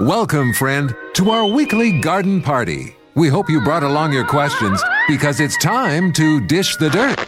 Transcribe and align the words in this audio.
Welcome, 0.00 0.54
friend, 0.54 0.96
to 1.12 1.28
our 1.28 1.44
weekly 1.44 2.00
garden 2.00 2.40
party. 2.40 2.96
We 3.16 3.28
hope 3.28 3.50
you 3.50 3.60
brought 3.60 3.82
along 3.82 4.14
your 4.14 4.24
questions 4.24 4.82
because 5.06 5.40
it's 5.40 5.58
time 5.58 6.10
to 6.14 6.40
dish 6.46 6.76
the 6.76 6.88
dirt. 6.88 7.18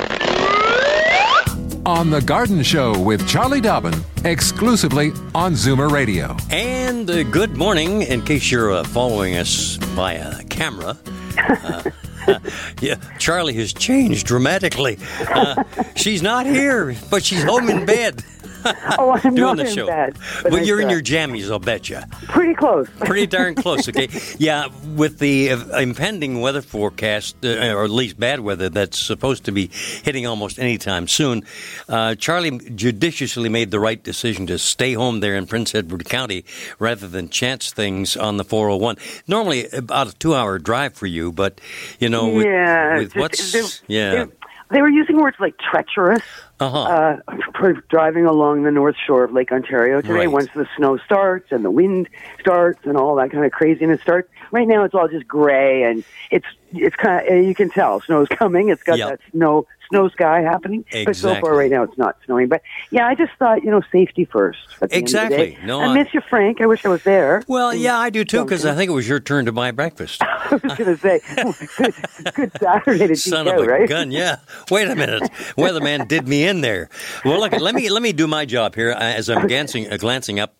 On 1.84 2.08
The 2.08 2.22
Garden 2.22 2.62
Show 2.62 2.98
with 2.98 3.28
Charlie 3.28 3.60
Dobbin, 3.60 3.92
exclusively 4.24 5.12
on 5.34 5.52
Zoomer 5.52 5.90
Radio. 5.90 6.34
And 6.48 7.10
uh, 7.10 7.24
good 7.24 7.58
morning, 7.58 8.02
in 8.02 8.22
case 8.22 8.50
you're 8.50 8.72
uh, 8.72 8.84
following 8.84 9.36
us 9.36 9.76
via 9.76 10.42
camera. 10.44 10.96
Uh, 11.36 11.90
yeah, 12.80 12.94
Charlie 13.18 13.52
has 13.52 13.74
changed 13.74 14.26
dramatically. 14.26 14.96
Uh, 15.28 15.62
she's 15.94 16.22
not 16.22 16.46
here, 16.46 16.96
but 17.10 17.22
she's 17.22 17.42
home 17.42 17.68
in 17.68 17.84
bed. 17.84 18.24
Oh, 18.98 19.12
I'm 19.12 19.34
doing 19.34 19.36
not 19.36 19.56
the 19.56 19.66
in 19.68 19.74
show. 19.74 19.86
bed. 19.86 20.16
but 20.42 20.52
well, 20.52 20.64
you're 20.64 20.80
in 20.80 20.90
your 20.90 21.00
jammies, 21.00 21.50
I'll 21.50 21.58
bet 21.58 21.88
you. 21.88 22.00
pretty 22.28 22.54
close. 22.54 22.88
Pretty 23.00 23.26
darn 23.26 23.54
close, 23.54 23.88
okay? 23.88 24.08
Yeah, 24.38 24.68
with 24.94 25.18
the 25.18 25.48
impending 25.78 26.40
weather 26.40 26.62
forecast, 26.62 27.36
uh, 27.44 27.48
or 27.74 27.84
at 27.84 27.90
least 27.90 28.18
bad 28.18 28.40
weather, 28.40 28.68
that's 28.68 28.98
supposed 28.98 29.44
to 29.44 29.52
be 29.52 29.68
hitting 30.04 30.26
almost 30.26 30.58
any 30.58 30.78
time 30.78 31.08
soon, 31.08 31.44
uh, 31.88 32.14
Charlie 32.16 32.58
judiciously 32.58 33.48
made 33.48 33.70
the 33.70 33.80
right 33.80 34.02
decision 34.02 34.46
to 34.48 34.58
stay 34.58 34.92
home 34.94 35.20
there 35.20 35.34
in 35.36 35.46
Prince 35.46 35.74
Edward 35.74 36.04
County 36.04 36.44
rather 36.78 37.08
than 37.08 37.28
chance 37.28 37.72
things 37.72 38.16
on 38.16 38.36
the 38.36 38.44
401. 38.44 38.96
Normally, 39.26 39.68
about 39.70 40.08
a 40.08 40.14
two 40.18 40.34
hour 40.34 40.58
drive 40.58 40.94
for 40.94 41.06
you, 41.06 41.32
but, 41.32 41.60
you 41.98 42.08
know, 42.08 42.28
with, 42.28 42.46
yeah, 42.46 42.98
with 42.98 43.12
just- 43.14 43.16
what's. 43.16 43.52
they- 43.52 43.94
yeah. 43.94 44.24
They, 44.24 44.32
they 44.72 44.80
were 44.82 44.88
using 44.88 45.16
words 45.16 45.36
like 45.38 45.54
treacherous 45.58 46.22
Uh-huh. 46.60 46.82
uh, 46.82 47.16
for 47.58 47.72
driving 47.90 48.24
along 48.26 48.62
the 48.62 48.70
north 48.70 48.96
shore 49.06 49.24
of 49.24 49.32
Lake 49.32 49.52
Ontario 49.52 50.00
today. 50.00 50.14
Right. 50.14 50.30
Once 50.32 50.48
the 50.54 50.66
snow 50.76 50.98
starts 50.98 51.50
and 51.52 51.64
the 51.64 51.70
wind 51.70 52.08
starts 52.40 52.80
and 52.84 52.96
all 52.96 53.14
that 53.16 53.30
kind 53.30 53.44
of 53.44 53.52
craziness 53.52 54.00
starts. 54.00 54.28
Right 54.50 54.66
now, 54.68 54.84
it's 54.84 54.94
all 54.94 55.08
just 55.08 55.26
gray 55.28 55.82
and 55.84 56.04
it's 56.30 56.46
it's 56.72 56.96
kind 56.96 57.26
of 57.28 57.44
you 57.44 57.54
can 57.54 57.70
tell 57.70 58.00
snow's 58.02 58.28
coming. 58.38 58.68
It's 58.70 58.82
got 58.82 58.98
Yep. 58.98 59.08
that 59.10 59.20
snow 59.32 59.66
snow 59.92 60.08
sky 60.08 60.40
happening. 60.40 60.84
But 61.04 61.14
so 61.16 61.34
far, 61.40 61.54
right 61.54 61.70
now, 61.70 61.82
it's 61.82 61.98
not 61.98 62.16
snowing. 62.24 62.48
But 62.48 62.62
yeah, 62.90 63.06
I 63.06 63.14
just 63.14 63.32
thought 63.38 63.62
you 63.62 63.70
know 63.70 63.82
safety 63.92 64.24
first. 64.24 64.58
At 64.80 64.90
the 64.90 64.96
End 64.96 65.04
of 65.06 65.12
the 65.12 65.18
Exactly. 65.26 65.58
No, 65.66 65.80
I 65.80 65.84
I- 65.86 65.94
miss 65.94 66.12
you, 66.14 66.20
Frank. 66.28 66.60
I 66.60 66.66
wish 66.66 66.84
I 66.84 66.88
was 66.88 67.02
there. 67.04 67.42
Well, 67.46 67.74
yeah, 67.74 67.98
I 67.98 68.10
do 68.10 68.24
too, 68.24 68.42
because 68.44 68.64
I 68.64 68.74
think 68.74 68.90
it 68.90 68.94
was 68.94 69.06
your 69.08 69.20
turn 69.20 69.44
to 69.46 69.52
buy 69.52 69.70
breakfast. 69.70 70.22
I 70.22 70.48
was 70.62 70.62
going 70.62 70.96
to 70.96 70.96
say, 70.96 71.20
good, 71.76 71.94
good 72.34 72.52
Saturday 72.58 73.06
to 73.08 73.16
Son 73.32 73.46
of 73.46 73.58
a 73.58 73.64
right? 73.64 73.88
gun, 73.88 74.10
yeah. 74.10 74.36
Wait 74.70 74.88
a 74.88 74.96
minute, 74.96 75.22
weatherman 75.56 76.08
did 76.08 76.26
me 76.26 76.44
in 76.44 76.62
there. 76.62 76.88
Well, 77.24 77.38
look, 77.38 77.52
let 77.52 77.74
me 77.74 77.88
let 77.90 78.02
me 78.02 78.12
do 78.12 78.26
my 78.26 78.44
job 78.44 78.74
here 78.74 78.92
uh, 78.92 78.98
as 78.98 79.28
I'm 79.28 79.46
glancing 79.46 79.92
uh, 79.92 79.96
glancing 79.98 80.40
up 80.40 80.54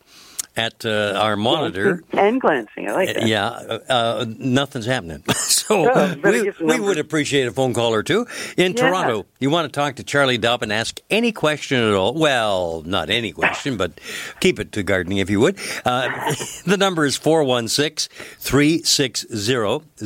at 0.56 0.84
uh, 0.84 1.14
our 1.16 1.34
monitor. 1.36 2.02
And 2.12 2.38
glancing. 2.40 2.88
I 2.88 2.92
like 2.92 3.14
that. 3.14 3.26
Yeah, 3.26 3.46
uh, 3.48 3.78
uh, 3.88 4.26
nothing's 4.38 4.84
happening. 4.86 5.24
So 5.66 5.90
Oh, 5.92 6.14
we, 6.22 6.50
we 6.60 6.80
would 6.80 6.98
appreciate 6.98 7.46
a 7.46 7.52
phone 7.52 7.74
call 7.74 7.94
or 7.94 8.02
two. 8.02 8.26
In 8.56 8.72
Yeah. 8.72 8.88
Toronto, 8.88 9.26
you 9.38 9.50
want 9.50 9.72
to 9.72 9.80
talk 9.80 9.96
to 9.96 10.04
Charlie 10.04 10.38
Dobb 10.38 10.62
and 10.62 10.72
ask 10.72 11.00
any 11.10 11.32
question 11.32 11.78
at 11.82 11.94
all. 11.94 12.14
Well, 12.14 12.82
not 12.86 13.10
any 13.10 13.32
question, 13.32 13.76
but 13.76 13.92
keep 14.40 14.58
it 14.58 14.72
to 14.72 14.82
gardening 14.82 15.18
if 15.18 15.30
you 15.30 15.40
would. 15.40 15.58
Uh, 15.84 16.08
the 16.66 16.76
number 16.76 17.04
is 17.04 17.16
416 17.16 18.08
360 18.38 19.28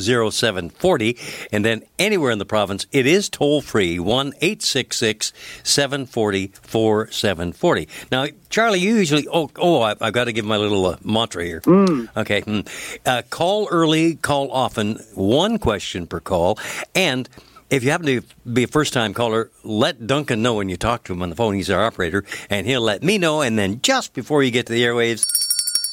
0740. 0.00 1.16
And 1.52 1.64
then 1.64 1.82
anywhere 1.98 2.30
in 2.30 2.38
the 2.38 2.44
province, 2.44 2.86
it 2.92 3.06
is 3.06 3.28
toll 3.28 3.60
free 3.60 3.98
1 3.98 4.28
866 4.40 5.32
740 5.62 6.48
4740. 6.62 7.88
Now, 8.10 8.26
Charlie, 8.48 8.80
you 8.80 8.94
usually, 8.96 9.26
oh, 9.32 9.50
oh 9.56 9.82
I, 9.82 9.94
I've 10.00 10.12
got 10.12 10.24
to 10.24 10.32
give 10.32 10.44
my 10.44 10.56
little 10.56 10.86
uh, 10.86 10.96
mantra 11.04 11.44
here. 11.44 11.60
Okay. 11.66 12.42
mm. 12.42 12.66
Uh, 13.04 13.22
call 13.30 13.68
early, 13.70 14.14
call 14.16 14.50
often, 14.52 14.96
one 15.14 15.45
question 15.58 16.06
per 16.06 16.20
call. 16.20 16.58
And 16.94 17.28
if 17.70 17.82
you 17.82 17.90
happen 17.90 18.06
to 18.06 18.22
be 18.52 18.64
a 18.64 18.68
first 18.68 18.92
time 18.92 19.14
caller, 19.14 19.50
let 19.64 20.06
Duncan 20.06 20.42
know 20.42 20.54
when 20.54 20.68
you 20.68 20.76
talk 20.76 21.04
to 21.04 21.12
him 21.12 21.22
on 21.22 21.30
the 21.30 21.36
phone. 21.36 21.54
He's 21.54 21.70
our 21.70 21.84
operator, 21.84 22.24
and 22.50 22.66
he'll 22.66 22.80
let 22.82 23.02
me 23.02 23.18
know. 23.18 23.40
And 23.40 23.58
then 23.58 23.80
just 23.80 24.14
before 24.14 24.42
you 24.42 24.50
get 24.50 24.66
to 24.66 24.72
the 24.72 24.82
airwaves, 24.82 25.24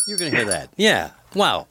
you're 0.07 0.17
going 0.17 0.31
to 0.31 0.37
hear 0.37 0.45
that. 0.47 0.69
Yeah. 0.77 1.11
Wow. 1.33 1.67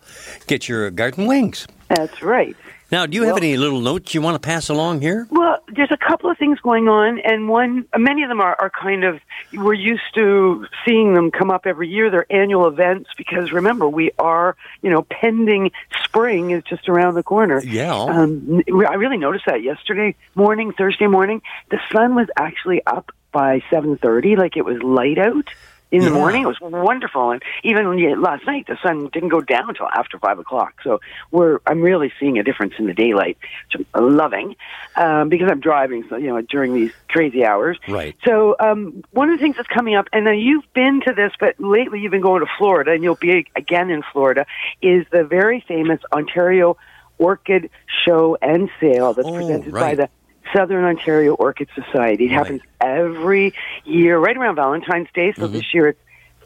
Get 0.47 0.69
your 0.69 0.91
garden 0.91 1.27
wings. 1.27 1.67
That's 1.89 2.23
right. 2.23 2.57
Now, 2.93 3.07
do 3.07 3.17
you 3.17 3.23
have 3.23 3.39
any 3.39 3.57
little 3.57 3.81
notes 3.81 4.13
you 4.13 4.21
want 4.21 4.35
to 4.35 4.47
pass 4.47 4.69
along 4.69 5.01
here? 5.01 5.27
Well, 5.31 5.65
there's 5.75 5.91
a 5.91 5.97
couple 5.97 6.31
of 6.31 6.37
things 6.37 6.61
going 6.61 6.89
on, 6.89 7.21
and 7.21 7.49
one, 7.49 7.87
many 7.97 8.23
of 8.23 8.29
them 8.29 8.43
are, 8.43 8.55
are 8.61 8.69
kind 8.69 9.03
of, 9.03 9.19
we're 9.55 9.73
used 9.73 10.15
to 10.15 10.67
seeing 10.85 11.15
them 11.15 11.31
come 11.31 11.51
up 11.51 11.67
every 11.67 11.89
year. 11.89 12.11
They're 12.11 12.31
annual 12.31 12.67
events 12.69 13.09
because 13.17 13.51
remember, 13.51 13.89
we 13.89 14.11
are, 14.19 14.57
you 14.83 14.91
know, 14.91 15.07
pending 15.09 15.71
spring 16.05 16.51
is 16.51 16.63
just 16.65 16.87
around 16.87 17.15
the 17.15 17.23
corner. 17.23 17.63
Yeah. 17.65 17.95
Um, 17.95 18.63
I 18.69 18.95
really 18.95 19.17
noticed 19.17 19.47
that 19.47 19.63
yesterday 19.63 20.15
morning, 20.35 20.73
Thursday 20.73 21.07
morning. 21.07 21.41
The 21.71 21.81
sun 21.91 22.15
was 22.15 22.29
actually 22.37 22.85
up 22.87 23.11
by 23.33 23.61
7.30, 23.71 24.37
like 24.37 24.59
it 24.59 24.67
was 24.67 24.83
light 24.83 25.17
out. 25.17 25.49
In 25.93 26.05
the 26.05 26.11
morning, 26.11 26.45
it 26.45 26.47
was 26.47 26.59
wonderful, 26.61 27.31
and 27.33 27.43
even 27.63 28.23
last 28.23 28.47
night, 28.47 28.67
the 28.67 28.79
sun 28.83 29.11
didn't 29.13 29.29
go 29.29 29.43
down 29.43 29.69
until 29.69 29.87
after 29.89 30.19
five 30.19 30.39
o'clock. 30.39 30.75
So 30.83 31.01
we're 31.31 31.61
I'm 31.67 31.83
really 31.83 32.11
seeing 32.19 32.39
a 32.39 32.43
difference 32.43 32.73
in 32.79 32.87
the 32.87 32.95
daylight, 32.95 33.37
which 33.71 33.87
I'm 33.93 34.17
loving 34.17 34.57
um, 34.97 35.29
because 35.29 35.51
I'm 35.51 35.61
driving. 35.61 36.05
So 36.09 36.17
you 36.17 36.29
know 36.29 36.41
during 36.41 36.73
these 36.73 36.93
crazy 37.09 37.45
hours. 37.45 37.79
Right. 37.87 38.17
So 38.25 38.57
um, 38.59 39.05
one 39.11 39.29
of 39.31 39.39
the 39.39 39.43
things 39.43 39.57
that's 39.57 39.69
coming 39.69 39.95
up, 39.95 40.09
and 40.15 40.25
now 40.25 40.33
you've 40.33 40.65
been 40.73 41.03
to 41.03 41.13
this, 41.13 41.33
but 41.39 41.61
lately 41.61 42.01
you've 42.01 42.11
been 42.13 42.23
going 42.23 42.41
to 42.41 42.51
Florida, 42.57 42.93
and 42.93 43.03
you'll 43.05 43.17
be 43.17 43.47
again 43.55 43.91
in 43.91 44.03
Florida, 44.13 44.47
is 44.81 45.05
the 45.13 45.25
very 45.25 45.63
famous 45.69 46.01
Ontario 46.11 46.79
Orchid 47.19 47.71
Show 48.07 48.37
and 48.41 48.71
Sale 48.81 49.13
that's 49.15 49.29
Oh, 49.29 49.35
presented 49.35 49.73
by 49.73 49.95
the 49.95 50.09
Southern 50.55 50.85
Ontario 50.85 51.35
Orchid 51.35 51.69
Society. 51.75 52.25
It 52.27 52.29
Right. 52.29 52.39
happens 52.39 52.63
every 52.81 53.55
year, 53.85 54.19
right 54.19 54.37
around 54.37 54.57
Valentine's 54.57 55.09
Day. 55.15 55.33
So 55.37 55.43
Mm-hmm. 55.45 55.53
this 55.55 55.75
year 55.75 55.89
it's 55.89 55.99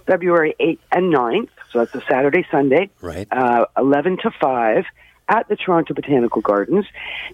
February 0.07 0.55
8th 0.61 0.79
and 0.93 1.12
9th. 1.12 1.49
So 1.73 1.81
that's 1.81 1.95
a 1.95 2.03
Saturday, 2.09 2.47
Sunday, 2.51 2.91
Right. 3.01 3.27
uh, 3.31 3.67
11 3.77 4.19
to 4.19 4.31
5 4.41 4.84
at 5.29 5.49
the 5.49 5.57
Toronto 5.57 5.95
Botanical 5.95 6.41
Gardens. 6.43 6.87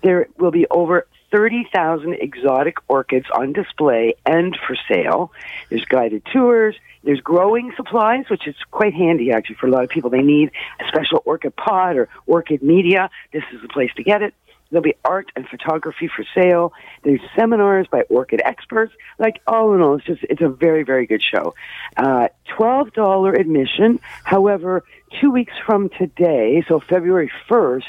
There 0.03 0.27
will 0.39 0.51
be 0.51 0.67
over 0.71 1.07
30,000 1.31 2.15
exotic 2.15 2.77
orchids 2.89 3.27
on 3.35 3.53
display 3.53 4.15
and 4.27 4.57
for 4.67 4.77
sale. 4.91 5.33
There's 5.71 5.85
guided 5.87 6.23
tours. 6.33 6.77
There's 7.05 7.21
growing 7.21 7.73
supplies, 7.77 8.27
which 8.31 8.47
is 8.47 8.55
quite 8.71 8.95
handy 8.95 9.33
actually 9.33 9.57
for 9.57 9.67
a 9.67 9.71
lot 9.71 9.83
of 9.83 9.91
people. 9.91 10.09
They 10.11 10.23
need 10.23 10.51
a 10.79 10.85
special 10.89 11.21
orchid 11.25 11.57
pot 11.57 11.97
or 11.97 12.09
orchid 12.27 12.63
media. 12.63 13.11
This 13.33 13.43
is 13.53 13.61
the 13.61 13.69
place 13.69 13.91
to 13.97 14.03
get 14.05 14.23
it. 14.23 14.35
There'll 14.73 14.83
be 14.83 14.97
art 15.05 15.31
and 15.37 15.47
photography 15.47 16.09
for 16.09 16.25
sale. 16.35 16.73
There's 17.05 17.21
seminars 17.37 17.87
by 17.89 18.03
orchid 18.09 18.41
experts. 18.45 18.93
Like 19.19 19.41
all 19.47 19.75
in 19.75 19.83
all, 19.83 19.97
it's 19.97 20.07
just 20.07 20.25
it's 20.25 20.41
a 20.41 20.49
very 20.49 20.83
very 20.83 21.07
good 21.07 21.23
show. 21.23 21.55
Uh, 21.97 22.29
Twelve 22.57 22.93
dollar 22.93 23.33
admission. 23.33 23.99
However, 24.25 24.85
two 25.21 25.31
weeks 25.31 25.53
from 25.65 25.89
today, 25.91 26.65
so 26.69 26.81
February 26.81 27.31
first, 27.49 27.87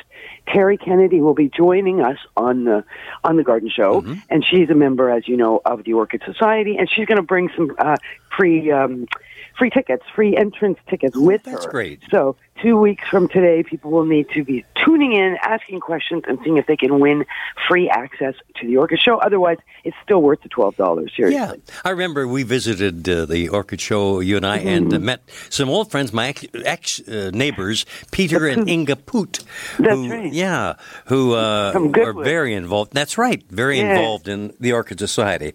Terry 0.48 0.78
Kennedy 0.78 1.22
will 1.22 1.34
be 1.34 1.50
joining 1.50 2.02
us 2.02 2.18
on 2.38 2.64
the 2.66 2.84
on 3.24 3.36
the 3.38 3.44
Garden 3.44 3.70
Show, 3.70 4.06
and 4.30 4.44
she's 4.46 4.70
a 4.70 4.76
member, 4.76 5.10
as 5.10 5.28
you 5.28 5.38
know, 5.38 5.62
of 5.66 5.84
the 5.84 5.94
Orchid 5.94 6.22
Society, 6.26 6.78
and 6.78 6.90
she's 6.90 7.06
going 7.06 7.18
to 7.18 7.24
bring 7.24 7.50
some 7.56 7.76
uh, 7.78 7.98
free 8.38 8.72
um, 8.72 9.08
free 9.58 9.70
tickets, 9.70 10.04
free 10.16 10.36
entrance 10.36 10.80
tickets 10.90 11.16
with 11.16 11.44
That's 11.44 11.66
her. 11.66 11.72
great. 11.72 12.02
So 12.10 12.36
two 12.62 12.78
weeks 12.78 13.08
from 13.08 13.28
today, 13.28 13.64
people 13.64 13.92
will 13.92 14.06
need 14.06 14.30
to 14.32 14.44
be 14.44 14.66
tuning 14.84 15.14
in, 15.14 15.38
asking 15.44 15.80
questions, 15.80 16.24
and 16.28 16.40
seeing 16.44 16.58
if 16.58 16.66
they 16.66 16.76
can 16.78 17.00
win 17.00 17.26
free 17.68 17.90
access 17.90 18.34
to 18.60 18.68
the 18.68 18.78
Orchid 18.78 19.00
Show. 19.00 19.18
Otherwise, 19.20 19.58
it's 19.84 19.96
still 20.04 20.22
worth 20.22 20.42
the 20.42 20.50
twelve 20.50 20.76
dollars. 20.76 21.12
Seriously. 21.16 21.40
Yeah, 21.40 21.74
I 21.86 21.90
remember 21.92 22.28
we 22.28 22.44
visited 22.44 23.08
uh, 23.08 23.26
the 23.26 23.50
Orchid 23.50 23.80
Show, 23.82 24.20
you 24.22 24.38
and 24.38 24.46
I, 24.46 24.53
and 24.58 24.88
Mm-hmm. 24.88 24.96
uh, 24.96 25.00
met 25.00 25.22
some 25.50 25.70
old 25.70 25.92
friends, 25.92 26.12
my 26.14 26.28
ex, 26.30 26.46
ex 26.66 27.00
uh, 27.08 27.32
neighbors, 27.34 27.86
Peter 28.12 28.48
and 28.48 28.68
Inga 28.76 28.96
Poot. 28.98 29.40
That's 29.80 29.94
who, 29.94 30.10
right. 30.10 30.34
Yeah, 30.34 30.74
who 31.06 31.34
uh, 31.34 31.74
are 31.98 32.14
very 32.14 32.54
involved. 32.54 32.94
That's 32.94 33.18
right, 33.18 33.44
very 33.50 33.78
Yeah. 33.80 33.92
involved 33.96 34.28
in 34.28 34.54
the 34.60 34.74
Orchid 34.74 35.00
Society. 35.00 35.54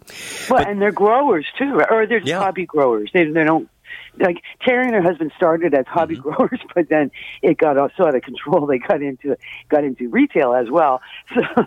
Well, 0.51 0.65
and 0.67 0.81
they're 0.81 0.93
growers 0.93 1.47
too, 1.59 1.81
or 1.91 2.07
they're 2.07 2.21
Yeah. 2.25 2.39
hobby 2.41 2.67
growers. 2.67 3.11
They 3.13 3.25
they 3.25 3.45
don't 3.45 3.69
like 4.21 4.43
Terry 4.61 4.85
and 4.87 4.95
her 4.95 5.03
husband 5.03 5.33
started 5.37 5.75
as 5.75 5.87
hobby 5.87 6.17
Mm-hmm. 6.17 6.23
growers, 6.31 6.61
but 6.75 6.89
then 6.89 7.11
it 7.43 7.59
got 7.59 7.77
so 7.97 8.07
out 8.07 8.15
of 8.15 8.23
control. 8.23 8.67
They 8.67 8.79
got 8.79 9.03
into 9.03 9.37
got 9.69 9.85
into 9.85 10.09
retail 10.09 10.55
as 10.55 10.71
well. 10.71 11.01
So 11.35 11.67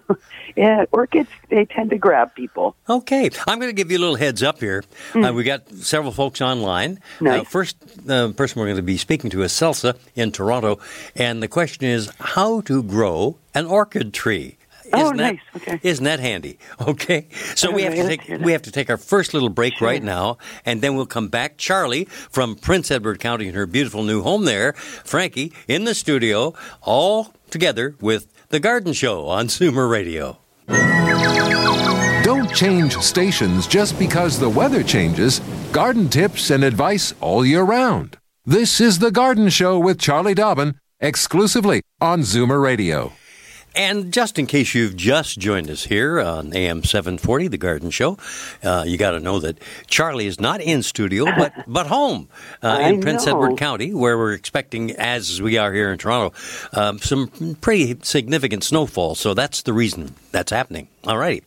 yeah, 0.56 0.86
orchids 0.92 1.30
they 1.50 1.65
tend 1.65 1.92
to 1.92 1.98
grab 1.98 2.36
people. 2.36 2.75
Okay, 2.89 3.30
I'm 3.48 3.59
going 3.59 3.69
to 3.69 3.74
give 3.74 3.89
you 3.92 3.98
a 3.98 4.01
little 4.01 4.15
heads 4.15 4.44
up 4.44 4.59
here. 4.59 4.83
Uh, 5.15 5.31
we 5.33 5.44
got 5.44 5.69
several 5.69 6.12
folks 6.12 6.42
online. 6.42 7.00
Nice. 7.21 7.42
Uh, 7.42 7.44
first 7.45 7.77
uh, 8.09 8.31
person 8.33 8.59
we're 8.59 8.65
going 8.68 8.75
to 8.77 8.81
be 8.83 8.97
speaking 8.97 9.30
to 9.31 9.44
is 9.44 9.51
Celsa 9.54 9.95
in 10.15 10.31
Toronto, 10.31 10.80
and 11.15 11.42
the 11.42 11.47
question 11.47 11.86
is 11.86 12.12
how 12.19 12.62
to 12.62 12.83
grow 12.83 13.38
an 13.54 13.65
orchid 13.65 14.13
tree. 14.13 14.57
Oh, 14.93 15.05
Isn't 15.05 15.17
that- 15.17 15.33
nice. 15.33 15.39
Okay. 15.55 15.79
Isn't 15.83 16.03
that 16.05 16.19
handy? 16.19 16.57
Okay. 16.88 17.27
So 17.55 17.71
we 17.71 17.83
have 17.83 17.93
to 17.93 18.03
take 18.07 18.19
let's 18.19 18.27
hear 18.27 18.38
that. 18.38 18.45
we 18.45 18.51
have 18.51 18.61
to 18.63 18.71
take 18.71 18.89
our 18.89 18.97
first 18.97 19.33
little 19.33 19.49
break 19.49 19.79
right 19.81 20.01
now, 20.03 20.38
and 20.65 20.81
then 20.81 20.95
we'll 20.95 21.05
come 21.05 21.27
back. 21.29 21.57
Charlie 21.57 22.05
from 22.05 22.55
Prince 22.55 22.89
Edward 22.91 23.19
County 23.19 23.47
in 23.47 23.53
her 23.53 23.65
beautiful 23.65 24.03
new 24.03 24.21
home 24.21 24.45
there. 24.45 24.73
Frankie 24.73 25.53
in 25.67 25.83
the 25.85 25.93
studio, 25.95 26.53
all 26.81 27.33
together 27.49 27.95
with 28.01 28.27
the 28.49 28.59
Garden 28.59 28.93
Show 28.93 29.27
on 29.27 29.47
Zoomer 29.47 29.89
Radio. 29.89 30.38
Don't 32.23 32.53
change 32.55 32.95
stations 32.97 33.67
just 33.67 33.97
because 33.99 34.39
the 34.39 34.49
weather 34.49 34.83
changes. 34.83 35.39
Garden 35.71 36.07
tips 36.09 36.49
and 36.51 36.63
advice 36.63 37.13
all 37.19 37.45
year 37.45 37.63
round. 37.63 38.17
This 38.45 38.79
is 38.81 38.99
The 38.99 39.11
Garden 39.11 39.49
Show 39.49 39.77
with 39.79 39.99
Charlie 39.99 40.33
Dobbin, 40.33 40.75
exclusively 40.99 41.81
on 41.99 42.21
Zoomer 42.21 42.61
Radio. 42.61 43.11
And 43.75 44.12
just 44.12 44.38
in 44.38 44.47
case 44.47 44.75
you've 44.75 44.95
just 44.95 45.39
joined 45.39 45.69
us 45.69 45.85
here 45.85 46.19
on 46.19 46.53
AM 46.53 46.83
740, 46.83 47.47
The 47.47 47.57
Garden 47.57 47.89
Show, 47.89 48.18
uh, 48.63 48.83
you 48.85 48.97
got 48.97 49.12
to 49.12 49.19
know 49.19 49.39
that 49.39 49.59
Charlie 49.88 50.27
is 50.27 50.39
not 50.39 50.62
in 50.62 50.83
studio, 50.83 51.25
but, 51.38 51.53
but 51.68 51.88
home 51.88 52.27
uh, 52.62 52.79
in 52.81 53.01
Prince. 53.01 53.27
Edward 53.27 53.57
County, 53.57 53.94
where 53.94 54.18
we're 54.18 54.33
expecting, 54.33 54.91
as 54.91 55.41
we 55.41 55.57
are 55.57 55.71
here 55.71 55.91
in 55.91 55.97
Toronto, 55.97 56.35
um, 56.73 57.00
some 57.00 57.56
pretty 57.62 57.97
significant 58.01 58.63
snowfall. 58.63 59.15
So 59.15 59.33
that's 59.33 59.62
the 59.62 59.73
reason 59.73 60.15
that's 60.31 60.51
happening. 60.51 60.88
All 61.06 61.18
righty. 61.18 61.44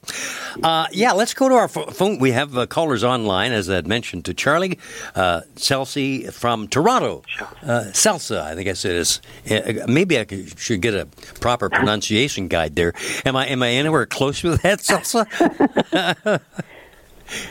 Uh, 0.62 0.86
yeah, 0.92 1.12
let's 1.12 1.34
go 1.34 1.48
to 1.48 1.54
our 1.54 1.68
pho- 1.68 1.86
phone. 1.86 2.18
We 2.18 2.32
have 2.32 2.56
uh, 2.56 2.66
callers 2.66 3.02
online, 3.04 3.52
as 3.52 3.70
I 3.70 3.76
had 3.76 3.86
mentioned 3.86 4.24
to 4.26 4.34
Charlie. 4.34 4.78
Uh, 5.14 5.42
Chelsea 5.56 6.26
from 6.26 6.68
Toronto. 6.68 7.22
Uh, 7.62 7.84
Salsa, 7.92 8.42
I 8.42 8.54
think 8.54 8.68
I 8.68 8.72
said 8.74 8.96
is. 8.96 9.20
Uh, 9.50 9.86
maybe 9.86 10.18
I 10.18 10.24
could, 10.24 10.58
should 10.58 10.80
get 10.80 10.94
a 10.94 11.06
proper 11.40 11.68
pronunciation 11.70 12.48
guide 12.48 12.76
there. 12.76 12.92
Am 13.24 13.36
I 13.36 13.46
am 13.46 13.62
I 13.62 13.70
anywhere 13.70 14.06
close 14.06 14.42
with 14.42 14.62
that, 14.62 14.80
Salsa? 14.80 15.26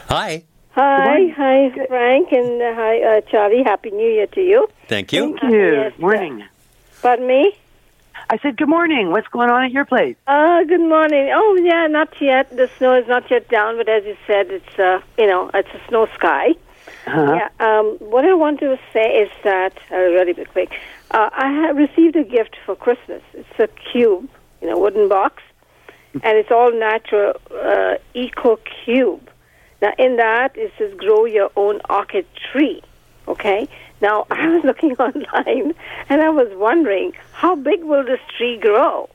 Hi. 0.10 0.44
Hi, 0.76 1.28
hi, 1.38 1.86
Frank, 1.88 2.32
and 2.32 2.62
uh, 2.62 2.74
hi, 2.74 3.02
uh, 3.18 3.22
Charlie. 3.22 3.62
Happy 3.64 3.92
New 3.92 4.10
Year 4.10 4.26
to 4.28 4.42
you. 4.42 4.68
Thank 4.88 5.14
you. 5.14 5.38
Thank 5.40 5.54
you. 5.54 5.72
yes, 5.74 6.00
morning. 6.00 6.44
Pardon 7.02 7.28
me? 7.28 7.56
I 8.30 8.38
said 8.38 8.58
good 8.58 8.70
morning. 8.70 9.12
What's 9.12 9.28
going 9.28 9.50
on 9.50 9.64
at 9.64 9.72
your 9.72 9.86
place? 9.86 10.16
Uh, 10.28 10.64
good 10.64 10.80
morning. 10.80 11.32
Oh, 11.34 11.56
yeah, 11.62 11.88
not 11.88 12.10
yet. 12.22 12.50
The 12.56 12.70
snow 12.78 12.96
is 12.96 13.08
not 13.08 13.30
yet 13.30 13.50
down, 13.50 13.78
but 13.78 13.90
as 13.90 14.04
you 14.06 14.16
said, 14.26 14.50
it's, 14.50 14.80
uh, 14.80 15.02
you 15.18 15.28
know, 15.28 15.52
it's 15.54 15.70
a 15.70 15.88
snow 15.88 16.08
sky. 16.16 16.56
Uh-huh. 17.06 17.36
Yeah, 17.36 17.50
um, 17.60 17.98
what 18.00 18.26
I 18.26 18.34
want 18.34 18.60
to 18.62 18.78
say 18.94 19.24
is 19.24 19.30
that, 19.44 19.78
uh, 19.92 19.96
really 19.98 20.34
quick, 20.46 20.72
uh, 21.12 21.30
I 21.34 21.52
have 21.52 21.76
received 21.76 22.16
a 22.16 22.24
gift 22.24 22.56
for 22.66 22.76
Christmas. 22.76 23.22
It's 23.34 23.60
a 23.60 23.68
cube 23.92 24.30
in 24.62 24.70
a 24.70 24.80
wooden 24.80 25.10
box, 25.10 25.44
and 26.14 26.38
it's 26.38 26.52
all 26.52 26.72
natural 26.72 27.34
uh, 27.52 27.96
eco 28.14 28.58
cube. 28.86 29.30
Now, 29.82 29.94
in 29.98 30.16
that, 30.16 30.56
it 30.56 30.72
says 30.78 30.94
grow 30.96 31.26
your 31.26 31.52
own 31.58 31.82
orchid 31.90 32.26
tree. 32.52 32.82
Okay? 33.28 33.68
Now, 34.02 34.26
I 34.32 34.48
was 34.50 34.64
looking 34.64 34.94
online, 34.94 35.74
and 36.10 36.22
I 36.22 36.30
was 36.30 36.50
wondering, 36.56 37.14
how 37.32 37.56
big 37.56 37.84
will 37.84 38.04
this 38.04 38.20
tree 38.38 38.58
grow? 38.58 39.10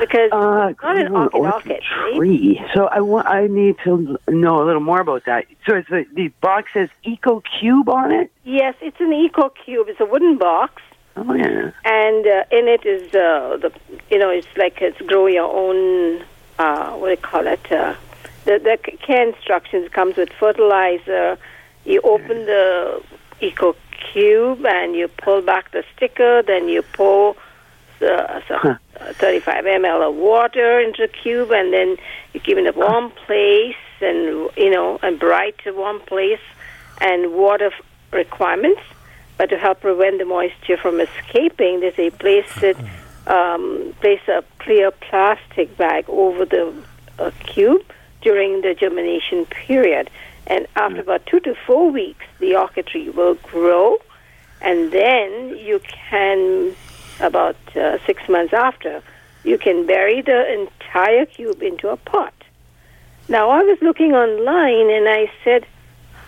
Because 0.00 0.30
Uh, 0.32 0.68
it's 0.70 0.82
not 0.82 0.96
an 0.98 1.12
orchid 1.14 1.34
orchid 1.40 1.72
orchid, 1.72 1.82
see? 1.82 2.16
tree. 2.16 2.64
So 2.74 2.86
I 2.86 3.00
want. 3.00 3.26
I 3.26 3.46
need 3.46 3.76
to 3.84 4.18
know 4.28 4.62
a 4.62 4.64
little 4.64 4.80
more 4.80 5.00
about 5.00 5.24
that. 5.26 5.44
So 5.68 5.76
it's 5.76 5.88
the 5.90 6.06
the 6.14 6.28
box 6.40 6.72
says 6.72 6.88
Eco 7.02 7.42
Cube 7.58 7.88
on 7.90 8.10
it. 8.10 8.30
Yes, 8.44 8.74
it's 8.80 8.98
an 9.00 9.12
eco 9.12 9.50
cube. 9.50 9.88
It's 9.90 10.00
a 10.00 10.06
wooden 10.06 10.38
box. 10.38 10.80
Oh 11.18 11.34
yeah. 11.34 11.72
and 11.84 12.26
uh, 12.26 12.44
in 12.50 12.68
it 12.68 12.86
is 12.86 13.08
uh, 13.14 13.58
the 13.60 13.70
you 14.10 14.18
know 14.18 14.30
it's 14.30 14.48
like 14.56 14.80
it's 14.80 15.00
grow 15.02 15.26
your 15.26 15.50
own 15.52 16.22
uh, 16.58 16.92
what 16.92 17.06
do 17.08 17.10
you 17.12 17.16
call 17.18 17.46
it 17.46 17.70
uh, 17.72 17.94
the 18.46 18.58
the 18.58 19.22
instructions 19.22 19.88
comes 19.90 20.16
with 20.16 20.30
fertilizer 20.40 21.36
you 21.86 22.00
open 22.02 22.46
the 22.46 23.02
eco 23.40 23.74
cube 24.12 24.64
and 24.66 24.94
you 24.94 25.08
pull 25.08 25.40
back 25.40 25.70
the 25.72 25.84
sticker 25.94 26.42
then 26.42 26.68
you 26.68 26.82
pour 26.82 27.34
uh, 28.02 28.40
some, 28.46 28.78
uh, 29.00 29.12
35 29.14 29.64
ml 29.64 30.10
of 30.10 30.14
water 30.14 30.80
into 30.80 31.06
the 31.06 31.12
cube 31.12 31.50
and 31.50 31.72
then 31.72 31.96
you 32.34 32.40
give 32.40 32.58
it 32.58 32.66
a 32.66 32.78
warm 32.78 33.10
place 33.10 33.74
and 34.00 34.50
you 34.56 34.70
know 34.70 34.98
a 35.02 35.12
bright 35.12 35.58
warm 35.66 36.00
place 36.00 36.40
and 37.00 37.32
water 37.32 37.70
requirements. 38.12 38.80
But 39.38 39.50
to 39.50 39.58
help 39.58 39.80
prevent 39.80 40.18
the 40.18 40.24
moisture 40.24 40.76
from 40.76 41.00
escaping, 41.00 41.80
they 41.80 41.92
say 41.92 42.10
place 42.10 42.62
it, 42.62 42.76
um, 43.26 43.94
place 44.00 44.20
a 44.28 44.42
clear 44.58 44.90
plastic 44.90 45.76
bag 45.76 46.08
over 46.08 46.44
the 46.46 46.72
uh, 47.18 47.30
cube 47.40 47.82
during 48.22 48.62
the 48.62 48.74
germination 48.74 49.44
period. 49.46 50.10
And 50.46 50.66
after 50.76 51.00
about 51.00 51.26
two 51.26 51.40
to 51.40 51.54
four 51.66 51.90
weeks, 51.90 52.24
the 52.38 52.56
orchid 52.56 52.86
tree 52.86 53.10
will 53.10 53.34
grow, 53.34 53.98
and 54.60 54.92
then 54.92 55.56
you 55.58 55.80
can, 56.10 56.74
about 57.20 57.56
uh, 57.76 57.98
six 58.06 58.28
months 58.28 58.54
after, 58.54 59.02
you 59.44 59.58
can 59.58 59.86
bury 59.86 60.22
the 60.22 60.52
entire 60.52 61.26
cube 61.26 61.62
into 61.62 61.88
a 61.88 61.96
pot. 61.96 62.32
Now, 63.28 63.50
I 63.50 63.62
was 63.62 63.78
looking 63.82 64.12
online, 64.12 64.90
and 64.90 65.08
I 65.08 65.30
said, 65.42 65.66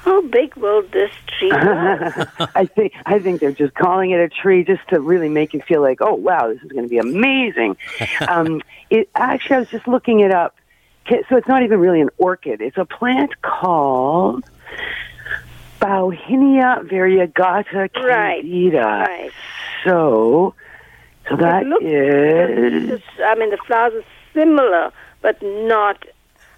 how 0.00 0.22
big 0.22 0.56
will 0.56 0.82
this 0.82 1.10
tree 1.26 1.50
grow? 1.50 2.10
I 2.54 2.66
think 2.66 2.92
I 3.04 3.18
think 3.18 3.40
they're 3.40 3.52
just 3.52 3.74
calling 3.74 4.10
it 4.12 4.20
a 4.20 4.28
tree 4.28 4.64
just 4.64 4.86
to 4.88 5.00
really 5.00 5.28
make 5.28 5.52
you 5.52 5.60
feel 5.60 5.82
like, 5.82 5.98
oh 6.00 6.14
wow, 6.14 6.48
this 6.48 6.62
is 6.62 6.70
going 6.70 6.84
to 6.84 6.88
be 6.88 6.98
amazing. 6.98 7.76
um, 8.28 8.62
it 8.90 9.10
actually, 9.14 9.56
I 9.56 9.58
was 9.60 9.68
just 9.70 9.86
looking 9.86 10.20
it 10.20 10.32
up. 10.32 10.56
So 11.08 11.36
it's 11.36 11.48
not 11.48 11.62
even 11.62 11.78
really 11.80 12.00
an 12.00 12.10
orchid. 12.18 12.60
It's 12.60 12.76
a 12.76 12.84
plant 12.84 13.40
called 13.42 14.44
Bauhinia 15.80 16.88
variegata 16.88 17.92
candida. 17.92 18.78
right. 19.08 19.30
So, 19.84 20.54
so 21.28 21.36
that 21.36 21.66
looks- 21.66 21.84
is 21.84 23.00
I 23.24 23.34
mean, 23.36 23.50
the 23.50 23.58
flowers 23.66 23.94
are 23.94 24.04
similar, 24.34 24.92
but 25.22 25.40
not. 25.42 26.04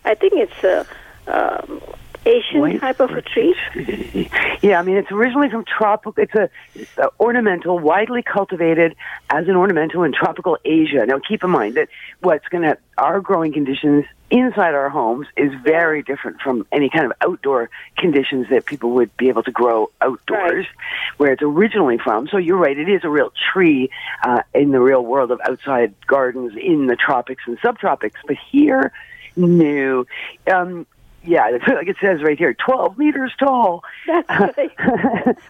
I 0.05 0.15
think 0.15 0.33
it's 0.35 0.65
a 0.65 0.87
um, 1.27 1.81
Asian 2.25 2.81
type 2.81 3.01
of 3.01 3.11
a 3.11 3.23
tree. 3.23 3.55
Yeah, 4.63 4.79
I 4.79 4.83
mean 4.83 4.97
it's 4.99 5.11
originally 5.11 5.49
from 5.49 5.65
tropical. 5.65 6.13
It's 6.23 6.35
a, 6.35 6.51
it's 6.75 6.99
a 6.99 7.09
ornamental, 7.19 7.79
widely 7.79 8.23
cultivated 8.23 8.95
as 9.31 9.49
an 9.49 9.57
ornamental 9.57 10.03
in 10.03 10.13
tropical 10.13 10.59
Asia. 10.67 11.07
Now, 11.07 11.19
keep 11.19 11.43
in 11.43 11.49
mind 11.49 11.77
that 11.77 11.89
what's 12.21 12.47
going 12.49 12.65
to 12.69 12.77
our 12.99 13.21
growing 13.21 13.55
conditions 13.55 14.05
inside 14.31 14.75
our 14.75 14.89
homes 14.89 15.27
is 15.37 15.53
very 15.63 16.03
different 16.03 16.41
from 16.41 16.67
any 16.73 16.89
kind 16.89 17.07
of 17.07 17.13
outdoor 17.21 17.71
conditions 17.97 18.49
that 18.51 18.65
people 18.65 18.91
would 18.93 19.15
be 19.17 19.29
able 19.29 19.43
to 19.43 19.51
grow 19.51 19.91
outdoors, 20.01 20.67
where 21.17 21.33
it's 21.33 21.43
originally 21.43 21.99
from. 21.99 22.29
So 22.29 22.37
you're 22.37 22.57
right; 22.57 22.79
it 22.79 22.89
is 22.89 23.05
a 23.05 23.11
real 23.11 23.33
tree 23.53 23.91
uh, 24.23 24.43
in 24.55 24.71
the 24.71 24.81
real 24.81 25.05
world 25.05 25.31
of 25.31 25.41
outside 25.49 25.95
gardens 26.07 26.53
in 26.57 26.87
the 26.87 26.97
tropics 26.97 27.43
and 27.47 27.61
subtropics. 27.61 28.17
But 28.27 28.37
here, 28.51 28.93
no. 29.37 30.07
Um, 30.53 30.87
yeah, 31.23 31.51
like 31.69 31.89
it 31.89 31.97
says 32.01 32.23
right 32.23 32.39
here, 32.39 32.55
12 32.55 32.99
meters 32.99 33.33
tall. 33.39 33.85
That's 34.07 34.29
right. 34.57 34.71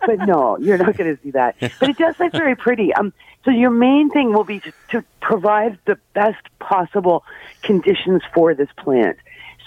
but 0.06 0.18
no, 0.26 0.58
you're 0.58 0.78
not 0.78 0.96
going 0.96 1.16
to 1.16 1.22
see 1.22 1.30
that. 1.32 1.56
But 1.60 1.88
it 1.90 1.96
does 1.96 2.18
look 2.18 2.32
very 2.32 2.56
pretty. 2.56 2.92
Um, 2.94 3.12
so 3.44 3.50
your 3.50 3.70
main 3.70 4.10
thing 4.10 4.32
will 4.32 4.44
be 4.44 4.60
to, 4.60 4.72
to 4.90 5.04
provide 5.20 5.78
the 5.86 5.98
best 6.14 6.44
possible 6.58 7.24
conditions 7.62 8.22
for 8.34 8.54
this 8.54 8.68
plant. 8.76 9.16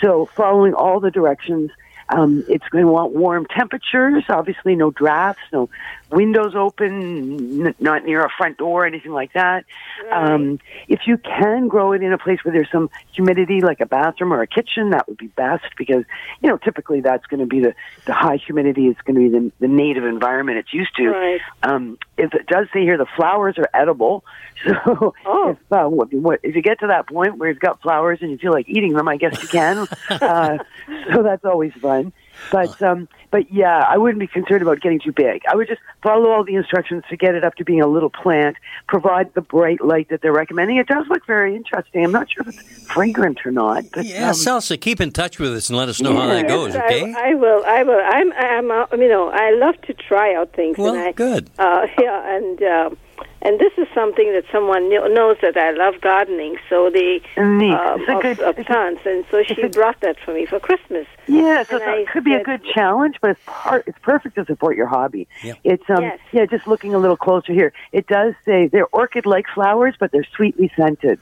So 0.01 0.29
following 0.35 0.73
all 0.73 0.99
the 0.99 1.11
directions, 1.11 1.71
um, 2.15 2.43
it's 2.47 2.67
going 2.69 2.85
to 2.85 2.91
want 2.91 3.13
warm 3.13 3.45
temperatures. 3.47 4.23
Obviously, 4.29 4.75
no 4.75 4.91
drafts, 4.91 5.41
no 5.51 5.69
windows 6.11 6.53
open, 6.55 7.65
n- 7.67 7.75
not 7.79 8.05
near 8.05 8.23
a 8.23 8.29
front 8.37 8.57
door, 8.57 8.85
anything 8.85 9.11
like 9.11 9.33
that. 9.33 9.65
Um, 10.11 10.59
if 10.87 11.01
you 11.07 11.17
can 11.17 11.67
grow 11.67 11.91
it 11.93 12.03
in 12.03 12.13
a 12.13 12.17
place 12.17 12.39
where 12.43 12.53
there's 12.53 12.69
some 12.71 12.89
humidity, 13.13 13.61
like 13.61 13.79
a 13.81 13.85
bathroom 13.85 14.31
or 14.33 14.41
a 14.41 14.47
kitchen, 14.47 14.91
that 14.91 15.07
would 15.07 15.17
be 15.17 15.27
best 15.27 15.65
because 15.77 16.03
you 16.41 16.49
know 16.49 16.57
typically 16.57 17.01
that's 17.01 17.25
going 17.27 17.39
to 17.39 17.45
be 17.45 17.59
the 17.61 17.73
the 18.05 18.13
high 18.13 18.37
humidity 18.37 18.87
is 18.87 18.95
going 19.05 19.15
to 19.15 19.21
be 19.21 19.29
the, 19.29 19.51
the 19.59 19.67
native 19.67 20.03
environment 20.05 20.57
it's 20.59 20.73
used 20.73 20.95
to. 20.97 21.09
Right. 21.09 21.41
Um, 21.63 21.97
if 22.17 22.33
it 22.33 22.45
does 22.47 22.67
say 22.73 22.81
here 22.81 22.97
the 22.97 23.07
flowers 23.15 23.57
are 23.57 23.69
edible, 23.73 24.23
so 24.65 25.13
Oh. 25.25 25.49
if 25.51 25.71
uh, 25.71 25.85
what, 25.89 26.13
what, 26.13 26.39
if 26.43 26.55
you 26.55 26.61
get 26.61 26.79
to 26.81 26.87
that 26.87 27.07
point 27.07 27.37
where 27.37 27.49
you've 27.49 27.59
got 27.59 27.81
flowers 27.81 28.19
and 28.21 28.29
you 28.29 28.37
feel 28.37 28.51
like 28.51 28.69
eating 28.69 28.93
them, 28.93 29.07
I 29.07 29.17
guess 29.17 29.41
you 29.41 29.47
can. 29.47 29.87
uh, 30.09 30.57
so 31.11 31.23
that's 31.23 31.43
always 31.45 31.73
fun. 31.81 32.02
But 32.51 32.81
um, 32.81 33.07
but 33.31 33.51
yeah, 33.51 33.83
I 33.87 33.97
wouldn't 33.97 34.19
be 34.19 34.27
concerned 34.27 34.61
about 34.61 34.81
getting 34.81 34.99
too 34.99 35.11
big. 35.11 35.43
I 35.49 35.55
would 35.55 35.67
just 35.67 35.81
follow 36.01 36.31
all 36.31 36.43
the 36.43 36.55
instructions 36.55 37.03
to 37.09 37.17
get 37.17 37.35
it 37.35 37.43
up 37.43 37.55
to 37.55 37.65
being 37.65 37.81
a 37.81 37.87
little 37.87 38.09
plant. 38.09 38.57
Provide 38.87 39.33
the 39.33 39.41
bright 39.41 39.83
light 39.83 40.09
that 40.09 40.21
they're 40.21 40.33
recommending. 40.33 40.77
It 40.77 40.87
does 40.87 41.05
look 41.09 41.25
very 41.25 41.55
interesting. 41.55 42.03
I'm 42.03 42.11
not 42.11 42.31
sure 42.31 42.43
if 42.47 42.59
it's 42.59 42.87
fragrant 42.87 43.45
or 43.45 43.51
not. 43.51 43.85
But, 43.91 44.05
Yeah, 44.05 44.29
um, 44.29 44.33
Salsa, 44.33 44.79
keep 44.79 45.01
in 45.01 45.11
touch 45.11 45.39
with 45.39 45.53
us 45.53 45.69
and 45.69 45.77
let 45.77 45.89
us 45.89 46.01
know 46.01 46.15
how 46.15 46.27
that 46.27 46.47
goes, 46.47 46.75
okay? 46.75 47.13
I, 47.13 47.31
I 47.31 47.35
will. 47.35 47.63
I 47.65 47.83
will. 47.83 48.01
I'm. 48.03 48.33
I'm. 48.33 48.71
Uh, 48.71 48.85
you 48.97 49.09
know, 49.09 49.29
I 49.29 49.51
love 49.51 49.79
to 49.83 49.93
try 49.93 50.35
out 50.35 50.53
things. 50.53 50.77
Well, 50.77 50.95
and 50.95 51.03
I, 51.03 51.11
good. 51.11 51.49
Uh, 51.57 51.87
yeah, 51.99 52.35
and 52.35 52.61
um, 52.63 52.97
and 53.43 53.59
this 53.59 53.73
is 53.77 53.87
something 53.93 54.31
that 54.33 54.45
someone 54.51 54.89
kn- 54.89 55.13
knows 55.13 55.37
that 55.41 55.55
I 55.57 55.71
love 55.71 56.01
gardening. 56.01 56.57
So 56.69 56.89
the 56.89 57.21
Neat. 57.37 57.73
um, 57.73 58.01
of, 58.09 58.21
good- 58.21 58.39
of 58.39 58.55
plants, 58.65 59.01
and 59.05 59.23
so 59.29 59.43
she 59.43 59.67
brought 59.67 59.99
that 60.01 60.19
for 60.19 60.33
me 60.33 60.45
for 60.45 60.59
Christmas. 60.59 61.05
Yeah, 61.27 61.63
so 61.63 61.75
And 61.77 61.81
that 61.81 61.89
I 61.99 62.05
could 62.11 62.23
be 62.23 62.33
a 62.33 62.43
good 62.43 62.63
challenge, 62.65 63.17
but 63.21 63.31
it's 63.31 63.39
part. 63.45 63.83
It's 63.87 63.99
perfect 63.99 64.35
to 64.35 64.45
support 64.45 64.75
your 64.75 64.87
hobby. 64.87 65.27
Yep. 65.43 65.57
It's 65.63 65.89
um 65.89 66.01
Yes. 66.03 66.19
yeah, 66.31 66.45
just 66.45 66.65
looking 66.67 66.93
a 66.95 66.97
little 66.97 67.17
closer 67.17 67.53
here. 67.53 67.73
It 67.91 68.07
does 68.07 68.33
say 68.45 68.67
they're 68.67 68.87
orchid-like 68.87 69.45
flowers, 69.53 69.95
but 69.99 70.11
they're 70.11 70.27
sweetly 70.35 70.71
scented. 70.75 71.19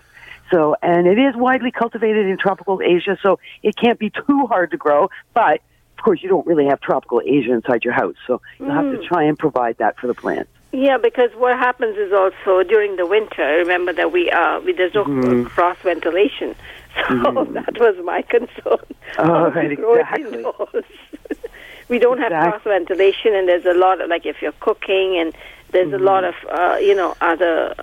So, 0.51 0.75
and 0.81 1.07
it 1.07 1.17
is 1.17 1.35
widely 1.35 1.71
cultivated 1.71 2.25
in 2.27 2.37
tropical 2.37 2.81
Asia, 2.83 3.17
so 3.23 3.39
it 3.63 3.75
can't 3.77 3.97
be 3.99 4.09
too 4.27 4.47
hard 4.47 4.71
to 4.71 4.77
grow. 4.77 5.09
But 5.33 5.61
of 5.97 6.03
course, 6.03 6.21
you 6.23 6.29
don't 6.29 6.45
really 6.47 6.65
have 6.65 6.81
tropical 6.81 7.21
Asia 7.23 7.53
inside 7.53 7.83
your 7.85 7.93
house, 7.93 8.15
so 8.27 8.41
you'll 8.59 8.71
have 8.71 8.85
Mm. 8.85 9.01
to 9.01 9.07
try 9.07 9.23
and 9.23 9.37
provide 9.39 9.77
that 9.77 9.97
for 9.99 10.07
the 10.07 10.13
plants. 10.15 10.49
Yeah, 10.71 10.97
because 10.97 11.31
what 11.35 11.57
happens 11.57 11.97
is 11.97 12.13
also 12.13 12.63
during 12.63 12.95
the 12.95 13.05
winter. 13.05 13.43
Remember 13.43 13.93
that 13.93 14.11
we 14.11 14.31
uh, 14.31 14.59
we, 14.61 14.73
there's 14.73 14.93
no 14.95 15.05
Mm-hmm. 15.05 15.43
cross 15.43 15.77
ventilation, 15.83 16.55
so 16.95 17.45
that 17.53 17.77
was 17.77 17.95
my 18.05 18.21
concern. 18.21 18.79
Oh, 19.17 19.49
right, 19.55 19.71
exactly. 19.71 20.43
we 21.89 21.99
don't 21.99 22.19
have 22.19 22.37
cross 22.37 22.61
ventilation, 22.63 23.35
and 23.35 23.47
there's 23.49 23.65
a 23.65 23.77
lot 23.77 24.01
of 24.01 24.09
like 24.09 24.25
if 24.25 24.37
you're 24.41 24.53
cooking, 24.61 25.17
and 25.19 25.33
there's 25.73 25.91
Mm-hmm. 25.91 26.01
a 26.01 26.03
lot 26.03 26.23
of 26.23 26.35
uh, 26.49 26.77
you 26.77 26.95
know 26.95 27.15
other 27.21 27.75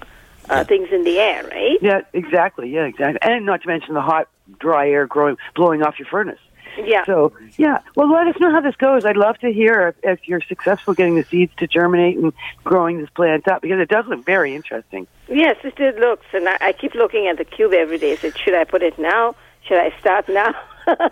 uh, 0.49 0.65
things 0.65 0.89
in 0.93 1.05
the 1.05 1.19
air, 1.19 1.45
right? 1.45 1.81
Yeah, 1.81 2.01
exactly. 2.13 2.71
Yeah, 2.71 2.85
exactly. 2.87 3.19
And 3.23 3.47
not 3.47 3.63
to 3.63 3.69
mention 3.69 3.95
the 3.95 4.01
hot, 4.01 4.29
dry 4.61 4.89
air 4.89 5.07
growing, 5.07 5.37
blowing 5.55 5.83
off 5.83 5.99
your 5.99 6.09
furnace. 6.09 6.39
Yeah. 6.85 7.05
So, 7.05 7.33
yeah. 7.57 7.79
Well, 7.97 8.11
let 8.11 8.27
us 8.29 8.41
know 8.41 8.51
how 8.51 8.61
this 8.61 8.77
goes. 8.77 9.05
I'd 9.05 9.17
love 9.17 9.39
to 9.39 9.53
hear 9.53 9.89
if, 9.89 10.21
if 10.21 10.29
you're 10.29 10.41
successful 10.41 10.95
getting 10.95 11.17
the 11.17 11.25
seeds 11.25 11.53
to 11.59 11.67
germinate 11.67 12.17
and 12.17 12.33
growing 12.65 13.01
this 13.01 13.11
plant 13.11 13.49
up 13.49 13.63
because 13.63 13.81
it 13.81 13.89
does 13.89 14.07
look 14.07 14.25
very 14.25 14.55
interesting. 14.55 15.07
Yes, 15.29 15.57
it, 15.65 15.79
it 15.79 15.99
looks, 15.99 16.27
and 16.33 16.49
I, 16.49 16.57
I 16.61 16.73
keep 16.73 16.95
looking 16.95 17.27
at 17.27 17.37
the 17.39 17.45
cube 17.45 17.73
every 17.73 17.99
day. 17.99 18.13
I 18.13 18.17
said, 18.17 18.39
should 18.39 18.55
I 18.55 18.65
put 18.65 18.83
it 18.83 18.99
now? 18.99 19.35
Should 19.67 19.79
I 19.79 19.99
start 20.01 20.29
now? 20.29 20.55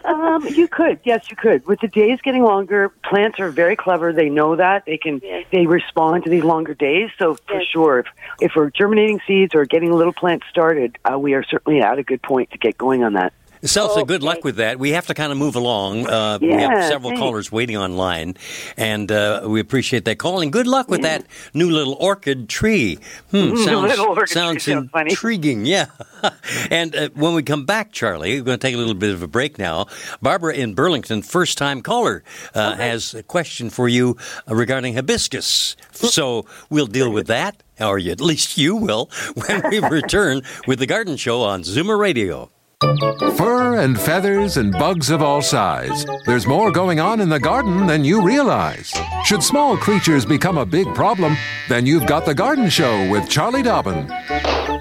Um, 0.07 0.47
you 0.47 0.69
could, 0.69 1.01
yes, 1.05 1.27
you 1.29 1.37
could. 1.37 1.67
With 1.67 1.81
the 1.81 1.89
days 1.89 2.19
getting 2.23 2.43
longer, 2.43 2.89
plants 3.05 3.39
are 3.41 3.51
very 3.51 3.77
clever. 3.77 4.11
They 4.11 4.31
know 4.31 4.57
that 4.57 4.85
they 4.87 4.97
can. 4.97 5.21
Yes. 5.23 5.45
They 5.53 5.67
respond 5.67 6.25
to 6.25 6.31
these 6.31 6.45
longer 6.45 6.73
days. 6.73 7.11
So 7.19 7.35
for 7.47 7.61
Yes. 7.61 7.65
sure, 7.71 7.99
if 7.99 8.07
if 8.41 8.53
we're 8.57 8.71
germinating 8.71 9.21
seeds 9.27 9.55
or 9.55 9.67
getting 9.67 9.91
a 9.91 9.95
little 9.95 10.15
plant 10.15 10.45
started, 10.49 10.97
uh, 11.05 11.19
we 11.19 11.35
are 11.35 11.43
certainly 11.45 11.83
at 11.83 11.99
a 11.99 12.03
good 12.03 12.23
point 12.23 12.53
to 12.53 12.59
get 12.59 12.79
going 12.79 13.05
on 13.05 13.13
that. 13.15 13.35
Salsa, 13.67 14.07
good 14.07 14.23
luck 14.23 14.45
with 14.45 14.57
that. 14.57 14.79
We 14.79 14.91
have 14.91 15.07
to 15.07 15.15
kind 15.15 15.33
of 15.33 15.39
move 15.39 15.57
along. 15.57 16.07
Uh, 16.07 16.39
we 16.41 16.53
have 16.53 16.85
several 16.85 17.11
thanks. 17.11 17.21
callers 17.21 17.53
waiting 17.53 17.77
online, 17.77 18.37
and 18.77 19.11
uh, 19.11 19.45
we 19.47 19.61
appreciate 19.61 20.05
that 20.07 20.19
call. 20.19 20.41
And 20.41 20.53
good 20.53 20.67
luck 20.67 20.89
with 20.89 21.03
that 21.03 21.27
new 21.55 21.71
little 21.71 21.95
orchid 21.95 22.49
tree. 22.49 22.99
Hmm, 23.31 23.57
sounds, 23.65 23.99
orchid 23.99 24.29
tree 24.29 24.61
sounds 24.61 24.91
funny. 24.91 25.11
intriguing. 25.11 25.67
Yeah. 25.67 25.87
and 26.71 26.95
uh, 26.95 27.09
when 27.15 27.35
we 27.35 27.43
come 27.43 27.65
back, 27.65 27.93
Charlie, 27.93 28.41
we're 28.41 28.45
going 28.45 28.59
to 28.59 28.67
take 28.67 28.75
a 28.75 28.79
little 28.79 28.95
bit 28.95 29.13
of 29.13 29.23
a 29.23 29.29
break 29.29 29.59
now. 29.59 29.87
Barbara 30.23 30.55
in 30.55 30.75
Burlington, 30.75 31.23
first 31.23 31.59
time 31.59 31.83
caller, 31.83 32.23
uh, 32.55 32.77
has 32.77 33.15
a 33.15 33.23
question 33.23 33.71
for 33.71 33.89
you 33.89 34.17
uh, 34.49 34.55
regarding 34.55 34.95
hibiscus. 34.95 35.77
So 35.93 36.47
we'll 36.71 36.87
deal 36.87 37.11
with 37.11 37.27
that, 37.27 37.63
or 37.81 37.99
at 37.99 38.21
least 38.21 38.59
you 38.59 38.77
will, 38.77 39.11
when 39.35 39.63
we 39.71 39.81
return 39.81 40.43
with 40.67 40.79
the 40.79 40.87
Garden 40.87 41.17
Show 41.17 41.43
on 41.43 41.63
Zoomer 41.63 41.99
Radio. 41.99 42.51
Fur 42.83 43.79
and 43.79 43.99
feathers 43.99 44.59
and 44.59 44.71
bugs 44.73 45.09
of 45.09 45.23
all 45.23 45.41
size. 45.41 46.05
There's 46.27 46.47
more 46.47 46.71
going 46.71 47.01
on 47.01 47.23
in 47.23 47.31
the 47.31 47.41
garden 47.41 47.87
than 47.87 48.05
you 48.05 48.21
realize. 48.23 48.93
Should 49.25 49.43
small 49.43 49.79
creatures 49.79 50.27
become 50.27 50.59
a 50.59 50.67
big 50.67 50.95
problem, 50.95 51.39
then 51.71 51.87
you've 51.87 52.07
got 52.07 52.27
the 52.27 52.35
Garden 52.35 52.69
Show 52.69 53.11
with 53.11 53.31
Charlie 53.31 53.63
Dobbin. 53.63 54.11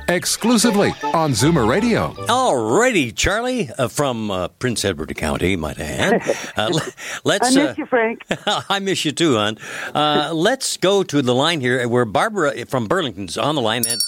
Exclusively 0.09 0.89
on 1.13 1.31
Zoomer 1.31 1.69
Radio. 1.69 2.11
Alrighty, 2.27 3.15
Charlie, 3.15 3.69
uh, 3.77 3.87
from 3.87 4.29
uh, 4.29 4.49
Prince 4.49 4.83
Edward 4.83 5.15
County, 5.15 5.55
might 5.55 5.79
I 5.79 5.83
add. 5.83 6.21
Uh, 6.57 6.69
le- 6.73 6.81
I 6.81 6.91
let's. 7.23 7.55
miss 7.55 7.69
uh, 7.69 7.73
you, 7.77 7.85
Frank. 7.85 8.23
I 8.69 8.79
miss 8.79 9.05
you 9.05 9.13
too, 9.13 9.35
hon. 9.35 9.57
Uh, 9.93 10.31
let's 10.33 10.75
go 10.75 11.01
to 11.03 11.21
the 11.21 11.33
line 11.33 11.61
here 11.61 11.87
where 11.87 12.03
Barbara 12.03 12.65
from 12.65 12.87
Burlington's 12.87 13.37
on 13.37 13.55
the 13.55 13.61
line. 13.61 13.83
And 13.87 13.99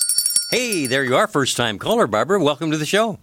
hey, 0.52 0.88
there 0.88 1.06
you 1.06 1.16
are, 1.16 1.28
first 1.28 1.56
time 1.56 1.80
caller, 1.80 2.06
Barbara. 2.06 2.44
Welcome 2.44 2.72
to 2.72 2.78
the 2.78 2.86
show. 2.86 3.18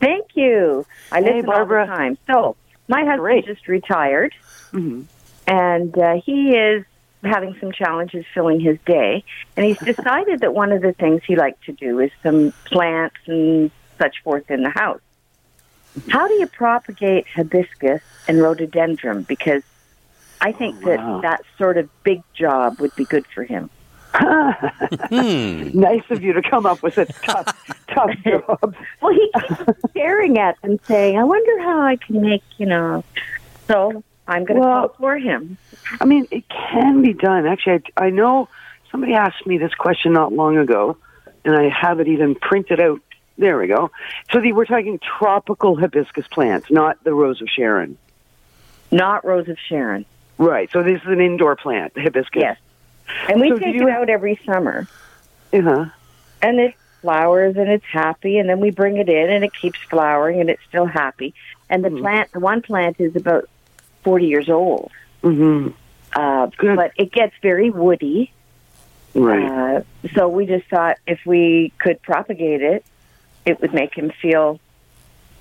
Thank 0.00 0.26
you. 0.34 0.86
I 1.10 1.20
Hey, 1.20 1.34
listen 1.36 1.48
all 1.48 1.66
Barbara. 1.66 1.86
the 1.86 1.92
time. 1.92 2.18
So 2.30 2.56
my 2.88 3.00
husband 3.04 3.20
Great. 3.20 3.46
just 3.46 3.66
retired, 3.68 4.32
hmm 4.72 5.02
and 5.46 5.96
uh, 5.96 6.14
he 6.24 6.50
is 6.56 6.84
having 7.22 7.56
some 7.60 7.72
challenges 7.72 8.24
filling 8.34 8.60
his 8.60 8.78
day. 8.86 9.24
And 9.56 9.64
he's 9.66 9.76
decided 9.96 10.40
that 10.40 10.52
one 10.54 10.72
of 10.72 10.82
the 10.82 10.92
things 10.98 11.22
he 11.26 11.36
likes 11.36 11.58
to 11.66 11.72
do 11.72 12.00
is 12.00 12.10
some 12.22 12.52
plants 12.66 13.16
and 13.26 13.70
such 14.00 14.16
forth 14.24 14.44
in 14.50 14.62
the 14.62 14.70
house. 14.70 15.00
How 16.10 16.26
do 16.28 16.34
you 16.34 16.46
propagate 16.52 17.26
hibiscus 17.34 18.00
and 18.28 18.40
rhododendron? 18.42 19.24
Because 19.28 19.62
I 20.40 20.52
think 20.52 20.76
Oh, 20.84 20.88
wow. 20.96 21.18
that 21.18 21.22
that 21.22 21.40
sort 21.58 21.78
of 21.78 21.88
big 22.04 22.20
job 22.38 22.80
would 22.80 22.94
be 22.94 23.06
good 23.06 23.24
for 23.34 23.44
him. 23.44 23.70
Hmm. 24.18 25.68
nice 25.78 26.02
of 26.10 26.22
you 26.22 26.32
to 26.32 26.42
come 26.42 26.66
up 26.66 26.82
with 26.82 26.98
a 26.98 27.04
tough, 27.06 27.84
tough 27.88 28.10
job. 28.24 28.74
Well, 29.02 29.12
he 29.12 29.30
keeps 29.48 29.90
staring 29.90 30.38
at 30.38 30.60
them, 30.62 30.78
saying, 30.84 31.18
"I 31.18 31.24
wonder 31.24 31.62
how 31.62 31.82
I 31.82 31.96
can 31.96 32.20
make 32.22 32.42
you 32.58 32.66
know." 32.66 33.04
So 33.66 34.02
I'm 34.26 34.44
going 34.44 34.60
to 34.60 34.66
Well- 34.66 34.88
call 34.88 34.96
for 34.98 35.18
him. 35.18 35.58
I 36.00 36.04
mean, 36.04 36.26
it 36.30 36.44
can 36.48 37.02
be 37.02 37.12
done. 37.12 37.46
Actually, 37.46 37.82
I, 37.96 38.06
I 38.06 38.10
know 38.10 38.48
somebody 38.90 39.14
asked 39.14 39.46
me 39.46 39.58
this 39.58 39.74
question 39.74 40.12
not 40.12 40.32
long 40.32 40.56
ago, 40.56 40.96
and 41.44 41.54
I 41.54 41.68
have 41.68 42.00
it 42.00 42.08
even 42.08 42.34
printed 42.34 42.80
out. 42.80 43.00
There 43.38 43.58
we 43.58 43.66
go. 43.66 43.90
So 44.32 44.40
the, 44.40 44.52
we're 44.52 44.64
talking 44.64 44.98
tropical 45.18 45.76
hibiscus 45.76 46.26
plants, 46.28 46.70
not 46.70 47.02
the 47.04 47.12
rose 47.12 47.42
of 47.42 47.48
Sharon. 47.48 47.98
Not 48.90 49.24
Rose 49.26 49.48
of 49.48 49.58
Sharon. 49.68 50.06
Right. 50.38 50.70
So 50.72 50.82
this 50.82 51.02
is 51.02 51.08
an 51.08 51.20
indoor 51.20 51.54
plant, 51.56 51.92
the 51.94 52.00
hibiscus. 52.02 52.40
Yes. 52.40 52.58
And 53.28 53.40
we 53.40 53.48
So 53.50 53.58
take 53.58 53.74
you- 53.74 53.88
it 53.88 53.92
out 53.94 54.08
every 54.08 54.38
summer, 54.44 54.86
Uh-huh. 55.52 55.86
and 56.42 56.60
it 56.60 56.74
flowers 57.02 57.56
and 57.56 57.68
it's 57.68 57.84
happy, 57.84 58.38
and 58.38 58.48
then 58.48 58.58
we 58.60 58.70
bring 58.70 58.96
it 58.96 59.08
in 59.08 59.30
and 59.30 59.44
it 59.44 59.52
keeps 59.54 59.78
flowering 59.90 60.40
and 60.40 60.50
it's 60.50 60.62
still 60.68 60.86
happy. 60.86 61.34
And 61.70 61.84
the 61.84 61.90
Mhm. 61.90 62.00
plant, 62.00 62.32
the 62.32 62.40
one 62.40 62.62
plant 62.62 62.96
is 63.00 63.14
about 63.16 63.48
40 64.02 64.26
years 64.26 64.48
old, 64.48 64.90
hmm 65.22 65.68
uh, 66.14 66.46
Good. 66.56 66.76
but 66.76 66.92
it 66.96 67.12
gets 67.12 67.34
very 67.42 67.70
woody. 67.70 68.32
Right. 69.14 69.44
Uh, 69.44 69.80
so 70.14 70.28
we 70.28 70.46
just 70.46 70.66
thought 70.68 70.98
if 71.06 71.20
we 71.26 71.72
could 71.78 72.00
propagate 72.02 72.62
it, 72.62 72.84
it 73.44 73.60
would 73.60 73.72
make 73.72 73.94
him 73.94 74.10
feel 74.22 74.58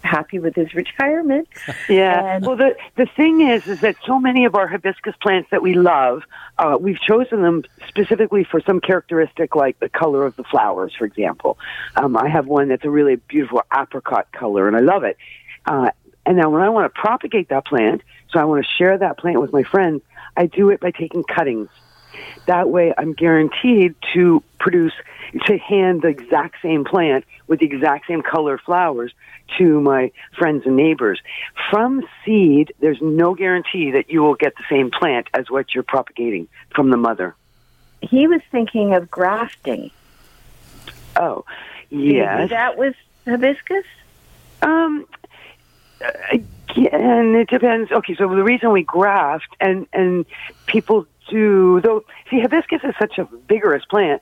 happy 0.06 0.40
with 0.40 0.56
his 0.56 0.74
retirement. 0.74 1.48
Yeah. 1.90 2.36
And- 2.36 2.46
well, 2.46 2.56
the 2.56 2.76
the 2.96 3.06
thing 3.06 3.42
is, 3.42 3.68
is 3.68 3.82
that 3.82 3.96
so 4.06 4.20
many 4.20 4.46
of 4.46 4.56
our 4.56 4.68
hibiscus 4.68 5.16
plants 5.22 5.50
that 5.52 5.62
we 5.62 5.74
love, 5.74 6.24
uh, 6.58 6.78
we've 6.80 7.00
chosen 7.00 7.42
them 7.42 7.64
specifically 7.88 8.44
for 8.44 8.60
some 8.62 8.80
characteristic, 8.80 9.56
like 9.56 9.80
the 9.80 9.90
color 9.90 10.26
of 10.26 10.36
the 10.36 10.44
flowers, 10.44 10.94
for 10.98 11.06
example. 11.06 11.58
Um, 11.96 12.18
I 12.18 12.30
have 12.30 12.48
one 12.48 12.70
that's 12.70 12.86
a 12.86 12.90
really 12.90 13.18
beautiful 13.18 13.62
apricot 13.76 14.32
color, 14.32 14.68
and 14.68 14.76
I 14.76 14.80
love 14.80 15.04
it. 15.04 15.18
Uh, 15.66 15.90
and 16.26 16.38
now, 16.38 16.50
when 16.50 16.62
I 16.62 16.70
want 16.70 16.92
to 16.94 17.00
propagate 17.00 17.50
that 17.50 17.66
plant, 17.66 18.02
so 18.32 18.40
I 18.40 18.46
want 18.46 18.66
to 18.66 18.72
share 18.78 18.98
that 18.98 19.18
plant 19.20 19.40
with 19.42 19.54
my 19.54 19.64
friends, 19.64 20.02
I 20.36 20.48
do 20.48 20.70
it 20.70 20.80
by 20.80 20.92
taking 20.92 21.24
cuttings. 21.24 21.70
That 22.46 22.70
way, 22.70 22.94
I'm 22.98 23.14
guaranteed 23.14 23.96
to 24.14 24.44
produce, 24.60 24.94
to 25.46 25.58
hand 25.58 26.02
the 26.02 26.10
exact 26.10 26.58
same 26.62 26.86
plant 26.86 27.26
with 27.48 27.60
the 27.60 27.66
exact 27.66 28.08
same 28.08 28.22
color 28.22 28.58
flowers 28.58 29.14
to 29.58 29.80
my 29.82 30.12
friends 30.38 30.64
and 30.66 30.76
neighbors. 30.76 31.22
From 31.70 32.04
seed, 32.24 32.74
there's 32.80 33.02
no 33.02 33.36
guarantee 33.36 33.92
that 33.92 34.10
you 34.10 34.22
will 34.22 34.36
get 34.36 34.56
the 34.56 34.64
same 34.70 34.92
plant 34.92 35.28
as 35.34 35.50
what 35.50 35.74
you're 35.74 35.84
propagating 35.84 36.48
from 36.74 36.90
the 36.90 36.98
mother. 36.98 37.36
He 38.02 38.28
was 38.28 38.42
thinking 38.52 38.94
of 38.94 39.10
grafting. 39.10 39.92
Oh, 41.16 41.46
yes. 41.90 42.50
That 42.50 42.78
was 42.78 42.94
hibiscus? 43.26 43.86
Um, 44.62 45.06
again, 46.96 47.36
it 47.36 47.50
depends. 47.50 47.92
Okay, 47.92 48.16
so 48.16 48.28
the 48.28 48.44
reason 48.44 48.72
we 48.72 48.84
graft 48.84 49.56
and 49.60 49.88
and 49.94 50.26
people 50.66 51.08
do 51.30 51.82
though, 51.82 52.04
see, 52.30 52.40
hibiscus 52.40 52.82
is 52.84 52.94
such 53.00 53.18
a 53.18 53.28
vigorous 53.48 53.86
plant. 53.86 54.22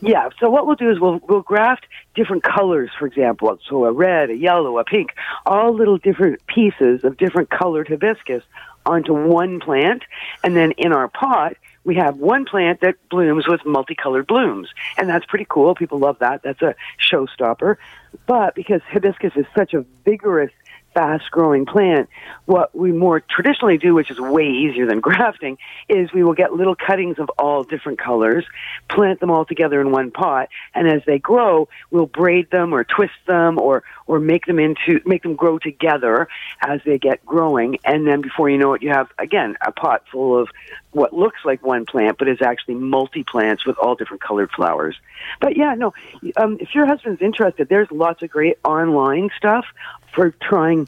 Yeah. 0.00 0.28
So 0.38 0.48
what 0.48 0.66
we'll 0.66 0.76
do 0.76 0.90
is 0.90 1.00
we'll 1.00 1.20
we'll 1.28 1.42
graft 1.42 1.86
different 2.14 2.42
colors, 2.42 2.90
for 2.98 3.06
example, 3.06 3.58
so 3.68 3.84
a 3.84 3.92
red, 3.92 4.30
a 4.30 4.36
yellow, 4.36 4.78
a 4.78 4.84
pink, 4.84 5.10
all 5.44 5.74
little 5.74 5.98
different 5.98 6.46
pieces 6.46 7.04
of 7.04 7.16
different 7.16 7.50
colored 7.50 7.88
hibiscus 7.88 8.44
onto 8.86 9.12
one 9.12 9.60
plant, 9.60 10.02
and 10.44 10.56
then 10.56 10.72
in 10.72 10.92
our 10.92 11.08
pot 11.08 11.54
we 11.84 11.96
have 11.96 12.18
one 12.18 12.44
plant 12.44 12.80
that 12.82 12.96
blooms 13.08 13.48
with 13.48 13.64
multicolored 13.64 14.26
blooms, 14.26 14.68
and 14.98 15.08
that's 15.08 15.24
pretty 15.24 15.46
cool. 15.48 15.74
People 15.74 15.98
love 15.98 16.18
that. 16.18 16.42
That's 16.42 16.60
a 16.60 16.74
showstopper. 17.00 17.76
But 18.26 18.54
because 18.54 18.82
hibiscus 18.82 19.32
is 19.36 19.46
such 19.56 19.72
a 19.74 19.84
vigorous 20.04 20.52
fast 20.94 21.30
growing 21.30 21.66
plant, 21.66 22.08
what 22.46 22.74
we 22.74 22.92
more 22.92 23.20
traditionally 23.20 23.78
do, 23.78 23.94
which 23.94 24.10
is 24.10 24.18
way 24.18 24.48
easier 24.48 24.86
than 24.86 25.00
grafting, 25.08 25.58
is 25.88 26.12
we 26.12 26.24
will 26.24 26.34
get 26.34 26.52
little 26.54 26.74
cuttings 26.74 27.18
of 27.18 27.30
all 27.38 27.64
different 27.64 27.98
colors, 27.98 28.44
plant 28.88 29.20
them 29.20 29.30
all 29.30 29.44
together 29.44 29.80
in 29.80 29.90
one 29.90 30.10
pot, 30.10 30.48
and 30.74 30.88
as 30.88 31.02
they 31.06 31.18
grow, 31.18 31.68
we'll 31.90 32.06
braid 32.06 32.50
them 32.50 32.72
or 32.72 32.84
twist 32.84 33.12
them 33.26 33.58
or, 33.58 33.84
or 34.06 34.18
make 34.18 34.46
them 34.46 34.58
into, 34.58 35.00
make 35.04 35.22
them 35.22 35.36
grow 35.36 35.58
together 35.58 36.28
as 36.66 36.80
they 36.84 36.98
get 36.98 37.24
growing. 37.24 37.78
And 37.84 38.06
then 38.06 38.20
before 38.20 38.48
you 38.50 38.58
know 38.58 38.74
it, 38.74 38.82
you 38.82 38.90
have, 38.90 39.08
again, 39.18 39.56
a 39.64 39.72
pot 39.72 40.04
full 40.10 40.38
of 40.38 40.48
what 40.92 41.12
looks 41.12 41.40
like 41.44 41.64
one 41.64 41.84
plant, 41.84 42.18
but 42.18 42.28
is 42.28 42.40
actually 42.42 42.74
multi 42.74 43.22
plants 43.22 43.66
with 43.66 43.76
all 43.78 43.94
different 43.94 44.22
colored 44.22 44.50
flowers. 44.50 44.96
But 45.40 45.56
yeah, 45.56 45.74
no, 45.74 45.92
um, 46.36 46.58
if 46.60 46.74
your 46.74 46.86
husband's 46.86 47.20
interested, 47.20 47.68
there's 47.68 47.90
lots 47.90 48.22
of 48.22 48.30
great 48.30 48.58
online 48.64 49.30
stuff 49.36 49.66
for 50.14 50.30
trying 50.30 50.87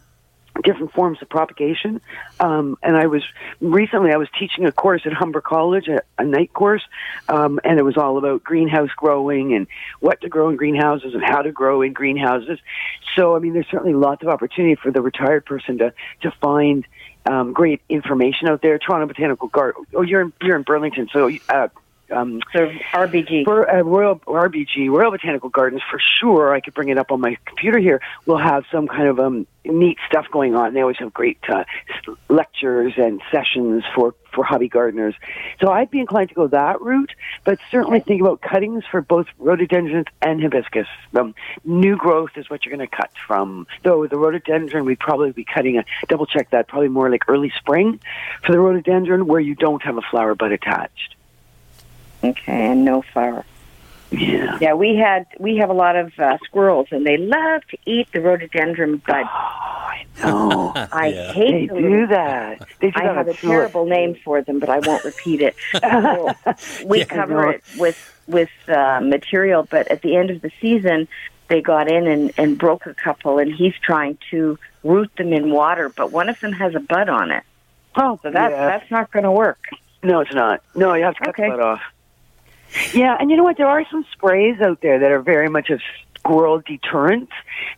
different 0.65 0.93
forms 0.93 1.19
of 1.23 1.29
propagation. 1.29 2.01
Um, 2.39 2.77
and 2.83 2.97
I 2.97 3.07
was 3.07 3.23
recently 3.61 4.13
I 4.13 4.17
was 4.17 4.29
teaching 4.39 4.67
a 4.67 4.73
course 4.73 5.03
at 5.05 5.13
Humber 5.13 5.41
College, 5.41 5.89
a, 5.89 6.03
a 6.19 6.25
night 6.25 6.53
course, 6.53 6.83
um, 7.29 7.61
and 7.65 7.79
it 7.79 7.83
was 7.83 7.97
all 7.97 8.19
about 8.19 8.45
greenhouse 8.45 8.91
growing 8.97 9.55
and 9.55 9.67
what 10.01 10.21
to 10.23 10.29
grow 10.29 10.51
in 10.51 10.57
greenhouses 10.57 11.15
and 11.15 11.23
how 11.23 11.43
to 11.43 11.53
grow 11.53 11.83
in 11.83 11.93
greenhouses. 11.93 12.59
So 13.17 13.37
I 13.37 13.39
mean, 13.39 13.53
there's 13.53 13.69
certainly 13.71 13.95
lots 13.95 14.23
of 14.23 14.29
opportunity 14.29 14.75
for 14.75 14.91
the 14.91 15.01
retired 15.01 15.45
person 15.45 15.79
to 15.79 15.93
to 16.23 16.31
find. 16.41 16.87
Um, 17.27 17.53
great 17.53 17.83
information 17.91 18.49
out 18.49 18.63
there. 18.63 18.79
Toronto 18.79 19.07
Botanical 19.07 19.49
Garden. 19.49 19.85
Oh, 19.95 20.01
you're 20.01 20.23
in, 20.23 20.33
you're 20.41 20.57
in 20.57 20.63
Burlington, 20.63 21.11
so 21.13 21.31
uh, 21.51 21.69
um, 22.11 22.41
So 22.53 22.69
RBG. 22.93 23.45
for 23.45 23.69
uh, 23.71 23.83
Royal 23.83 24.17
RBG, 24.21 24.89
Royal 24.89 25.11
Botanical 25.11 25.49
Gardens, 25.49 25.83
for 25.91 26.01
sure. 26.21 26.55
I 26.55 26.61
could 26.61 26.75
bring 26.75 26.89
it 26.89 26.99
up 26.99 27.11
on 27.11 27.21
my 27.21 27.37
computer 27.45 27.79
here. 27.79 28.01
We'll 28.27 28.39
have 28.39 28.65
some 28.71 28.89
kind 28.89 29.09
of 29.09 29.21
um, 29.21 29.47
neat 29.65 29.99
stuff 30.09 30.27
going 30.33 30.55
on. 30.55 30.75
They 30.75 30.81
always 30.81 30.99
have 30.99 31.13
great 31.13 31.39
uh, 31.49 31.65
lectures 32.29 32.95
and 32.97 33.21
sessions 33.31 33.85
for 33.95 34.15
for 34.33 34.45
hobby 34.45 34.69
gardeners. 34.69 35.15
So 35.61 35.71
I'd 35.73 35.91
be 35.91 35.99
inclined 35.99 36.29
to 36.29 36.37
go 36.37 36.47
that 36.49 36.81
route, 36.81 37.13
but 37.45 37.59
certainly 37.71 37.99
think 37.99 38.21
about 38.21 38.41
cuttings 38.41 38.85
for 38.89 39.01
both 39.01 39.27
rhododendrons 39.39 40.07
and 40.23 40.41
hibiscus. 40.41 40.87
Um, 41.17 41.35
new 41.65 41.97
growth 41.97 42.31
is 42.37 42.49
what 42.49 42.65
you're 42.65 42.77
going 42.77 42.89
to 42.89 42.97
cut 42.97 43.11
from. 43.27 43.67
Though 43.83 44.07
the 44.07 44.17
rhododendron, 44.17 44.85
we'd 44.85 45.01
probably 45.01 45.33
be 45.33 45.45
cutting 45.45 45.79
a 45.79 45.85
double 46.09 46.27
check 46.27 46.51
that 46.51 46.69
probably 46.69 46.89
more 46.89 47.11
like 47.11 47.29
early 47.29 47.53
spring 47.59 48.01
for 48.45 48.53
the 48.53 48.61
rhododendron 48.61 49.27
where 49.27 49.41
you 49.41 49.57
don't 49.57 49.83
have 49.83 49.97
a 49.97 50.03
flower 50.03 50.37
bud 50.37 50.53
attached. 50.53 51.17
Okay, 52.23 52.67
and 52.71 52.85
no 52.85 53.03
flower. 53.13 53.45
Yeah. 54.11 54.59
Yeah, 54.61 54.75
we 54.75 54.97
had 54.97 55.27
we 55.39 55.57
have 55.59 55.71
a 55.71 55.75
lot 55.75 55.97
of 55.97 56.13
uh, 56.19 56.39
squirrels, 56.45 56.89
and 56.91 57.07
they 57.07 57.17
love 57.17 57.63
to 57.71 57.79
eat 57.87 58.09
the 58.13 58.21
rhododendron 58.21 59.03
bud. 59.07 59.25
No. 60.23 60.73
I 60.93 61.09
Yeah. 61.09 61.33
hate 61.33 61.71
They 61.71 61.75
the 61.75 61.81
do 61.81 62.07
that. 62.09 62.61
They 62.81 62.91
do 62.91 62.93
I 63.01 63.05
that 63.05 63.17
have 63.17 63.29
a 63.29 63.35
tulip. 63.35 63.41
terrible 63.41 63.87
name 63.87 64.17
for 64.23 64.43
them, 64.43 64.59
but 64.61 64.69
I 64.69 64.79
won't 64.81 65.03
repeat 65.05 65.41
it. 65.41 65.55
So 65.83 66.35
we 66.85 66.99
Yeah, 66.99 67.05
cover 67.05 67.43
no. 67.45 67.49
it 67.51 67.63
with 67.75 67.97
with 68.27 68.51
uh, 68.69 69.01
material, 69.03 69.67
but 69.71 69.91
at 69.91 70.03
the 70.03 70.17
end 70.17 70.31
of 70.31 70.43
the 70.43 70.51
season, 70.61 71.09
they 71.49 71.61
got 71.63 71.91
in 71.91 72.07
and, 72.07 72.33
and 72.37 72.59
broke 72.59 72.87
a 72.87 72.95
couple, 72.95 73.39
and 73.39 73.53
he's 73.53 73.73
trying 73.83 74.19
to 74.31 74.59
root 74.85 75.11
them 75.17 75.33
in 75.33 75.51
water, 75.51 75.91
but 75.97 76.13
one 76.13 76.29
of 76.29 76.37
them 76.41 76.53
has 76.53 76.75
a 76.75 76.81
bud 76.81 77.09
on 77.09 77.31
it, 77.31 77.43
Oh, 77.97 78.19
so 78.23 78.31
that 78.31 78.51
yeah. 78.51 78.67
that's 78.67 78.91
not 78.91 79.11
going 79.11 79.25
to 79.25 79.33
work. 79.33 79.59
no, 80.03 80.21
it's 80.21 80.35
not. 80.35 80.61
No, 80.75 80.95
you 80.95 81.05
have 81.05 81.15
to 81.15 81.21
cut 81.21 81.31
Okay. 81.31 81.45
the 81.51 81.57
butt 81.57 81.61
off. 81.61 81.81
Yeah, 82.93 83.17
and 83.19 83.31
you 83.31 83.37
know 83.37 83.45
what? 83.45 83.57
There 83.57 83.69
are 83.69 83.85
some 83.91 84.05
sprays 84.13 84.61
out 84.61 84.81
there 84.81 84.99
that 84.99 85.11
are 85.11 85.23
very 85.23 85.49
much 85.49 85.71
a 85.71 85.79
squirrel 86.17 86.61
deterrent 86.61 87.31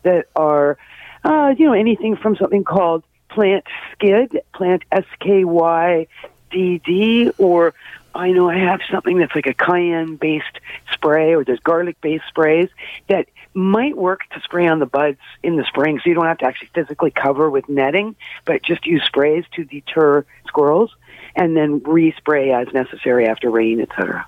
that 0.03 0.27
are, 0.37 0.79
uh, 1.25 1.55
you 1.57 1.67
know, 1.67 1.73
anything 1.73 2.17
from 2.17 2.37
something 2.37 2.65
called 2.65 3.05
Plant 3.29 3.65
Skid, 3.93 4.43
Plant 4.53 4.83
S 4.93 5.05
K 5.21 5.45
Y 5.45 6.07
D 6.51 6.81
D, 6.85 7.31
or 7.39 7.75
I 8.15 8.33
know 8.33 8.51
I 8.51 8.59
have 8.59 8.81
something 8.91 9.19
that's 9.19 9.35
like 9.35 9.47
a 9.47 9.55
cayenne 9.55 10.17
based 10.17 10.59
spray, 10.93 11.35
or 11.35 11.45
there's 11.45 11.61
garlic 11.61 12.01
based 12.01 12.25
sprays 12.29 12.69
that 13.09 13.29
might 13.55 13.97
work 13.97 14.21
to 14.35 14.41
spray 14.41 14.67
on 14.67 14.79
the 14.79 14.87
buds 14.87 15.19
in 15.43 15.57
the 15.57 15.65
spring, 15.65 15.99
so 15.99 16.09
you 16.09 16.15
don't 16.15 16.27
have 16.27 16.39
to 16.39 16.47
actually 16.47 16.71
physically 16.75 17.11
cover 17.11 17.51
with 17.51 17.69
netting, 17.69 18.17
but 18.45 18.63
just 18.63 18.87
use 18.87 19.03
sprays 19.05 19.45
to 19.55 19.65
deter 19.65 20.25
squirrels, 20.47 20.95
and 21.37 21.57
then 21.57 21.81
respray 21.81 22.53
as 22.55 22.73
necessary 22.75 23.27
after 23.27 23.51
rain, 23.51 23.81
etc. 23.81 24.27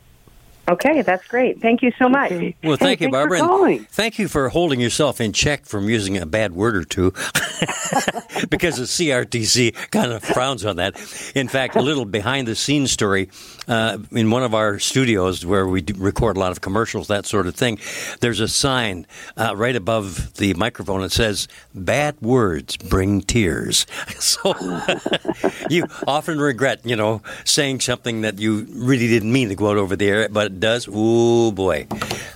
Okay, 0.69 1.03
that's 1.03 1.27
great. 1.29 1.61
Thank 1.61 1.83
you 1.83 1.93
so 1.99 2.09
much. 2.09 2.33
Okay. 2.33 2.57
Well, 2.63 2.73
Hey, 2.79 2.85
thank 2.87 3.01
you, 3.01 3.07
thanks 3.07 3.17
for 3.17 3.21
Barbara. 3.29 3.39
and 3.41 3.47
calling. 3.49 3.79
Thank 3.91 4.19
you 4.19 4.29
for 4.29 4.49
holding 4.49 4.81
yourself 4.81 5.21
in 5.21 5.33
check 5.33 5.67
from 5.67 5.89
using 5.91 6.17
a 6.17 6.25
bad 6.27 6.53
word 6.53 6.75
or 6.77 6.85
two, 6.85 7.11
because 8.49 8.77
the 8.77 8.85
CRTC 8.85 9.91
kind 9.91 10.13
of 10.13 10.23
frowns 10.25 10.65
on 10.65 10.77
that. 10.77 10.95
In 11.35 11.49
fact, 11.49 11.77
a 11.77 11.83
little 11.83 12.05
behind 12.07 12.49
the 12.49 12.55
scenes 12.55 12.91
story 12.91 13.29
uh, 13.69 13.99
in 14.13 14.31
one 14.31 14.43
of 14.43 14.55
our 14.55 14.79
studios 14.79 15.45
where 15.45 15.67
we 15.67 15.85
record 15.97 16.37
a 16.37 16.41
lot 16.41 16.51
of 16.53 16.61
commercials, 16.61 17.09
that 17.09 17.27
sort 17.27 17.47
of 17.47 17.55
thing. 17.55 17.79
There's 18.21 18.41
a 18.41 18.49
sign 18.49 19.07
uh, 19.37 19.55
right 19.57 19.77
above 19.77 20.35
the 20.35 20.55
microphone 20.55 21.03
that 21.03 21.13
says 21.13 21.47
"Bad 21.75 22.21
words 22.23 22.77
bring 22.77 23.21
tears." 23.23 23.87
So 24.25 24.55
you 25.71 25.87
often 26.07 26.39
regret, 26.39 26.81
you 26.85 26.97
know, 26.97 27.21
saying 27.45 27.81
something 27.81 28.23
that 28.23 28.39
you 28.39 28.67
really 28.73 29.07
didn't 29.07 29.31
mean 29.33 29.49
to 29.51 29.55
go 29.55 29.71
out 29.71 29.77
over 29.77 29.97
the 29.97 30.09
air, 30.09 30.29
but 30.31 30.54
does. 30.61 30.89
Ooh 30.89 31.53
boy, 31.53 31.87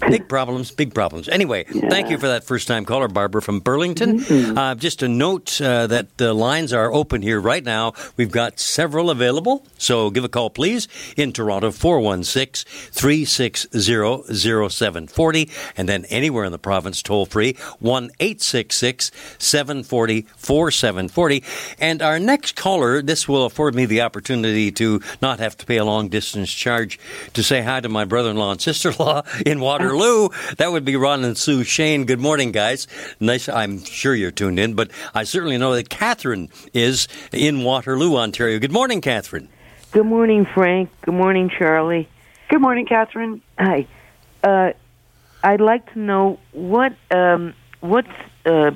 big 0.09 0.29
problems, 0.29 0.71
big 0.71 0.95
problems. 0.95 1.29
Anyway, 1.29 1.65
thank 1.65 2.11
you 2.11 2.19
for 2.19 2.29
that 2.29 2.45
first 2.45 2.69
time 2.69 2.85
caller, 2.85 3.09
Barbara 3.09 3.43
from 3.43 3.61
Burlington. 3.61 4.21
Uh, 4.59 4.75
just 4.75 5.03
a 5.03 5.09
note 5.09 5.61
uh, 5.61 5.87
that 5.87 6.17
the 6.19 6.33
lines 6.35 6.73
are 6.73 6.93
open 6.93 7.23
here 7.23 7.41
right 7.41 7.65
now. 7.65 7.93
We've 8.17 8.31
got 8.31 8.59
several 8.59 9.11
available, 9.11 9.67
so 9.77 10.11
give 10.11 10.25
a 10.25 10.29
call, 10.29 10.51
please, 10.51 10.89
in 11.17 11.33
Toronto, 11.33 11.71
416 11.71 12.65
360 12.93 13.69
0740, 13.79 15.51
and 15.77 15.89
then 15.89 16.05
anywhere 16.07 16.45
in 16.45 16.53
the 16.53 16.59
province, 16.59 17.03
toll 17.03 17.27
free, 17.27 17.57
1 17.81 18.11
866 18.21 19.11
740 19.39 20.23
4740. 20.37 21.45
And 21.81 22.03
our 22.03 22.19
next 22.19 22.57
caller, 22.57 23.03
this 23.03 23.29
will 23.29 23.45
afford 23.45 23.75
me 23.75 23.87
the 23.87 24.01
opportunity 24.03 24.71
to 24.73 25.01
not 25.21 25.41
have 25.41 25.57
to 25.59 25.67
pay 25.67 25.77
a 25.77 25.85
long 25.85 26.09
distance 26.09 26.53
charge 26.53 26.99
to 27.35 27.43
say 27.43 27.63
hi 27.63 27.81
to 27.81 27.89
my 27.89 28.05
brother 28.09 28.31
in 28.31 28.37
law 28.37 28.51
and 28.53 28.61
sister 28.61 28.91
in 28.91 28.97
law 28.99 29.23
in 29.47 29.61
Waterloo. 29.61 30.31
That 30.57 30.73
would 30.73 30.85
be 30.85 30.97
Ron 30.97 31.25
and 31.25 31.37
Sue 31.37 31.65
Shane. 31.65 32.05
Good 32.05 32.21
morning, 32.21 32.51
guys. 32.53 32.87
Nice. 33.21 33.49
I'm 33.49 33.83
sure 33.85 34.15
you're 34.15 34.31
tuned 34.31 34.59
in, 34.59 34.75
but 34.75 34.91
I 35.15 35.25
certainly 35.25 35.59
know 35.59 35.75
that 35.75 35.89
Catherine 35.89 36.49
is 36.75 37.07
in 37.33 37.63
Waterloo, 37.65 38.17
Ontario. 38.17 38.59
Good 38.59 38.73
morning, 38.73 39.01
Catherine. 39.01 39.49
Good 39.93 40.07
morning, 40.07 40.45
Frank. 40.45 40.91
Good 41.03 41.15
morning, 41.15 41.51
Charlie. 41.57 42.09
Good 42.51 42.61
morning, 42.61 42.87
Catherine. 42.87 43.41
Hi. 43.59 43.87
Uh, 44.43 44.73
I'd 45.43 45.61
like 45.61 45.93
to 45.93 45.99
know 45.99 46.39
what 46.53 46.95
um, 47.11 47.55
what 47.81 48.07
uh, 48.45 48.73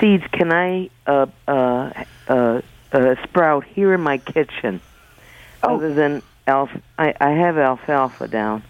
seeds 0.00 0.24
can 0.32 0.52
I 0.52 0.90
uh, 1.06 1.26
uh, 1.46 1.92
uh, 2.28 2.60
uh, 2.92 3.14
sprout 3.24 3.64
here 3.64 3.92
in 3.94 4.00
my 4.00 4.18
kitchen, 4.18 4.80
Oh. 5.62 5.74
other 5.76 5.92
than 5.92 6.22
alf. 6.48 6.70
I, 6.98 7.14
I 7.20 7.30
have 7.30 7.58
alfalfa 7.58 8.26
down. 8.26 8.62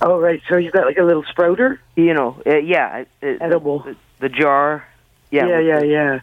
Oh, 0.00 0.18
right. 0.18 0.40
So 0.48 0.56
you've 0.56 0.72
got 0.72 0.86
like 0.86 0.98
a 0.98 1.04
little 1.04 1.24
sprouter? 1.24 1.80
You 1.96 2.14
know, 2.14 2.40
uh, 2.46 2.56
yeah, 2.56 3.04
uh, 3.22 3.26
Edible. 3.40 3.80
The, 3.80 3.96
the 4.20 4.28
jar. 4.28 4.86
Yeah, 5.30 5.46
yeah, 5.46 5.60
yeah, 5.60 5.82
yeah. 5.82 6.20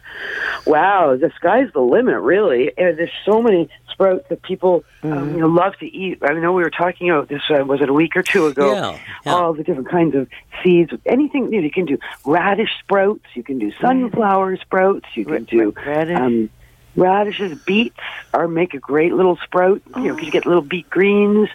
Wow, 0.66 1.16
the 1.16 1.32
sky's 1.34 1.72
the 1.72 1.80
limit, 1.80 2.20
really. 2.20 2.70
And 2.78 2.96
there's 2.96 3.10
so 3.24 3.42
many 3.42 3.68
sprouts 3.90 4.28
that 4.28 4.40
people 4.42 4.84
um, 5.02 5.34
you 5.34 5.40
know 5.40 5.48
love 5.48 5.76
to 5.80 5.86
eat. 5.86 6.18
I 6.22 6.32
know 6.34 6.52
we 6.52 6.62
were 6.62 6.70
talking 6.70 7.10
about 7.10 7.28
this. 7.28 7.42
Uh, 7.50 7.64
was 7.64 7.80
it 7.80 7.88
a 7.88 7.92
week 7.92 8.16
or 8.16 8.22
two 8.22 8.46
ago? 8.46 8.72
Yeah, 8.72 8.98
yeah. 9.26 9.32
All 9.34 9.52
the 9.52 9.64
different 9.64 9.88
kinds 9.88 10.14
of 10.14 10.28
seeds. 10.62 10.92
Anything 11.06 11.52
you, 11.52 11.60
know, 11.60 11.64
you 11.64 11.72
can 11.72 11.86
do. 11.86 11.98
Radish 12.24 12.70
sprouts. 12.78 13.24
You 13.34 13.42
can 13.42 13.58
do 13.58 13.72
sunflower 13.80 14.58
sprouts. 14.58 15.06
You 15.14 15.24
can 15.24 15.42
do 15.42 15.72
radish. 15.84 16.16
um, 16.16 16.50
radishes. 16.96 17.58
Beets 17.66 17.96
are 18.34 18.48
make 18.48 18.74
a 18.74 18.78
great 18.78 19.12
little 19.14 19.36
sprout. 19.44 19.82
You 19.96 20.02
know, 20.08 20.14
'cause 20.16 20.24
you 20.24 20.30
get 20.30 20.46
little 20.46 20.62
beet 20.62 20.88
greens. 20.90 21.48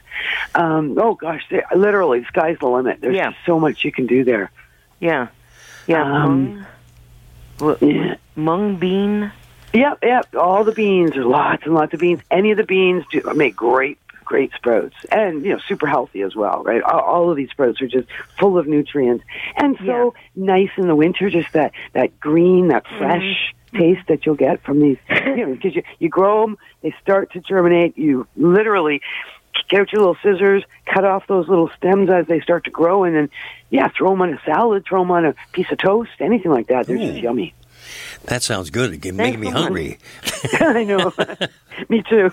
Um, 0.53 0.97
oh 0.99 1.15
gosh, 1.15 1.45
they, 1.49 1.61
literally, 1.75 2.19
the 2.21 2.25
sky's 2.27 2.57
the 2.59 2.67
limit. 2.67 2.99
There's 3.01 3.15
Yeah. 3.15 3.33
so 3.45 3.59
much 3.59 3.83
you 3.83 3.91
can 3.91 4.05
do 4.07 4.23
there. 4.23 4.51
yeah, 4.99 5.27
yeah. 5.87 6.01
Um, 6.23 6.65
mung, 7.59 7.77
yeah. 7.81 8.15
mung 8.35 8.75
bean. 8.77 9.31
Yep, 9.73 9.99
yep. 10.03 10.35
All 10.35 10.63
the 10.63 10.71
beans. 10.71 11.11
There's 11.11 11.25
lots 11.25 11.63
and 11.65 11.73
lots 11.73 11.93
of 11.93 11.99
beans. 11.99 12.21
Any 12.31 12.51
of 12.51 12.57
the 12.57 12.63
beans 12.63 13.03
do 13.11 13.21
make 13.35 13.55
great 13.57 13.97
great 14.25 14.51
sprouts, 14.53 14.95
and 15.11 15.45
you 15.45 15.53
know, 15.53 15.59
super 15.67 15.87
healthy 15.87 16.21
as 16.21 16.35
well, 16.35 16.63
right? 16.63 16.81
All, 16.81 16.99
all 16.99 17.31
of 17.31 17.37
these 17.37 17.49
sprouts 17.51 17.81
are 17.81 17.87
just 17.87 18.07
full 18.39 18.57
of 18.57 18.67
nutrients, 18.67 19.23
and 19.55 19.77
so 19.85 20.13
nice 20.35 20.71
in 20.77 20.87
the 20.87 20.95
winter. 20.95 21.29
Just 21.29 21.53
that 21.53 21.71
that 21.93 22.19
green, 22.19 22.69
that 22.69 22.85
mm-hmm. 22.85 22.97
fresh 22.97 23.53
mm-hmm. 23.73 23.77
taste 23.77 24.07
that 24.07 24.25
you'll 24.25 24.35
get 24.35 24.63
from 24.63 24.81
these, 24.81 24.97
you 25.09 25.45
know, 25.47 25.53
because 25.53 25.75
you 25.75 25.83
you 25.99 26.09
grow 26.09 26.45
them, 26.45 26.57
they 26.81 26.93
start 27.01 27.31
to 27.33 27.39
germinate. 27.39 27.97
You 27.97 28.27
literally 28.35 29.01
get 29.69 29.81
out 29.81 29.91
your 29.91 30.01
little 30.01 30.17
scissors, 30.21 30.63
cut 30.85 31.05
off 31.05 31.27
those 31.27 31.47
little 31.47 31.69
stems 31.77 32.09
as 32.09 32.27
they 32.27 32.39
start 32.41 32.65
to 32.65 32.71
grow, 32.71 33.03
and 33.03 33.15
then 33.15 33.29
yeah, 33.69 33.89
throw 33.89 34.11
them 34.11 34.21
on 34.21 34.33
a 34.33 34.41
salad, 34.45 34.85
throw 34.87 35.01
them 35.01 35.11
on 35.11 35.25
a 35.25 35.35
piece 35.53 35.71
of 35.71 35.77
toast, 35.77 36.11
anything 36.19 36.51
like 36.51 36.67
that. 36.67 36.87
They're 36.87 36.97
just 36.97 37.19
mm. 37.19 37.23
yummy. 37.23 37.53
That 38.25 38.43
sounds 38.43 38.69
good. 38.69 38.93
It's 38.93 39.15
making 39.15 39.39
me 39.39 39.47
so 39.47 39.53
hungry. 39.53 39.97
I 40.59 40.83
know. 40.83 41.13
Me 41.89 42.03
too. 42.09 42.31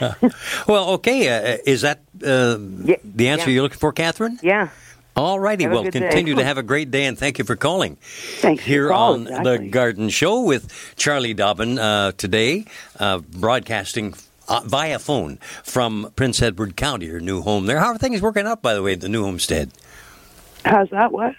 Well, 0.66 0.90
okay. 0.94 1.54
Uh, 1.54 1.58
is 1.66 1.82
that 1.82 2.00
uh, 2.24 2.58
Yeah, 2.84 2.96
the 3.04 3.28
answer 3.28 3.50
yeah. 3.50 3.54
you're 3.54 3.62
looking 3.62 3.78
for, 3.78 3.92
Catherine? 3.92 4.38
Yeah. 4.42 4.68
All 5.16 5.38
righty. 5.38 5.66
Well, 5.68 5.84
good 5.84 5.92
day. 5.92 6.00
continue 6.00 6.34
to 6.34 6.44
have 6.44 6.58
a 6.58 6.62
great 6.62 6.90
day, 6.90 7.04
and 7.04 7.16
thank 7.16 7.38
you 7.38 7.44
for 7.44 7.54
calling. 7.54 7.96
Thanks 8.40 8.64
Here 8.64 8.82
your 8.82 8.90
call, 8.90 9.12
on 9.14 9.22
exactly. 9.28 9.58
the 9.58 9.68
Garden 9.68 10.08
Show 10.08 10.42
with 10.42 10.92
Charlie 10.96 11.34
Dobbin 11.34 11.78
uh, 11.78 12.12
today, 12.12 12.64
uh, 12.98 13.18
broadcasting. 13.18 14.14
Uh, 14.46 14.60
via 14.66 14.98
phone 14.98 15.38
from 15.62 16.12
Prince 16.16 16.42
Edward 16.42 16.76
County, 16.76 17.06
your 17.06 17.18
new 17.18 17.40
home 17.40 17.64
there. 17.64 17.78
How 17.80 17.92
are 17.92 17.96
things 17.96 18.20
working 18.20 18.46
out, 18.46 18.60
by 18.60 18.74
the 18.74 18.82
way, 18.82 18.92
at 18.92 19.00
the 19.00 19.08
new 19.08 19.24
homestead? 19.24 19.70
How's 20.66 20.90
that? 20.90 21.12
What? 21.12 21.34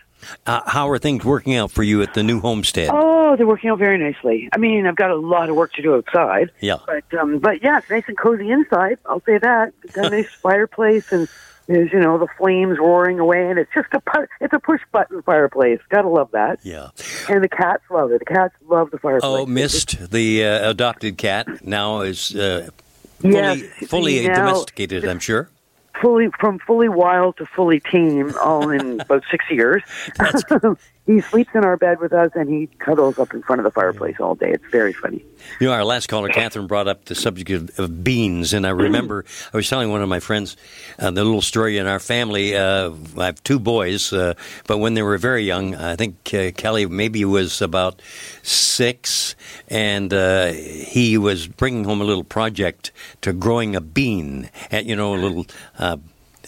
Uh, 0.46 0.62
how 0.66 0.90
are 0.90 0.98
things 1.00 1.24
working 1.26 1.56
out 1.56 1.72
for 1.72 1.84
you 1.84 2.02
at 2.02 2.14
the 2.14 2.24
new 2.24 2.40
homestead? 2.40 2.90
Oh, 2.92 3.36
they're 3.36 3.48
working 3.48 3.70
out 3.70 3.80
very 3.80 3.98
nicely. 3.98 4.50
I 4.54 4.58
mean, 4.58 4.86
I've 4.86 4.96
got 4.96 5.12
a 5.12 5.16
lot 5.16 5.50
of 5.50 5.56
work 5.56 5.74
to 5.74 5.82
do 5.82 5.96
outside. 5.96 6.52
Yeah. 6.62 6.78
But 6.86 7.14
um, 7.20 7.40
but 7.40 7.62
yeah, 7.64 7.80
it's 7.80 7.90
nice 7.90 8.04
and 8.08 8.18
cozy 8.18 8.50
inside. 8.52 8.98
I'll 9.06 9.22
say 9.22 9.38
that. 9.38 9.74
It's 9.84 9.94
got 9.96 10.08
a 10.08 10.10
nice 10.10 10.30
fireplace 10.42 11.12
and 11.12 11.28
there's 11.68 11.92
you 11.92 12.00
know 12.00 12.20
the 12.20 12.28
flames 12.38 12.78
roaring 12.78 13.20
away, 13.20 13.50
and 13.50 13.58
it's 13.58 13.72
just 13.74 13.88
a 13.94 14.00
pu- 14.00 14.28
it's 14.40 14.54
a 14.54 14.60
push 14.60 14.82
button 14.92 15.24
fireplace. 15.24 15.80
Gotta 15.90 16.08
love 16.10 16.30
that. 16.32 16.60
Yeah. 16.62 16.90
And 17.28 17.44
the 17.44 17.50
cats 17.50 17.82
love 17.90 18.12
it. 18.12 18.20
The 18.20 18.26
cats 18.26 18.54
love 18.68 18.92
the 18.92 19.00
fireplace. 19.00 19.24
Oh, 19.28 19.48
missed 19.48 20.12
the 20.12 20.46
uh, 20.46 20.70
adopted 20.70 21.18
cat. 21.18 21.66
Now 21.66 22.02
is 22.02 22.36
uh, 22.36 22.70
fully, 23.20 23.34
Yes, 23.34 23.62
fully 23.90 24.28
now- 24.28 24.36
domesticated, 24.46 25.06
I'm 25.06 25.18
sure. 25.20 25.50
Fully 26.02 26.30
from 26.40 26.60
fully 26.60 26.90
wild 26.90 27.38
to 27.38 27.46
fully 27.46 27.80
tame, 27.80 28.34
all 28.44 28.70
in 28.70 29.00
about 29.02 29.24
six 29.30 29.46
years. 29.50 29.84
he 31.06 31.22
sleeps 31.22 31.52
in 31.54 31.64
our 31.64 31.78
bed 31.78 32.00
with 32.00 32.14
us, 32.14 32.32
and 32.34 32.50
he 32.50 32.68
cuddles 32.80 33.20
up 33.20 33.34
in 33.34 33.44
front 33.44 33.60
of 33.60 33.64
the 33.64 33.72
fireplace 33.72 34.16
all 34.20 34.34
day. 34.34 34.52
It's 34.52 34.66
very 34.72 34.94
funny. 34.94 35.24
You 35.60 35.68
know, 35.68 35.74
our 35.74 35.86
last 35.86 36.08
caller, 36.08 36.30
Catherine, 36.30 36.66
brought 36.66 36.88
up 36.88 37.06
the 37.06 37.14
subject 37.14 37.52
of, 37.52 37.80
of 37.80 38.04
beans, 38.04 38.54
and 38.54 38.66
I 38.66 38.72
remember 38.72 39.24
I 39.54 39.58
was 39.58 39.70
telling 39.70 39.92
one 39.92 40.02
of 40.02 40.10
my 40.10 40.20
friends 40.20 40.58
uh, 40.98 41.12
the 41.12 41.24
little 41.24 41.42
story 41.42 41.78
in 41.78 41.86
our 41.86 42.00
family. 42.00 42.56
Uh, 42.56 42.92
I 43.18 43.26
have 43.28 43.44
two 43.44 43.60
boys, 43.60 44.12
uh, 44.12 44.34
but 44.66 44.80
when 44.80 44.96
they 44.96 45.04
were 45.04 45.18
very 45.20 45.44
young, 45.44 45.76
I 45.76 45.96
think 45.96 46.34
uh, 46.34 46.52
Kelly 46.52 46.88
maybe 46.88 47.24
was 47.24 47.62
about 47.62 48.02
six, 48.42 49.36
and 49.68 50.12
uh, 50.12 50.54
he 50.54 51.20
was 51.20 51.48
bringing 51.48 51.84
home 51.84 52.02
a 52.02 52.06
little 52.06 52.24
project 52.24 52.92
to 53.22 53.32
growing 53.32 53.76
a 53.76 53.82
bean, 53.82 54.50
at, 54.72 54.86
you 54.86 54.96
know, 54.96 55.14
a 55.14 55.18
little. 55.18 55.46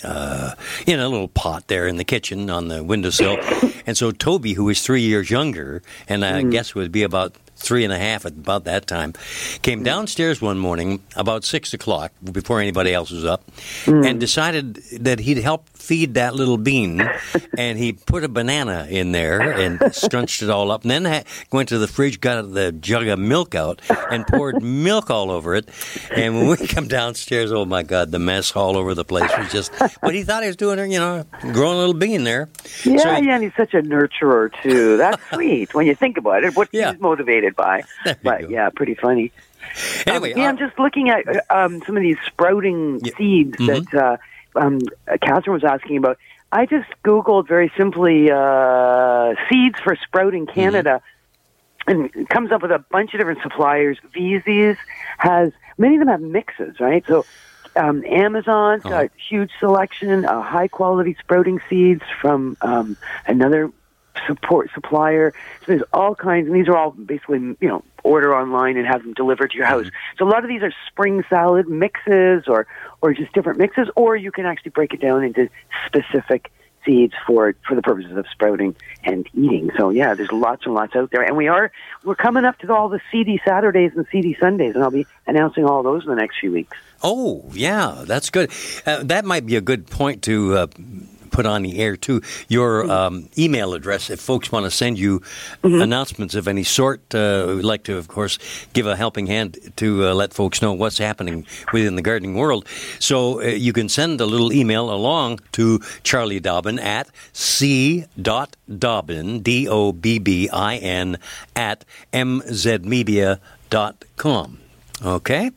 Uh, 0.03 0.53
in 0.85 0.99
a 0.99 1.07
little 1.09 1.27
pot 1.27 1.67
there 1.67 1.87
in 1.87 1.97
the 1.97 2.03
kitchen 2.03 2.49
on 2.49 2.67
the 2.67 2.83
windowsill. 2.83 3.37
And 3.87 3.95
so 3.95 4.11
Toby, 4.11 4.51
who 4.51 4.65
was 4.65 4.81
three 4.81 4.99
years 5.01 5.29
younger, 5.29 5.81
and 6.09 6.25
I 6.25 6.43
guess 6.43 6.75
would 6.75 6.91
be 6.91 7.03
about 7.03 7.35
three 7.57 7.83
and 7.83 7.91
a 7.93 7.97
half 7.97 8.25
at 8.25 8.33
about 8.33 8.63
that 8.65 8.87
time, 8.87 9.13
came 9.61 9.81
mm. 9.81 9.85
downstairs 9.85 10.41
one 10.41 10.57
morning 10.57 11.01
about 11.15 11.43
six 11.43 11.73
o'clock 11.73 12.11
before 12.31 12.61
anybody 12.61 12.93
else 12.93 13.11
was 13.11 13.25
up, 13.25 13.43
mm. 13.85 14.05
and 14.07 14.19
decided 14.19 14.75
that 15.01 15.19
he'd 15.19 15.37
help 15.37 15.67
feed 15.69 16.13
that 16.15 16.35
little 16.35 16.57
bean. 16.57 17.01
and 17.57 17.77
he 17.77 17.93
put 17.93 18.23
a 18.23 18.29
banana 18.29 18.87
in 18.89 19.11
there 19.11 19.41
and 19.41 19.93
scrunched 19.93 20.41
it 20.41 20.49
all 20.49 20.71
up, 20.71 20.83
and 20.83 20.91
then 20.91 21.05
ha- 21.05 21.23
went 21.51 21.69
to 21.69 21.77
the 21.77 21.87
fridge, 21.87 22.21
got 22.21 22.53
the 22.53 22.71
jug 22.71 23.07
of 23.07 23.19
milk 23.19 23.55
out, 23.55 23.81
and 24.11 24.25
poured 24.27 24.61
milk 24.63 25.09
all 25.09 25.31
over 25.31 25.55
it. 25.55 25.69
And 26.11 26.35
when 26.37 26.47
we 26.47 26.67
come 26.67 26.87
downstairs, 26.87 27.51
oh 27.51 27.65
my 27.65 27.83
God, 27.83 28.11
the 28.11 28.19
mess 28.19 28.55
all 28.55 28.77
over 28.77 28.93
the 28.93 29.05
place 29.05 29.31
was 29.37 29.51
just. 29.51 29.71
But 30.01 30.13
he 30.13 30.23
thought 30.23 30.43
he 30.43 30.47
was 30.47 30.55
doing, 30.55 30.91
you 30.91 30.99
know, 30.99 31.25
growing 31.53 31.77
a 31.77 31.79
little 31.79 31.93
bean 31.93 32.23
there. 32.23 32.49
Yeah, 32.83 32.97
So 32.97 33.15
he- 33.15 33.27
yeah, 33.27 33.35
and 33.35 33.43
he's 33.43 33.55
such 33.55 33.73
a 33.73 33.81
nurturer 33.81 34.51
too. 34.61 34.97
That's 34.97 35.21
sweet 35.33 35.73
when 35.73 35.87
you 35.87 35.95
think 35.95 36.17
about 36.17 36.43
it. 36.43 36.55
What 36.55 36.69
Yeah. 36.71 36.91
he's 36.91 37.01
motivated 37.01 37.46
by, 37.55 37.83
but 38.23 38.41
go. 38.41 38.47
yeah, 38.49 38.69
pretty 38.69 38.95
funny. 38.95 39.31
Anyway, 40.05 40.33
Um, 40.33 40.39
yeah, 40.39 40.45
uh, 40.45 40.49
I'm 40.49 40.57
just 40.57 40.77
looking 40.79 41.09
at 41.09 41.27
uh, 41.27 41.39
um, 41.49 41.81
some 41.85 41.97
of 41.97 42.03
these 42.03 42.17
sprouting 42.25 43.01
Yeah. 43.03 43.11
seeds 43.17 43.57
Mhm. 43.57 43.89
that 43.91 44.03
uh, 44.55 44.59
um, 44.59 44.81
uh, 45.11 45.17
Catherine 45.21 45.53
was 45.53 45.63
asking 45.63 45.97
about. 45.97 46.17
I 46.51 46.65
just 46.65 46.87
Googled 47.03 47.47
very 47.47 47.71
simply 47.75 48.31
uh, 48.31 49.33
seeds 49.49 49.79
for 49.83 49.95
sprouting 49.97 50.45
Mm-hmm. 50.45 50.59
Canada, 50.59 51.01
and 51.87 52.09
it 52.15 52.29
comes 52.29 52.51
up 52.51 52.61
with 52.61 52.71
a 52.71 52.79
bunch 52.91 53.13
of 53.13 53.19
different 53.19 53.41
suppliers. 53.41 53.97
Vesey's 54.13 54.77
has 55.17 55.51
many 55.77 55.95
of 55.95 55.99
them 55.99 56.07
have 56.09 56.21
mixes, 56.21 56.79
right? 56.79 57.03
So. 57.07 57.25
Um, 57.75 58.03
Amazon's 58.05 58.83
Uh-huh. 58.85 59.03
got 59.03 59.11
huge 59.29 59.51
selection, 59.59 60.25
of 60.25 60.43
high 60.43 60.67
quality 60.67 61.15
sprouting 61.19 61.59
seeds 61.69 62.01
from 62.19 62.57
um, 62.61 62.97
another 63.27 63.69
support 64.25 64.69
supplier. 64.73 65.33
So 65.61 65.65
there's 65.67 65.83
all 65.93 66.15
kinds, 66.15 66.47
and 66.47 66.55
these 66.55 66.67
are 66.67 66.77
all 66.77 66.91
basically 66.91 67.39
you 67.39 67.67
know 67.67 67.83
order 68.03 68.35
online 68.35 68.77
and 68.77 68.87
have 68.87 69.03
them 69.03 69.13
delivered 69.13 69.51
to 69.51 69.57
your 69.57 69.65
house. 69.65 69.87
So 70.17 70.25
a 70.25 70.29
lot 70.29 70.43
of 70.43 70.49
these 70.49 70.63
are 70.63 70.73
spring 70.87 71.23
salad 71.29 71.67
mixes 71.67 72.43
or 72.47 72.67
or 73.01 73.13
just 73.13 73.33
different 73.33 73.59
mixes, 73.59 73.89
or 73.95 74.15
you 74.15 74.31
can 74.31 74.45
actually 74.45 74.71
break 74.71 74.93
it 74.93 75.01
down 75.01 75.23
into 75.23 75.49
specific 75.85 76.51
seeds 76.85 77.13
for 77.25 77.53
for 77.67 77.75
the 77.75 77.81
purposes 77.81 78.15
of 78.17 78.25
sprouting 78.31 78.75
and 79.03 79.27
eating. 79.33 79.69
So 79.77 79.89
yeah, 79.89 80.15
there's 80.15 80.31
lots 80.31 80.65
and 80.65 80.73
lots 80.73 80.95
out 80.95 81.11
there, 81.11 81.21
and 81.21 81.35
we 81.35 81.47
are 81.47 81.71
we're 82.03 82.15
coming 82.15 82.45
up 82.45 82.57
to 82.59 82.73
all 82.73 82.89
the 82.89 83.01
Seedy 83.11 83.39
Saturdays 83.45 83.91
and 83.95 84.05
Seedy 84.11 84.35
Sundays, 84.39 84.75
and 84.75 84.83
I'll 84.83 84.91
be 84.91 85.05
announcing 85.27 85.65
all 85.65 85.83
those 85.83 86.03
in 86.03 86.09
the 86.09 86.15
next 86.15 86.39
few 86.39 86.51
weeks. 86.51 86.75
Oh, 87.03 87.43
yeah, 87.53 88.03
that's 88.05 88.29
good. 88.31 88.51
Uh, 88.85 89.03
that 89.03 89.23
might 89.23 89.45
be 89.45 89.55
a 89.55 89.61
good 89.61 89.87
point 89.87 90.23
to 90.23 90.57
uh, 90.57 90.67
put 91.27 91.45
on 91.45 91.63
the 91.63 91.79
air, 91.79 91.97
too. 91.97 92.21
Your 92.47 92.89
um, 92.89 93.29
email 93.37 93.73
address, 93.73 94.09
if 94.09 94.19
folks 94.19 94.51
want 94.51 94.65
to 94.65 94.71
send 94.71 94.97
you 94.97 95.21
announcements 95.63 96.35
of 96.35 96.47
any 96.47 96.63
sort, 96.63 97.13
uh, 97.13 97.53
we'd 97.55 97.63
like 97.63 97.83
to, 97.83 97.97
of 97.97 98.07
course, 98.07 98.39
give 98.73 98.87
a 98.87 98.95
helping 98.95 99.27
hand 99.27 99.57
to 99.77 100.07
uh, 100.07 100.13
let 100.13 100.33
folks 100.33 100.61
know 100.61 100.73
what's 100.73 100.97
happening 100.97 101.45
within 101.73 101.95
the 101.95 102.01
gardening 102.01 102.35
world. 102.35 102.65
So 102.99 103.41
uh, 103.41 103.45
you 103.45 103.73
can 103.73 103.89
send 103.89 104.21
a 104.21 104.25
little 104.25 104.53
email 104.53 104.91
along 104.91 105.39
to 105.53 105.79
Charlie 106.03 106.39
Dobbin 106.39 106.79
at 106.79 107.09
c 107.33 108.05
dot 108.21 108.55
D 108.67 108.77
O 108.77 108.91
B 108.91 108.99
B 108.99 109.17
I 109.17 109.17
N, 109.27 109.37
d 109.41 109.67
o 109.69 109.91
b 109.91 110.19
b 110.19 110.49
i 110.49 110.77
n 110.77 111.17
at 111.55 111.85
mzmedia.com. 112.13 114.59
Okay? 115.05 115.51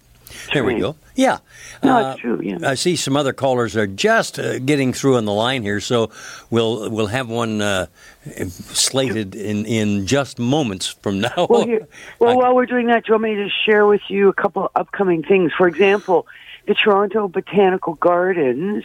There 0.52 0.64
we 0.64 0.78
go. 0.78 0.96
Yeah. 1.20 1.38
No, 1.83 1.96
Uh, 1.96 2.11
it's 2.12 2.20
true. 2.22 2.40
Yeah. 2.42 2.59
I 2.70 2.74
see 2.76 2.96
some 2.96 3.14
other 3.16 3.35
callers 3.35 3.76
are 3.76 3.87
just 3.87 4.38
uh, 4.38 4.59
getting 4.59 4.94
through 4.94 5.16
on 5.18 5.26
the 5.26 5.33
line 5.35 5.62
here, 5.62 5.80
so 5.80 6.11
we'll 6.50 6.88
we'll 6.88 7.09
have 7.09 7.28
one 7.28 7.61
uh, 7.61 7.87
slated 8.59 9.35
in, 9.35 9.66
in 9.66 10.06
just 10.06 10.38
moments 10.38 10.87
from 10.87 11.20
now. 11.28 11.46
Well, 11.48 11.64
here, 11.66 11.87
well, 12.18 12.37
while 12.38 12.54
we're 12.54 12.66
doing 12.66 12.87
that, 12.87 13.04
do 13.04 13.09
you 13.12 13.14
want 13.14 13.24
me 13.24 13.35
to 13.37 13.48
share 13.66 13.87
with 13.87 14.02
you 14.09 14.28
a 14.28 14.33
couple 14.33 14.70
upcoming 14.74 15.22
things? 15.22 15.52
For 15.56 15.68
example, 15.68 16.26
the 16.66 16.74
Toronto 16.74 17.28
Botanical 17.28 17.94
Gardens 17.94 18.85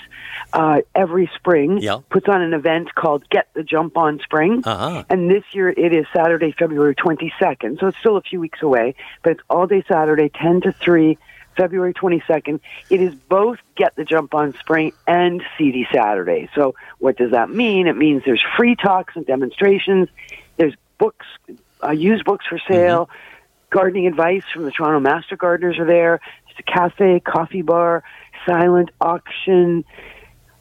uh, 0.53 0.81
every 0.95 1.29
spring 1.35 1.77
Yeah. 1.79 1.99
puts 2.09 2.27
on 2.27 2.41
an 2.41 2.53
event 2.53 2.95
called 2.95 3.27
Get 3.29 3.47
the 3.53 3.63
Jump 3.63 3.97
on 3.97 4.19
Spring. 4.23 4.61
Uh-huh. 4.65 5.03
And 5.09 5.29
this 5.29 5.43
year 5.53 5.69
it 5.69 5.93
is 5.93 6.05
Saturday, 6.15 6.51
February 6.57 6.95
22nd, 6.95 7.79
so 7.79 7.87
it's 7.87 7.97
still 7.99 8.17
a 8.17 8.21
few 8.21 8.39
weeks 8.39 8.61
away, 8.61 8.95
but 9.23 9.31
it's 9.33 9.41
all 9.49 9.67
day 9.67 9.83
Saturday, 9.87 10.29
10 10.29 10.61
to 10.61 10.71
3. 10.71 11.17
February 11.55 11.93
22nd. 11.93 12.59
It 12.89 13.01
is 13.01 13.15
both 13.15 13.59
Get 13.75 13.95
the 13.95 14.03
Jump 14.03 14.33
on 14.33 14.53
Spring 14.59 14.93
and 15.07 15.41
Seedy 15.57 15.87
Saturday. 15.93 16.49
So, 16.55 16.75
what 16.99 17.17
does 17.17 17.31
that 17.31 17.49
mean? 17.49 17.87
It 17.87 17.95
means 17.95 18.23
there's 18.25 18.43
free 18.57 18.75
talks 18.75 19.15
and 19.15 19.25
demonstrations. 19.25 20.09
There's 20.57 20.73
books, 20.97 21.25
uh, 21.83 21.91
used 21.91 22.25
books 22.25 22.45
for 22.47 22.59
sale. 22.67 23.09
Gardening 23.69 24.07
advice 24.07 24.43
from 24.53 24.63
the 24.63 24.71
Toronto 24.71 24.99
Master 24.99 25.35
Gardeners 25.35 25.79
are 25.79 25.85
there. 25.85 26.21
There's 26.45 26.59
a 26.59 26.71
cafe, 26.71 27.19
coffee 27.19 27.61
bar, 27.61 28.03
silent 28.45 28.91
auction. 29.01 29.83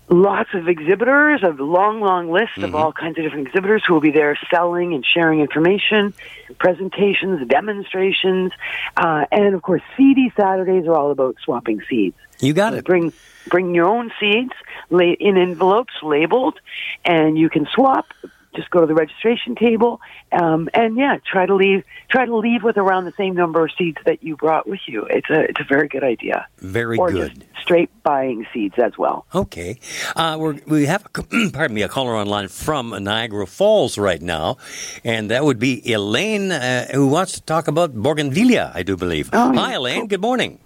Lots 0.09 0.51
of 0.53 0.69
exhibitors, 0.69 1.43
a 1.43 1.49
long, 1.49 2.01
long 2.01 2.31
list 2.31 2.59
of 2.59 2.75
all 2.75 2.93
kinds 2.93 3.17
of 3.17 3.25
different 3.25 3.49
exhibitors 3.49 3.83
who 3.87 3.95
will 3.95 4.03
be 4.03 4.11
there 4.11 4.39
selling 4.51 4.93
and 4.93 5.05
sharing 5.05 5.41
information, 5.41 6.13
presentations, 6.59 7.49
demonstrations, 7.49 8.53
uh, 8.99 9.25
and 9.33 9.55
of 9.55 9.63
course, 9.63 9.81
Seedy 9.97 10.31
Saturdays 10.37 10.87
are 10.87 10.95
all 10.95 11.11
about 11.11 11.37
swapping 11.43 11.81
seeds. 11.89 12.17
you 12.41 12.53
got 12.53 12.75
it. 12.75 12.85
Bring 12.85 13.15
bring 13.49 13.75
your 13.75 13.87
own 13.87 14.13
seeds 14.21 14.53
in 14.91 15.37
envelopes 15.39 15.95
labeled, 16.03 16.61
and 17.05 17.39
you 17.39 17.49
can 17.49 17.67
swap 17.75 18.07
just 18.55 18.71
go 18.71 18.81
to 18.81 18.87
the 18.87 18.95
registration 18.95 19.55
table, 19.55 20.01
um, 20.33 20.69
and 20.75 20.97
yeah, 20.97 21.19
try 21.31 21.47
to 21.47 21.55
leave 21.55 21.85
try 22.09 22.25
to 22.25 22.37
leave 22.37 22.63
with 22.63 22.77
around 22.77 23.05
the 23.05 23.13
same 23.13 23.35
number 23.35 23.65
of 23.65 23.71
seeds 23.77 23.99
that 24.05 24.23
you 24.23 24.37
brought 24.37 24.67
with 24.69 24.81
you. 24.87 25.07
It's 25.11 25.29
a 25.31 25.41
it's 25.41 25.61
a 25.61 25.65
very 25.69 25.89
good 25.89 26.05
idea. 26.05 26.47
Very 26.59 26.99
or 26.99 27.11
good. 27.11 27.35
just 27.35 27.47
straight 27.65 27.91
buying 28.03 28.47
seeds 28.53 28.75
as 28.79 28.93
well. 28.99 29.25
Okay. 29.35 29.79
Uh, 30.15 30.37
we're, 30.39 30.59
we 30.67 30.85
have, 30.85 31.07
a, 31.07 31.23
pardon 31.53 31.75
me, 31.75 31.81
a 31.83 31.89
caller 31.89 32.15
online 32.15 32.49
from 32.49 32.91
Niagara 33.03 33.47
Falls 33.47 33.97
right 33.97 34.21
now, 34.21 34.59
and 35.03 35.31
that 35.31 35.45
would 35.45 35.59
be 35.59 35.81
Elaine, 35.91 36.53
uh, 36.53 36.89
who 36.93 37.07
wants 37.07 37.33
to 37.33 37.41
talk 37.41 37.67
about 37.67 37.95
Bougainvillea, 37.95 38.71
I 38.75 38.83
do 38.83 38.99
believe. 38.99 39.31
Oh, 39.33 39.55
Hi, 39.55 39.71
yeah. 39.73 39.79
Elaine. 39.79 40.07
Good 40.09 40.21
morning. 40.21 40.59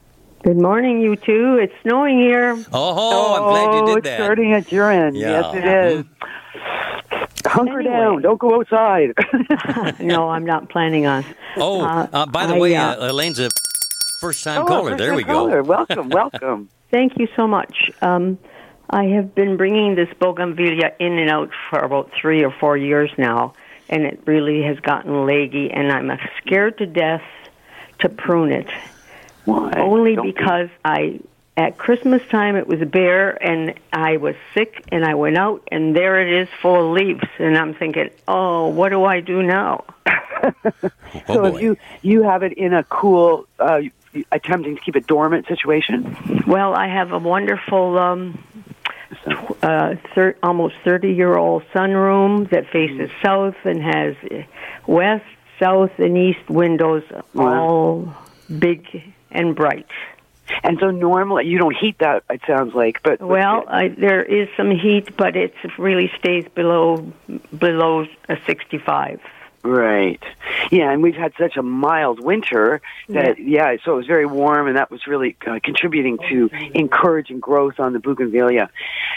Good 0.43 0.57
morning, 0.57 1.01
you 1.01 1.15
two. 1.17 1.59
It's 1.61 1.73
snowing 1.83 2.19
here. 2.19 2.53
Oh, 2.73 3.35
I'm 3.35 3.49
glad 3.51 3.75
you 3.75 3.81
Oh, 3.83 3.95
did 3.95 4.07
it's 4.07 4.15
starting 4.17 4.53
at 4.53 4.71
your 4.73 4.91
end. 4.91 5.17
Yeah. 5.17 5.41
Yes, 5.41 5.55
it 5.55 5.65
is. 5.65 6.05
Hunker 7.49 7.81
Anyway. 7.81 7.95
down. 7.95 8.23
Don't 8.23 8.39
go 8.39 8.57
outside. 8.61 9.13
no, 10.01 10.29
I'm 10.29 10.45
not 10.45 10.69
planning 10.69 11.07
on. 11.07 11.25
Oh, 11.57 11.81
Uh, 11.83 12.07
uh, 12.13 12.27
by 12.27 12.47
the 12.47 12.55
I, 12.55 12.59
way, 12.59 12.77
uh, 12.77 12.95
uh, 13.07 13.11
Elaine's 13.13 13.39
a 13.41 13.51
first-time 14.21 14.63
Oh, 14.63 14.67
caller. 14.67 14.97
There 14.97 15.15
we 15.15 15.23
first-time 15.23 15.35
go. 15.35 15.47
caller. 15.49 15.63
Welcome, 15.63 16.09
welcome. 16.11 16.69
Thank 16.91 17.19
you 17.19 17.29
so 17.37 17.47
much. 17.47 17.91
Um, 18.03 18.39
I 18.91 19.05
have 19.05 19.35
been 19.35 19.57
bringing 19.57 19.95
this 19.95 20.09
bougainvillea 20.19 20.93
in 20.99 21.19
and 21.19 21.29
out 21.31 21.51
for 21.69 21.79
about 21.81 22.11
three 22.21 22.43
or 22.45 22.51
four 22.51 22.77
years 22.77 23.11
now, 23.19 23.53
and 23.91 24.05
it 24.05 24.21
really 24.25 24.63
has 24.63 24.79
gotten 24.81 25.27
leggy, 25.27 25.71
and 25.71 25.93
I'm 25.93 26.11
scared 26.39 26.79
to 26.79 26.87
death 26.87 27.23
to 28.01 28.09
prune 28.09 28.53
it. 28.53 28.67
Why? 29.45 29.73
Only 29.77 30.15
Don't 30.17 30.25
be- 30.27 30.33
because 30.33 30.69
I, 30.85 31.21
at 31.59 31.77
Christmas 31.77 32.23
time, 32.31 32.55
it 32.55 32.69
was 32.69 32.79
bare, 32.89 33.31
and 33.31 33.75
I 33.93 34.19
was 34.19 34.37
sick, 34.55 34.85
and 34.93 35.05
I 35.05 35.15
went 35.17 35.37
out, 35.37 35.67
and 35.73 35.95
there 35.95 36.21
it 36.23 36.43
is, 36.43 36.49
full 36.63 36.87
of 36.87 36.93
leaves, 36.93 37.29
and 37.41 37.59
I'm 37.59 37.75
thinking, 37.75 38.11
oh, 38.29 38.69
what 38.69 38.91
do 38.91 39.05
I 39.05 39.21
do 39.21 39.43
now? 39.43 39.85
Oh, 41.29 41.35
so 41.35 41.43
boy. 41.43 41.57
if 41.57 41.63
you 41.63 41.77
you 42.03 42.23
have 42.23 42.43
it 42.43 42.53
in 42.53 42.73
a 42.73 42.85
cool, 42.85 43.49
uh, 43.59 43.81
attempting 44.31 44.77
to 44.77 44.81
keep 44.81 44.95
it 44.95 45.07
dormant 45.07 45.47
situation. 45.49 46.45
Well, 46.47 46.75
I 46.75 46.87
have 46.87 47.13
a 47.13 47.19
wonderful, 47.19 47.99
um, 47.99 48.45
uh, 49.63 49.97
thir- 50.15 50.37
almost 50.43 50.77
thirty-year-old 50.85 51.65
sunroom 51.75 52.49
that 52.51 52.69
faces 52.71 53.11
south 53.23 53.57
and 53.65 53.83
has 53.83 54.15
uh, 54.31 54.43
west, 54.87 55.25
south, 55.59 55.99
and 55.99 56.17
east 56.17 56.49
windows, 56.49 57.03
all 57.35 58.15
big 58.59 58.87
and 59.31 59.57
bright. 59.57 59.89
And 60.63 60.79
so 60.81 60.91
normally 60.91 61.47
you 61.47 61.59
don't 61.59 61.77
heat 61.77 61.99
that. 61.99 62.25
It 62.31 62.41
sounds 62.47 62.75
like, 62.75 63.03
but 63.03 63.21
Well, 63.21 63.65
I, 63.69 63.89
there 63.89 64.23
is 64.23 64.49
some 64.57 64.71
heat, 64.71 65.17
but 65.17 65.37
it 65.37 65.55
really 65.79 66.11
stays 66.19 66.47
below 66.55 67.13
below 67.57 68.07
a 68.29 68.37
sixty-five. 68.47 69.21
Right. 69.65 70.23
Yeah, 70.71 70.93
and 70.93 71.03
we've 71.03 71.17
had 71.17 71.33
such 71.37 71.57
a 71.57 71.63
mild 71.63 72.21
winter 72.21 72.81
that 73.09 73.39
yeah, 73.39 73.77
so 73.85 73.95
it 73.95 73.97
was 73.97 74.07
very 74.07 74.25
warm, 74.25 74.69
and 74.69 74.77
that 74.77 74.91
was 74.91 75.07
really 75.07 75.37
uh, 75.47 75.59
contributing 75.63 76.19
to 76.31 76.49
encouraging 76.75 77.41
growth 77.41 77.81
on 77.81 77.93
the 77.93 77.99
bougainvillea. 77.99 78.71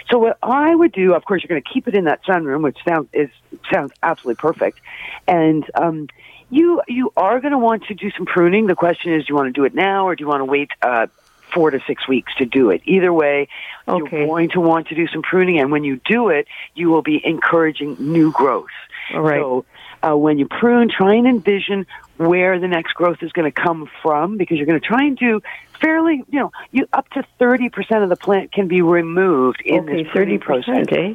So 0.10 0.18
what 0.18 0.40
I 0.42 0.74
would 0.74 0.94
do, 0.94 1.14
of 1.14 1.24
course, 1.26 1.44
you're 1.44 1.48
going 1.48 1.62
to 1.62 1.70
keep 1.70 1.88
it 1.88 1.96
in 1.96 2.06
that 2.06 2.24
sunroom, 2.26 2.64
which 2.64 2.78
sounds 2.88 3.08
is 3.14 3.30
sounds 3.72 3.94
absolutely 4.02 4.42
perfect, 4.42 4.80
and 5.28 5.64
um, 5.76 6.08
you 6.50 6.82
you 6.88 7.14
are 7.16 7.40
going 7.40 7.54
to 7.54 7.60
want 7.60 7.86
to 7.86 7.94
do 7.94 8.10
some 8.12 8.26
pruning. 8.26 8.66
The 8.66 8.76
question 8.76 9.14
is, 9.14 9.26
do 9.26 9.28
you 9.30 9.36
want 9.36 9.48
to 9.48 9.54
do 9.54 9.64
it 9.66 9.76
now, 9.76 10.08
or 10.08 10.16
do 10.16 10.24
you 10.24 10.28
want 10.28 10.42
to 10.42 10.46
wait? 10.46 10.72
Uh, 10.82 11.08
Four 11.54 11.72
to 11.72 11.80
six 11.88 12.08
weeks 12.08 12.34
to 12.36 12.46
do 12.46 12.70
it. 12.70 12.82
Either 12.86 13.12
way, 13.14 13.48
Okay. 13.88 14.18
you're 14.18 14.28
going 14.28 14.50
to 14.52 14.60
want 14.62 14.88
to 14.88 14.96
do 14.96 15.08
some 15.08 15.22
pruning, 15.22 15.60
and 15.60 15.72
when 15.72 15.84
you 15.84 16.00
do 16.06 16.30
it, 16.30 16.48
you 16.76 16.90
will 16.90 17.02
be 17.02 17.22
encouraging 17.24 17.98
new 18.00 18.32
growth. 18.32 18.68
All 19.14 19.22
right. 19.22 19.40
So 19.40 19.66
uh, 20.08 20.16
when 20.16 20.38
you 20.40 20.48
prune, 20.48 20.90
try 20.90 21.16
and 21.16 21.28
envision 21.28 21.86
where 22.18 22.60
the 22.60 22.68
next 22.68 22.94
growth 22.94 23.18
is 23.22 23.32
going 23.32 23.52
to 23.52 23.62
come 23.62 23.90
from 24.02 24.38
because 24.38 24.58
you're 24.58 24.68
going 24.68 24.80
to 24.80 24.86
try 24.86 25.04
and 25.04 25.18
do 25.18 25.42
fairly, 25.82 26.24
you 26.30 26.40
know, 26.40 26.52
you 26.72 26.88
up 26.94 27.10
to 27.10 27.24
30% 27.40 28.04
of 28.04 28.10
the 28.10 28.16
plant 28.16 28.52
can 28.52 28.68
be 28.68 28.82
removed 28.82 29.62
in 29.66 29.80
okay, 29.84 30.04
this 30.04 30.08
thirty 30.14 30.38
pruning 30.38 30.40
process. 30.40 30.88
percent, 30.88 30.94
eh? 30.94 31.14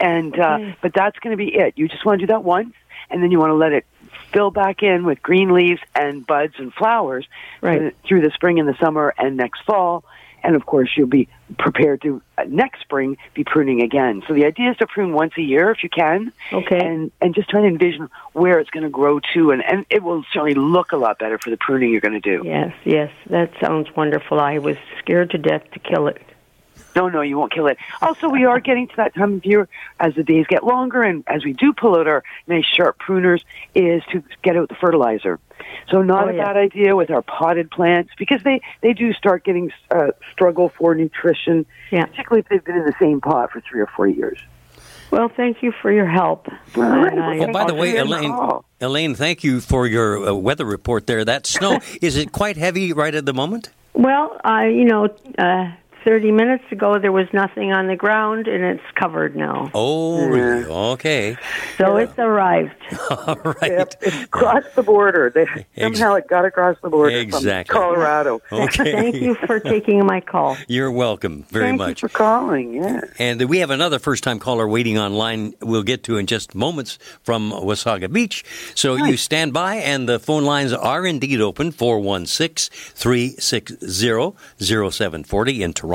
And 0.00 0.38
uh, 0.38 0.58
Okay. 0.60 0.76
but 0.82 0.92
that's 0.94 1.18
going 1.20 1.36
to 1.36 1.42
be 1.42 1.54
it. 1.54 1.74
You 1.76 1.88
just 1.88 2.04
want 2.04 2.20
to 2.20 2.26
do 2.26 2.32
that 2.32 2.44
once, 2.44 2.74
and 3.10 3.22
then 3.22 3.30
you 3.30 3.38
want 3.38 3.50
to 3.50 3.54
let 3.54 3.72
it 3.72 3.86
fill 4.32 4.50
back 4.50 4.82
in 4.82 5.04
with 5.04 5.22
green 5.22 5.52
leaves 5.52 5.80
and 5.94 6.26
buds 6.26 6.54
and 6.58 6.72
flowers 6.74 7.26
Right. 7.60 7.94
through 8.06 8.22
the 8.22 8.30
spring 8.30 8.58
and 8.58 8.68
the 8.68 8.76
summer 8.82 9.14
and 9.18 9.36
next 9.36 9.62
fall. 9.64 10.04
And 10.44 10.56
of 10.56 10.66
course, 10.66 10.90
you'll 10.96 11.06
be 11.06 11.28
prepared 11.56 12.02
to 12.02 12.20
uh, 12.36 12.42
next 12.48 12.80
spring 12.80 13.16
be 13.32 13.44
pruning 13.44 13.80
again. 13.82 14.22
So 14.26 14.34
the 14.34 14.44
idea 14.44 14.72
is 14.72 14.76
to 14.78 14.88
prune 14.88 15.12
once 15.12 15.34
a 15.38 15.40
year 15.42 15.70
if 15.70 15.84
you 15.84 15.88
can, 15.88 16.32
Okay. 16.52 16.80
and 16.84 17.12
and 17.20 17.32
just 17.32 17.48
try 17.48 17.60
to 17.60 17.66
envision 17.68 18.08
where 18.32 18.58
it's 18.58 18.70
going 18.70 18.82
to 18.82 18.90
grow 18.90 19.20
to, 19.34 19.52
and 19.52 19.62
and 19.62 19.86
it 19.88 20.02
will 20.02 20.24
certainly 20.32 20.54
look 20.54 20.90
a 20.90 20.96
lot 20.96 21.20
better 21.20 21.38
for 21.38 21.50
the 21.50 21.56
pruning 21.56 21.90
you're 21.92 22.00
going 22.00 22.20
to 22.20 22.36
do. 22.38 22.42
Yes, 22.44 22.74
yes, 22.84 23.12
that 23.30 23.52
sounds 23.60 23.86
wonderful. 23.94 24.40
I 24.40 24.58
was 24.58 24.76
scared 24.98 25.30
to 25.30 25.38
death 25.38 25.62
to 25.74 25.78
kill 25.78 26.08
it. 26.08 26.20
No, 26.94 27.08
no, 27.08 27.20
you 27.22 27.38
won't 27.38 27.52
kill 27.52 27.66
it. 27.68 27.78
Also, 28.00 28.28
we 28.28 28.44
are 28.44 28.60
getting 28.60 28.86
to 28.88 28.96
that 28.96 29.14
time 29.14 29.34
of 29.34 29.46
year 29.46 29.68
as 29.98 30.14
the 30.14 30.22
days 30.22 30.46
get 30.48 30.62
longer, 30.64 31.02
and 31.02 31.24
as 31.26 31.44
we 31.44 31.52
do 31.52 31.72
pull 31.72 31.96
out 31.96 32.06
our 32.06 32.22
nice 32.46 32.66
sharp 32.66 32.98
pruners, 32.98 33.42
is 33.74 34.02
to 34.12 34.22
get 34.42 34.56
out 34.56 34.68
the 34.68 34.74
fertilizer. 34.74 35.38
So, 35.90 36.02
not 36.02 36.24
Oh, 36.26 36.30
a 36.30 36.34
yeah. 36.34 36.44
bad 36.44 36.56
idea 36.56 36.94
with 36.96 37.10
our 37.10 37.22
potted 37.22 37.70
plants 37.70 38.10
because 38.18 38.42
they 38.42 38.60
they 38.80 38.92
do 38.92 39.12
start 39.14 39.44
getting 39.44 39.72
uh, 39.90 40.08
struggle 40.32 40.70
for 40.76 40.94
nutrition, 40.94 41.64
Yeah. 41.90 42.04
particularly 42.06 42.40
if 42.40 42.48
they've 42.48 42.64
been 42.64 42.76
in 42.76 42.84
the 42.84 42.94
same 43.00 43.20
pot 43.20 43.50
for 43.52 43.60
three 43.60 43.80
or 43.80 43.86
four 43.96 44.06
years. 44.06 44.38
Well, 45.10 45.28
thank 45.28 45.62
you 45.62 45.72
for 45.72 45.92
your 45.92 46.06
help. 46.06 46.48
All 46.74 46.82
right. 46.82 47.12
And 47.12 47.22
I- 47.22 47.38
Well, 47.38 47.50
Oh, 47.50 47.52
by 47.52 47.64
the 47.66 47.74
way, 47.74 47.92
give 47.92 48.06
you 48.08 48.14
a 48.14 48.18
Elaine. 48.18 48.60
Elaine, 48.80 49.14
thank 49.14 49.44
you 49.44 49.60
for 49.60 49.86
your 49.86 50.28
uh, 50.30 50.32
weather 50.34 50.64
report 50.64 51.06
there. 51.06 51.24
That 51.24 51.46
snow, 51.46 51.80
is 52.02 52.16
it 52.16 52.32
quite 52.32 52.56
heavy 52.56 52.92
right 52.92 53.14
at 53.14 53.26
the 53.26 53.34
moment? 53.34 53.70
Well, 53.94 54.40
I, 54.42 54.68
you 54.68 54.86
know, 54.86 55.08
uh, 55.38 55.70
30 56.04 56.32
minutes 56.32 56.64
ago 56.70 56.98
there 56.98 57.12
was 57.12 57.26
nothing 57.32 57.72
on 57.72 57.86
the 57.86 57.96
ground 57.96 58.46
and 58.48 58.64
it's 58.64 58.82
covered 58.94 59.36
now. 59.36 59.70
Oh, 59.74 60.26
really? 60.26 60.64
Okay. 60.64 61.36
So 61.78 61.96
it's 61.96 62.18
arrived. 62.18 62.74
All 63.10 63.36
right. 63.36 63.72
Yep, 63.72 63.94
it's 64.02 64.26
crossed 64.26 64.74
the 64.74 64.82
border. 64.82 65.30
They, 65.30 65.46
somehow 65.80 66.14
it 66.14 66.28
got 66.28 66.44
across 66.44 66.76
the 66.82 66.90
border 66.90 67.16
Exactly. 67.16 67.72
from 67.72 67.82
Colorado. 67.82 68.40
Okay. 68.52 68.92
Thank 68.92 69.16
you 69.16 69.34
for 69.46 69.60
taking 69.60 70.04
my 70.06 70.20
call. 70.20 70.56
You're 70.68 70.90
welcome 70.90 71.44
very 71.50 71.66
Thank 71.66 71.78
much. 71.78 72.02
you 72.02 72.08
for 72.08 72.14
calling. 72.16 72.74
Yeah. 72.74 73.00
And 73.18 73.42
we 73.48 73.58
have 73.58 73.70
another 73.70 73.98
first 73.98 74.22
time 74.24 74.38
caller 74.38 74.68
waiting 74.68 74.98
online 74.98 75.54
we'll 75.60 75.82
get 75.82 76.04
to 76.04 76.16
in 76.18 76.26
just 76.26 76.54
moments 76.54 76.98
from 77.22 77.50
Wasaga 77.50 78.12
Beach. 78.12 78.44
So 78.74 78.96
you 78.96 79.16
stand 79.16 79.52
by, 79.52 79.76
and 79.76 80.08
the 80.08 80.18
phone 80.18 80.44
lines 80.44 80.72
are 80.72 81.06
indeed 81.06 81.40
open 81.40 81.72
416 81.72 82.70
360 82.94 84.34
0740 84.58 85.62
in 85.62 85.72
Toronto. 85.72 85.91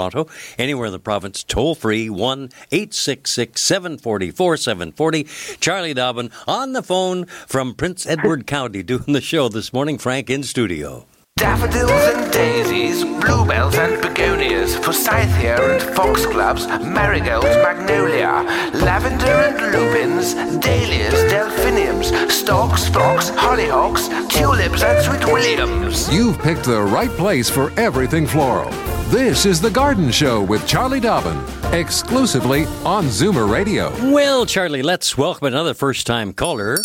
Anywhere 0.58 0.86
in 0.86 0.92
the 0.92 1.00
province, 1.00 1.44
toll 1.44 1.76
free 1.76 2.10
1 2.10 2.50
866 2.72 3.60
744 3.60 4.58
740 4.58 5.24
Charlie 5.60 5.94
Dobbin 5.94 6.32
on 6.48 6.74
the 6.74 6.84
phone 6.84 7.26
from 7.26 7.74
Prince 7.74 8.06
Edward 8.06 8.46
County 8.46 8.84
doing 8.84 9.14
the 9.14 9.22
show 9.22 9.50
this 9.50 9.74
morning. 9.74 9.98
Frank 9.98 10.30
in 10.30 10.44
studio. 10.44 11.06
Daffodils 11.38 11.92
and 11.92 12.34
daisies, 12.34 13.06
bluebells 13.06 13.76
and 13.76 14.02
begonias, 14.02 14.76
forsythia 14.76 15.56
and 15.62 15.96
foxgloves, 15.96 16.66
marigolds, 16.82 17.46
magnolia, 17.58 18.44
lavender 18.74 19.28
and 19.28 19.72
lupins, 19.72 20.34
dahlias, 20.60 21.14
delphiniums, 21.30 22.08
stalks, 22.34 22.90
phlox, 22.90 23.30
hollyhocks, 23.30 24.10
tulips 24.32 24.82
and 24.82 25.06
sweet 25.06 25.32
williams. 25.32 26.12
You've 26.12 26.40
picked 26.40 26.64
the 26.64 26.82
right 26.82 27.12
place 27.12 27.52
for 27.52 27.72
everything 27.80 28.26
floral. 28.26 28.72
This 29.12 29.46
is 29.46 29.62
The 29.62 29.70
Garden 29.70 30.10
Show 30.10 30.42
with 30.42 30.68
Charlie 30.68 31.00
Dobbin, 31.00 31.40
exclusively 31.72 32.66
on 32.84 33.06
Zoomer 33.06 33.48
Radio. 33.48 33.92
Well, 34.12 34.48
Charlie, 34.48 34.82
let's 34.82 35.16
welcome 35.16 35.46
another 35.46 35.76
first 35.76 36.08
time 36.08 36.34
caller. 36.34 36.80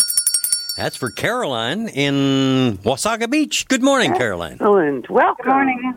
That's 0.75 0.95
for 0.95 1.11
Caroline 1.11 1.87
in 1.87 2.79
Wasaga 2.83 3.29
Beach. 3.29 3.67
Good 3.67 3.83
morning, 3.83 4.15
Caroline. 4.15 4.53
Excellent. 4.53 5.07
Welcome. 5.07 5.45
Good 5.45 5.51
morning. 5.51 5.93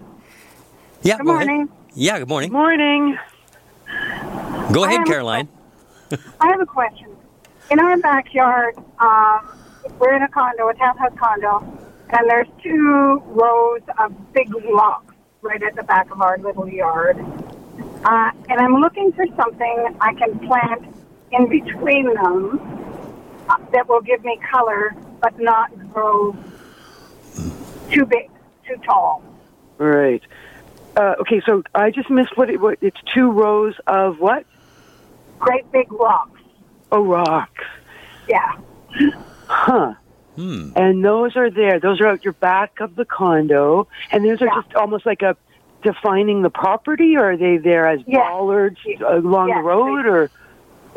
Yeah, 1.03 1.17
Good 1.17 1.27
go 1.27 1.35
ahead. 1.37 1.47
morning. 1.47 1.69
Yeah, 1.95 2.19
good 2.19 2.29
morning. 2.29 2.53
Morning. 2.53 3.19
Go 4.73 4.85
ahead, 4.85 4.99
have 4.99 5.07
a 5.07 5.11
Caroline. 5.11 5.49
I 6.41 6.49
have 6.49 6.61
a 6.61 6.67
question. 6.67 7.09
In 7.71 7.81
our 7.81 7.97
backyard, 7.97 8.75
um, 8.99 9.49
we're 9.99 10.15
in 10.15 10.23
a 10.23 10.29
condo, 10.29 10.69
a 10.69 10.75
townhouse 10.75 11.13
condo, 11.19 11.61
and 12.11 12.29
there's 12.29 12.49
two 12.63 13.23
rows 13.29 13.81
of 13.99 14.13
big 14.35 14.53
rocks 14.71 15.15
right 15.41 15.63
at 15.63 15.75
the 15.75 15.85
back 15.85 16.11
of 16.11 16.21
our 16.21 16.37
little 16.37 16.69
yard. 16.69 17.19
Uh, 18.05 18.31
and 18.51 18.61
I'm 18.61 18.75
looking 18.75 19.11
for 19.13 19.25
something 19.37 19.97
I 20.03 20.13
can 20.15 20.39
plant 20.41 20.95
in 21.33 21.49
between 21.49 22.13
them 22.15 22.76
that 23.73 23.89
will 23.89 24.01
give 24.01 24.25
me 24.25 24.39
color, 24.51 24.95
but 25.21 25.39
not 25.39 25.71
grow 25.93 26.37
too 27.91 28.07
big, 28.07 28.31
too 28.67 28.77
tall. 28.85 29.23
Right. 29.79 30.23
Uh, 30.97 31.15
okay, 31.21 31.43
so 31.45 31.63
I 31.75 31.91
just 31.91 32.09
missed 32.11 32.37
what, 32.37 32.49
it, 32.51 32.61
what 32.61 32.79
it's 32.81 32.97
two 33.15 33.31
rows 33.31 33.75
of 33.87 34.19
what? 34.19 34.47
Great 35.39 35.71
big 35.71 35.93
rocks. 35.93 36.41
Oh, 36.91 37.05
rocks. 37.05 37.65
Yeah. 38.29 38.57
Huh. 39.47 39.95
Hmm. 40.37 40.71
And 40.75 41.05
those 41.05 41.37
are 41.37 41.51
there. 41.51 41.79
Those 41.81 42.01
are 42.01 42.07
out 42.07 42.25
your 42.25 42.33
back 42.35 42.81
of 42.81 42.95
the 42.97 43.05
condo, 43.05 43.89
and 44.11 44.25
those 44.25 44.41
are 44.43 44.49
just 44.49 44.75
almost 44.75 45.05
like 45.07 45.23
a 45.23 45.37
defining 45.83 46.43
the 46.43 46.51
property. 46.51 47.17
Or 47.17 47.33
are 47.33 47.37
they 47.37 47.59
there 47.59 47.87
as 47.87 48.01
Yes. 48.07 48.21
bollards 48.31 48.79
along 49.07 49.49
Yes, 49.49 49.59
the 49.59 49.63
road, 49.63 50.07
or 50.07 50.31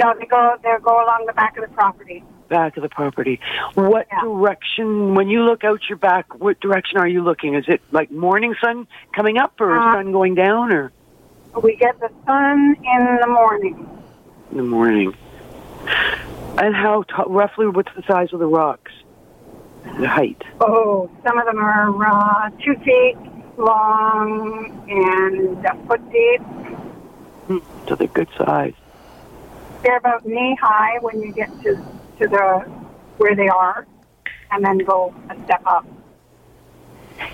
No, 0.02 0.14
they 0.18 0.26
go 0.26 0.56
they 0.64 0.76
go 0.82 1.04
along 1.04 1.26
the 1.26 1.34
back 1.34 1.58
of 1.58 1.68
the 1.68 1.74
property. 1.74 2.24
Back 2.50 2.76
of 2.76 2.84
the 2.84 2.90
property? 2.90 3.40
What 3.76 4.08
Yeah. 4.12 4.22
direction? 4.22 5.16
When 5.16 5.30
you 5.30 5.44
look 5.44 5.64
out 5.64 5.82
your 5.88 5.98
back, 5.98 6.26
what 6.40 6.60
direction 6.60 6.98
are 7.00 7.08
you 7.08 7.22
looking? 7.24 7.54
Is 7.56 7.66
it 7.68 7.82
like 7.92 8.12
morning 8.12 8.56
sun 8.62 8.88
coming 9.16 9.38
up, 9.38 9.54
or 9.62 9.78
Uh, 9.78 9.94
sun 9.94 10.12
going 10.12 10.36
down, 10.36 10.72
or 10.74 10.92
We 11.62 11.76
get 11.78 12.00
the 12.00 12.10
sun 12.26 12.76
in 12.84 13.18
the 13.22 13.28
morning. 13.28 13.88
in 14.52 14.58
the 14.58 14.64
morning? 14.64 15.14
And 16.58 16.76
how 16.76 17.04
t- 17.04 17.14
roughly? 17.28 17.68
What's 17.68 17.94
the 17.96 18.04
size 18.04 18.34
of 18.34 18.40
the 18.40 18.46
rocks? 18.48 18.92
The 20.00 20.08
height. 20.08 20.42
Oh, 20.60 21.10
some 21.26 21.38
of 21.40 21.46
them 21.46 21.58
are 21.60 22.06
uh, 22.06 22.50
two 22.64 22.76
feet 22.84 23.16
long 23.58 24.86
and 24.90 25.66
a 25.66 25.76
foot 25.88 26.02
deep. 26.12 26.42
So 27.88 27.96
they're 27.96 28.08
good 28.08 28.28
size. 28.38 28.74
They're 29.84 29.98
about 29.98 30.26
knee 30.26 30.58
high 30.62 31.00
when 31.02 31.22
you 31.22 31.32
get 31.32 31.50
to 31.64 31.82
to 32.20 32.28
the 32.28 32.60
where 33.18 33.36
they 33.36 33.48
are, 33.48 33.86
and 34.52 34.64
then 34.64 34.78
go 34.80 35.14
a 35.30 35.44
step 35.44 35.62
up. 35.66 35.86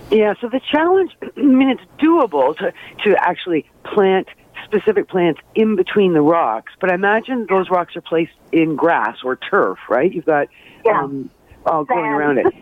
Yeah, 0.10 0.34
so 0.42 0.50
the 0.50 0.62
challenge, 0.72 1.12
I 1.38 1.42
mean, 1.42 1.70
it's 1.70 1.82
doable 2.00 2.58
to, 2.58 2.74
to 3.04 3.16
actually 3.20 3.66
plant 3.84 4.28
specific 4.64 5.08
plants 5.08 5.40
in 5.54 5.76
between 5.76 6.14
the 6.14 6.22
rocks, 6.22 6.74
but 6.82 6.92
I 6.92 6.96
imagine 6.96 7.46
those 7.48 7.70
rocks 7.70 7.96
are 7.96 8.02
placed 8.02 8.32
in 8.52 8.76
grass 8.76 9.18
or 9.24 9.36
turf, 9.36 9.78
right? 9.90 10.12
You've 10.12 10.26
got 10.26 10.48
Yeah. 10.84 11.04
um, 11.04 11.30
all 11.66 11.84
going 11.86 12.06
around 12.06 12.40
it. 12.40 12.48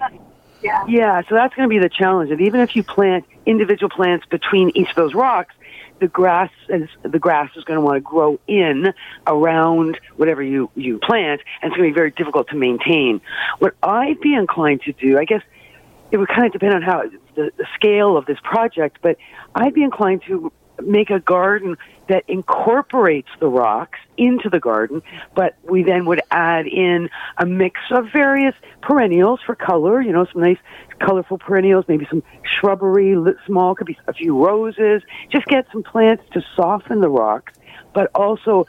Yeah. 0.63 0.85
Yeah, 0.87 1.21
so 1.27 1.35
that's 1.35 1.53
going 1.55 1.67
to 1.67 1.73
be 1.75 1.79
the 1.79 1.89
challenge. 1.89 2.31
And 2.31 2.39
even 2.39 2.61
if 2.61 2.73
you 2.73 2.83
plant 2.83 3.25
individual 3.45 3.89
plants 3.89 4.25
between 4.27 4.71
each 4.75 4.87
of 4.91 4.95
those 4.95 5.13
rocks, 5.13 5.53
the 6.03 6.09
grass 6.09 6.51
is 6.67 6.89
the 7.01 7.17
grass 7.17 7.49
is 7.55 7.63
going 7.63 7.79
to 7.79 7.81
want 7.81 7.95
to 7.95 8.01
grow 8.01 8.37
in 8.45 8.93
around 9.25 9.97
whatever 10.17 10.43
you 10.43 10.69
you 10.75 10.99
plant, 10.99 11.39
and 11.61 11.71
it's 11.71 11.77
going 11.77 11.89
to 11.89 11.93
be 11.93 11.95
very 11.95 12.11
difficult 12.11 12.49
to 12.49 12.57
maintain. 12.57 13.21
What 13.59 13.73
I'd 13.81 14.19
be 14.19 14.35
inclined 14.35 14.81
to 14.81 14.91
do, 14.91 15.17
I 15.17 15.23
guess, 15.23 15.41
it 16.11 16.17
would 16.17 16.27
kind 16.27 16.45
of 16.45 16.51
depend 16.51 16.73
on 16.73 16.81
how 16.81 17.03
the, 17.35 17.51
the 17.55 17.65
scale 17.75 18.17
of 18.17 18.25
this 18.25 18.37
project, 18.43 18.97
but 19.01 19.15
I'd 19.55 19.73
be 19.73 19.83
inclined 19.83 20.23
to 20.27 20.51
make 20.81 21.09
a 21.09 21.19
garden 21.19 21.77
that 22.07 22.23
incorporates 22.27 23.29
the 23.39 23.47
rocks 23.47 23.99
into 24.17 24.49
the 24.49 24.59
garden, 24.59 25.01
but 25.35 25.55
we 25.63 25.83
then 25.83 26.05
would 26.05 26.21
add 26.31 26.67
in 26.67 27.09
a 27.37 27.45
mix 27.45 27.79
of 27.91 28.11
various 28.11 28.55
perennials 28.81 29.39
for 29.45 29.55
color, 29.55 30.01
you 30.01 30.11
know, 30.11 30.25
some 30.31 30.41
nice 30.41 30.57
colorful 30.99 31.37
perennials, 31.37 31.85
maybe 31.87 32.05
some 32.09 32.23
shrubbery, 32.43 33.15
small, 33.45 33.75
could 33.75 33.87
be 33.87 33.97
a 34.07 34.13
few 34.13 34.43
roses. 34.43 35.01
Just 35.29 35.45
get 35.45 35.65
some 35.71 35.83
plants 35.83 36.23
to 36.33 36.43
soften 36.55 36.99
the 36.99 37.09
rocks, 37.09 37.53
but 37.93 38.09
also 38.13 38.67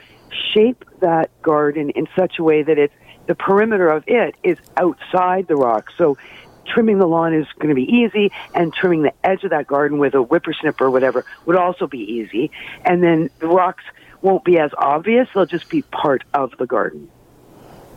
shape 0.52 0.84
that 1.00 1.30
garden 1.42 1.90
in 1.90 2.06
such 2.16 2.38
a 2.38 2.42
way 2.42 2.62
that 2.62 2.78
it's 2.78 2.94
the 3.26 3.34
perimeter 3.34 3.88
of 3.88 4.04
it 4.06 4.34
is 4.42 4.58
outside 4.76 5.48
the 5.48 5.56
rock. 5.56 5.90
So 5.96 6.18
trimming 6.66 6.98
the 6.98 7.06
lawn 7.06 7.34
is 7.34 7.46
going 7.58 7.68
to 7.68 7.74
be 7.74 7.84
easy, 7.90 8.30
and 8.54 8.72
trimming 8.72 9.02
the 9.02 9.12
edge 9.22 9.44
of 9.44 9.50
that 9.50 9.66
garden 9.66 9.98
with 9.98 10.14
a 10.14 10.24
whippersnipper 10.24 10.82
or 10.82 10.90
whatever 10.90 11.24
would 11.46 11.56
also 11.56 11.86
be 11.86 11.98
easy. 11.98 12.50
And 12.84 13.02
then 13.02 13.30
the 13.40 13.46
rocks 13.48 13.84
won't 14.22 14.44
be 14.44 14.58
as 14.58 14.70
obvious; 14.78 15.28
they'll 15.34 15.46
just 15.46 15.68
be 15.68 15.82
part 15.82 16.22
of 16.32 16.52
the 16.58 16.66
garden. 16.66 17.10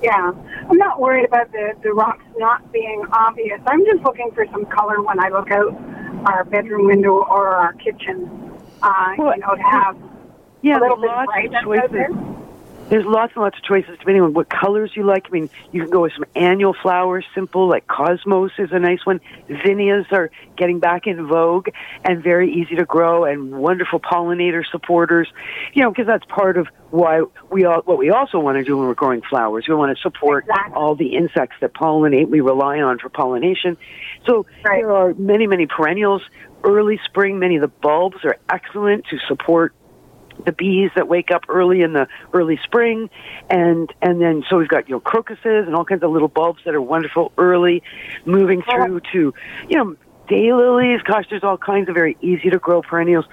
Yeah, 0.01 0.31
I'm 0.69 0.77
not 0.77 0.99
worried 0.99 1.25
about 1.25 1.51
the 1.51 1.73
the 1.81 1.91
rocks 1.91 2.23
not 2.37 2.71
being 2.71 3.03
obvious. 3.11 3.59
I'm 3.65 3.83
just 3.85 4.03
looking 4.03 4.29
for 4.35 4.45
some 4.51 4.65
color 4.65 5.01
when 5.01 5.19
I 5.19 5.29
look 5.29 5.49
out 5.51 5.73
our 6.27 6.43
bedroom 6.43 6.85
window 6.87 7.13
or 7.23 7.47
our 7.55 7.73
kitchen. 7.73 8.29
Uh, 8.81 9.13
Well, 9.17 9.33
you 9.35 9.41
know, 9.41 9.55
to 9.55 9.61
have 9.63 9.97
Yeah, 10.61 10.77
a 10.77 10.81
little 10.81 10.97
bit 10.97 11.09
of 11.09 11.17
of 11.19 11.25
brightness 11.25 11.55
out 11.55 11.63
choices. 11.63 11.91
there. 11.91 12.09
There's 12.89 13.05
lots 13.05 13.33
and 13.35 13.43
lots 13.43 13.57
of 13.57 13.63
choices 13.63 13.97
depending 13.99 14.23
on 14.23 14.33
what 14.33 14.49
colors 14.49 14.91
you 14.95 15.03
like. 15.03 15.25
I 15.27 15.29
mean, 15.31 15.49
you 15.71 15.81
can 15.81 15.89
go 15.91 16.01
with 16.03 16.13
some 16.13 16.23
annual 16.35 16.73
flowers, 16.81 17.25
simple, 17.35 17.67
like 17.67 17.85
cosmos 17.87 18.51
is 18.57 18.69
a 18.71 18.79
nice 18.79 19.05
one. 19.05 19.19
Zinnias 19.65 20.05
are 20.11 20.31
getting 20.55 20.79
back 20.79 21.05
in 21.05 21.27
vogue 21.27 21.67
and 22.05 22.23
very 22.23 22.53
easy 22.53 22.75
to 22.75 22.85
grow 22.85 23.25
and 23.25 23.51
wonderful 23.51 23.99
pollinator 23.99 24.63
supporters. 24.71 25.27
You 25.73 25.83
know, 25.83 25.89
because 25.91 26.07
that's 26.07 26.23
part 26.25 26.57
of 26.57 26.67
why 26.89 27.23
we 27.51 27.65
all, 27.65 27.81
what 27.81 27.97
we 27.97 28.09
also 28.09 28.39
want 28.39 28.57
to 28.57 28.63
do 28.63 28.77
when 28.77 28.87
we're 28.87 28.93
growing 28.93 29.21
flowers. 29.21 29.65
We 29.67 29.75
want 29.75 29.95
to 29.95 30.01
support 30.01 30.45
Exactly. 30.45 30.73
all 30.75 30.95
the 30.95 31.15
insects 31.15 31.57
that 31.59 31.73
pollinate. 31.73 32.29
We 32.29 32.39
rely 32.39 32.79
on 32.79 32.99
for 32.99 33.09
pollination. 33.09 33.75
So 34.25 34.45
Right. 34.63 34.81
there 34.81 34.91
are 34.93 35.13
many, 35.15 35.45
many 35.47 35.65
perennials. 35.67 36.21
Early 36.63 36.99
spring, 37.05 37.37
many 37.39 37.55
of 37.55 37.61
the 37.61 37.67
bulbs 37.67 38.17
are 38.23 38.37
excellent 38.49 39.05
to 39.07 39.17
support 39.27 39.73
the 40.47 40.53
bees 40.53 40.89
that 40.95 41.07
wake 41.09 41.29
up 41.29 41.43
early 41.49 41.81
in 41.81 41.91
the 41.93 42.07
early 42.33 42.57
spring 42.63 43.09
and 43.49 43.93
and 44.01 44.21
then 44.21 44.43
so 44.49 44.57
we've 44.57 44.69
got 44.69 44.87
you 44.87 44.95
know 44.95 44.99
crocuses 45.01 45.67
and 45.67 45.75
all 45.75 45.83
kinds 45.83 46.01
of 46.01 46.09
little 46.09 46.29
bulbs 46.29 46.63
that 46.63 46.73
are 46.73 46.81
wonderful 46.81 47.33
early 47.37 47.83
moving 48.25 48.63
through 48.63 49.01
to 49.11 49.33
you 49.67 49.77
know 49.77 49.95
daylilies 50.29 51.03
gosh 51.03 51.25
there's 51.29 51.43
all 51.43 51.57
kinds 51.57 51.89
of 51.89 51.95
very 51.95 52.15
easy 52.21 52.49
to 52.49 52.57
grow 52.59 52.81
perennials 52.81 53.25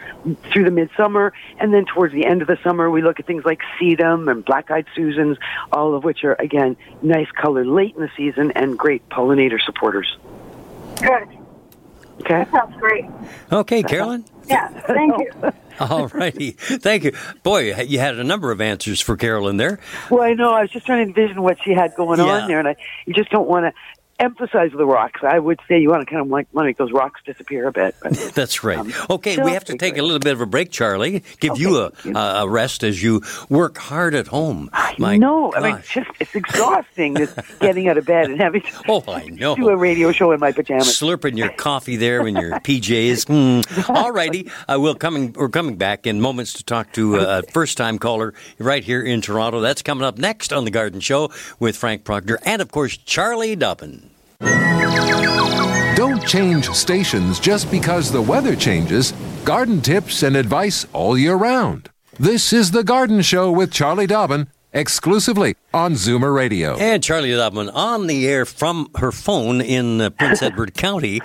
through 0.52 0.64
the 0.64 0.72
midsummer 0.72 1.32
and 1.60 1.72
then 1.72 1.84
towards 1.84 2.12
the 2.12 2.26
end 2.26 2.42
of 2.42 2.48
the 2.48 2.58
summer 2.64 2.90
we 2.90 3.00
look 3.00 3.20
at 3.20 3.26
things 3.26 3.44
like 3.44 3.60
sedum 3.80 4.28
and 4.28 4.44
black-eyed 4.44 4.86
susans 4.96 5.38
all 5.70 5.94
of 5.94 6.02
which 6.02 6.24
are 6.24 6.34
again 6.34 6.76
nice 7.00 7.30
color 7.30 7.64
late 7.64 7.94
in 7.94 8.02
the 8.02 8.10
season 8.16 8.50
and 8.56 8.76
great 8.76 9.08
pollinator 9.08 9.60
supporters 9.64 10.16
Good. 10.96 11.33
Okay 12.20 12.44
That 12.44 12.50
sounds 12.50 12.76
great. 12.78 13.04
Okay, 13.52 13.82
Carolyn. 13.82 14.24
Yeah. 14.46 14.68
Thank 14.82 15.18
you. 15.18 15.52
All 15.80 16.08
righty. 16.08 16.52
Thank 16.52 17.04
you. 17.04 17.12
Boy, 17.42 17.74
you 17.74 17.98
had 17.98 18.16
a 18.18 18.24
number 18.24 18.52
of 18.52 18.60
answers 18.60 19.00
for 19.00 19.16
Carolyn 19.16 19.56
there. 19.56 19.80
Well, 20.10 20.22
I 20.22 20.34
know. 20.34 20.52
I 20.52 20.60
was 20.62 20.70
just 20.70 20.86
trying 20.86 21.04
to 21.04 21.08
envision 21.08 21.42
what 21.42 21.58
she 21.64 21.72
had 21.72 21.94
going 21.96 22.18
Yeah. 22.20 22.26
on 22.26 22.48
there, 22.48 22.58
and 22.60 22.68
I 22.68 22.76
you 23.06 23.14
just 23.14 23.30
don't 23.30 23.48
want 23.48 23.64
to 23.66 23.72
emphasize 24.18 24.70
the 24.72 24.86
rocks. 24.86 25.20
I 25.22 25.38
would 25.38 25.60
say 25.68 25.78
you 25.80 25.90
want 25.90 26.02
to 26.02 26.06
kind 26.06 26.20
of 26.22 26.28
like 26.28 26.46
want 26.52 26.64
to 26.64 26.68
make 26.68 26.76
those 26.76 26.92
rocks 26.92 27.20
disappear 27.24 27.66
a 27.66 27.72
bit. 27.72 27.94
But 28.02 28.12
That's 28.34 28.62
right. 28.64 28.78
Um, 28.78 28.92
okay, 29.10 29.42
we 29.42 29.52
have 29.52 29.64
to 29.64 29.76
take 29.76 29.96
a 29.98 30.02
little 30.02 30.18
bit 30.18 30.32
of 30.32 30.40
a 30.40 30.46
break, 30.46 30.70
Charlie. 30.70 31.22
Give 31.40 31.58
you 31.58 31.78
a, 31.80 31.92
a 32.14 32.48
rest 32.48 32.84
as 32.84 33.02
you 33.02 33.22
work 33.48 33.78
hard 33.78 34.14
at 34.14 34.28
home. 34.28 34.70
My 34.98 35.16
no, 35.16 35.52
I 35.54 35.60
mean, 35.60 35.76
it's 35.76 35.92
just 35.92 36.10
it's 36.20 36.34
exhausting 36.34 37.16
just 37.16 37.36
getting 37.60 37.88
out 37.88 37.98
of 37.98 38.06
bed 38.06 38.30
and 38.30 38.40
having 38.40 38.62
to 38.62 38.68
Oh, 38.88 39.02
I 39.08 39.26
know. 39.26 39.56
do 39.56 39.68
a 39.68 39.76
radio 39.76 40.12
show 40.12 40.32
in 40.32 40.40
my 40.40 40.52
pajamas. 40.52 40.86
Slurping 40.88 41.36
your 41.36 41.50
coffee 41.50 41.96
there 41.96 42.26
in 42.26 42.36
your 42.36 42.52
PJs. 42.60 43.26
Mm. 43.26 43.90
All 43.94 44.12
righty. 44.12 44.50
Uh, 44.68 44.78
we'll 44.80 44.94
coming, 44.94 45.32
we're 45.32 45.48
coming 45.48 45.76
back 45.76 46.06
in 46.06 46.20
moments 46.20 46.52
to 46.54 46.64
talk 46.64 46.92
to 46.92 47.16
a 47.16 47.42
first 47.42 47.76
time 47.76 47.98
caller 47.98 48.34
right 48.58 48.84
here 48.84 49.02
in 49.02 49.20
Toronto. 49.20 49.60
That's 49.60 49.82
coming 49.82 50.04
up 50.04 50.18
next 50.18 50.52
on 50.52 50.64
The 50.64 50.70
Garden 50.70 51.00
Show 51.00 51.30
with 51.58 51.76
Frank 51.76 52.04
Proctor 52.04 52.38
and, 52.44 52.62
of 52.62 52.70
course, 52.70 52.96
Charlie 52.96 53.56
Dobbin. 53.56 54.10
Don't 55.96 56.26
change 56.26 56.68
stations 56.70 57.40
just 57.40 57.70
because 57.70 58.10
the 58.10 58.20
weather 58.20 58.54
changes. 58.56 59.12
Garden 59.44 59.80
tips 59.80 60.22
and 60.22 60.36
advice 60.36 60.86
all 60.92 61.16
year 61.16 61.34
round. 61.36 61.88
This 62.18 62.52
is 62.52 62.70
The 62.70 62.84
Garden 62.84 63.22
Show 63.22 63.50
with 63.50 63.72
Charlie 63.72 64.06
Dobbin, 64.06 64.48
exclusively 64.72 65.54
on 65.72 65.92
Zoomer 65.94 66.34
Radio. 66.34 66.76
And 66.76 67.02
Charlie 67.02 67.34
Dobbin 67.34 67.70
on 67.70 68.06
the 68.06 68.26
air 68.28 68.44
from 68.44 68.90
her 68.96 69.12
phone 69.12 69.60
in 69.60 70.00
uh, 70.00 70.10
Prince 70.10 70.42
Edward 70.42 70.74
County. 70.74 71.20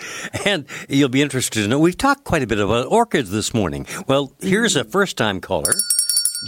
And 0.45 0.65
you'll 0.87 1.09
be 1.09 1.21
interested 1.21 1.61
to 1.63 1.67
know 1.67 1.79
we've 1.79 1.97
talked 1.97 2.23
quite 2.23 2.43
a 2.43 2.47
bit 2.47 2.59
about 2.59 2.87
orchids 2.87 3.31
this 3.31 3.53
morning. 3.53 3.85
Well, 4.07 4.33
here's 4.39 4.75
a 4.75 4.83
first 4.83 5.17
time 5.17 5.41
caller, 5.41 5.73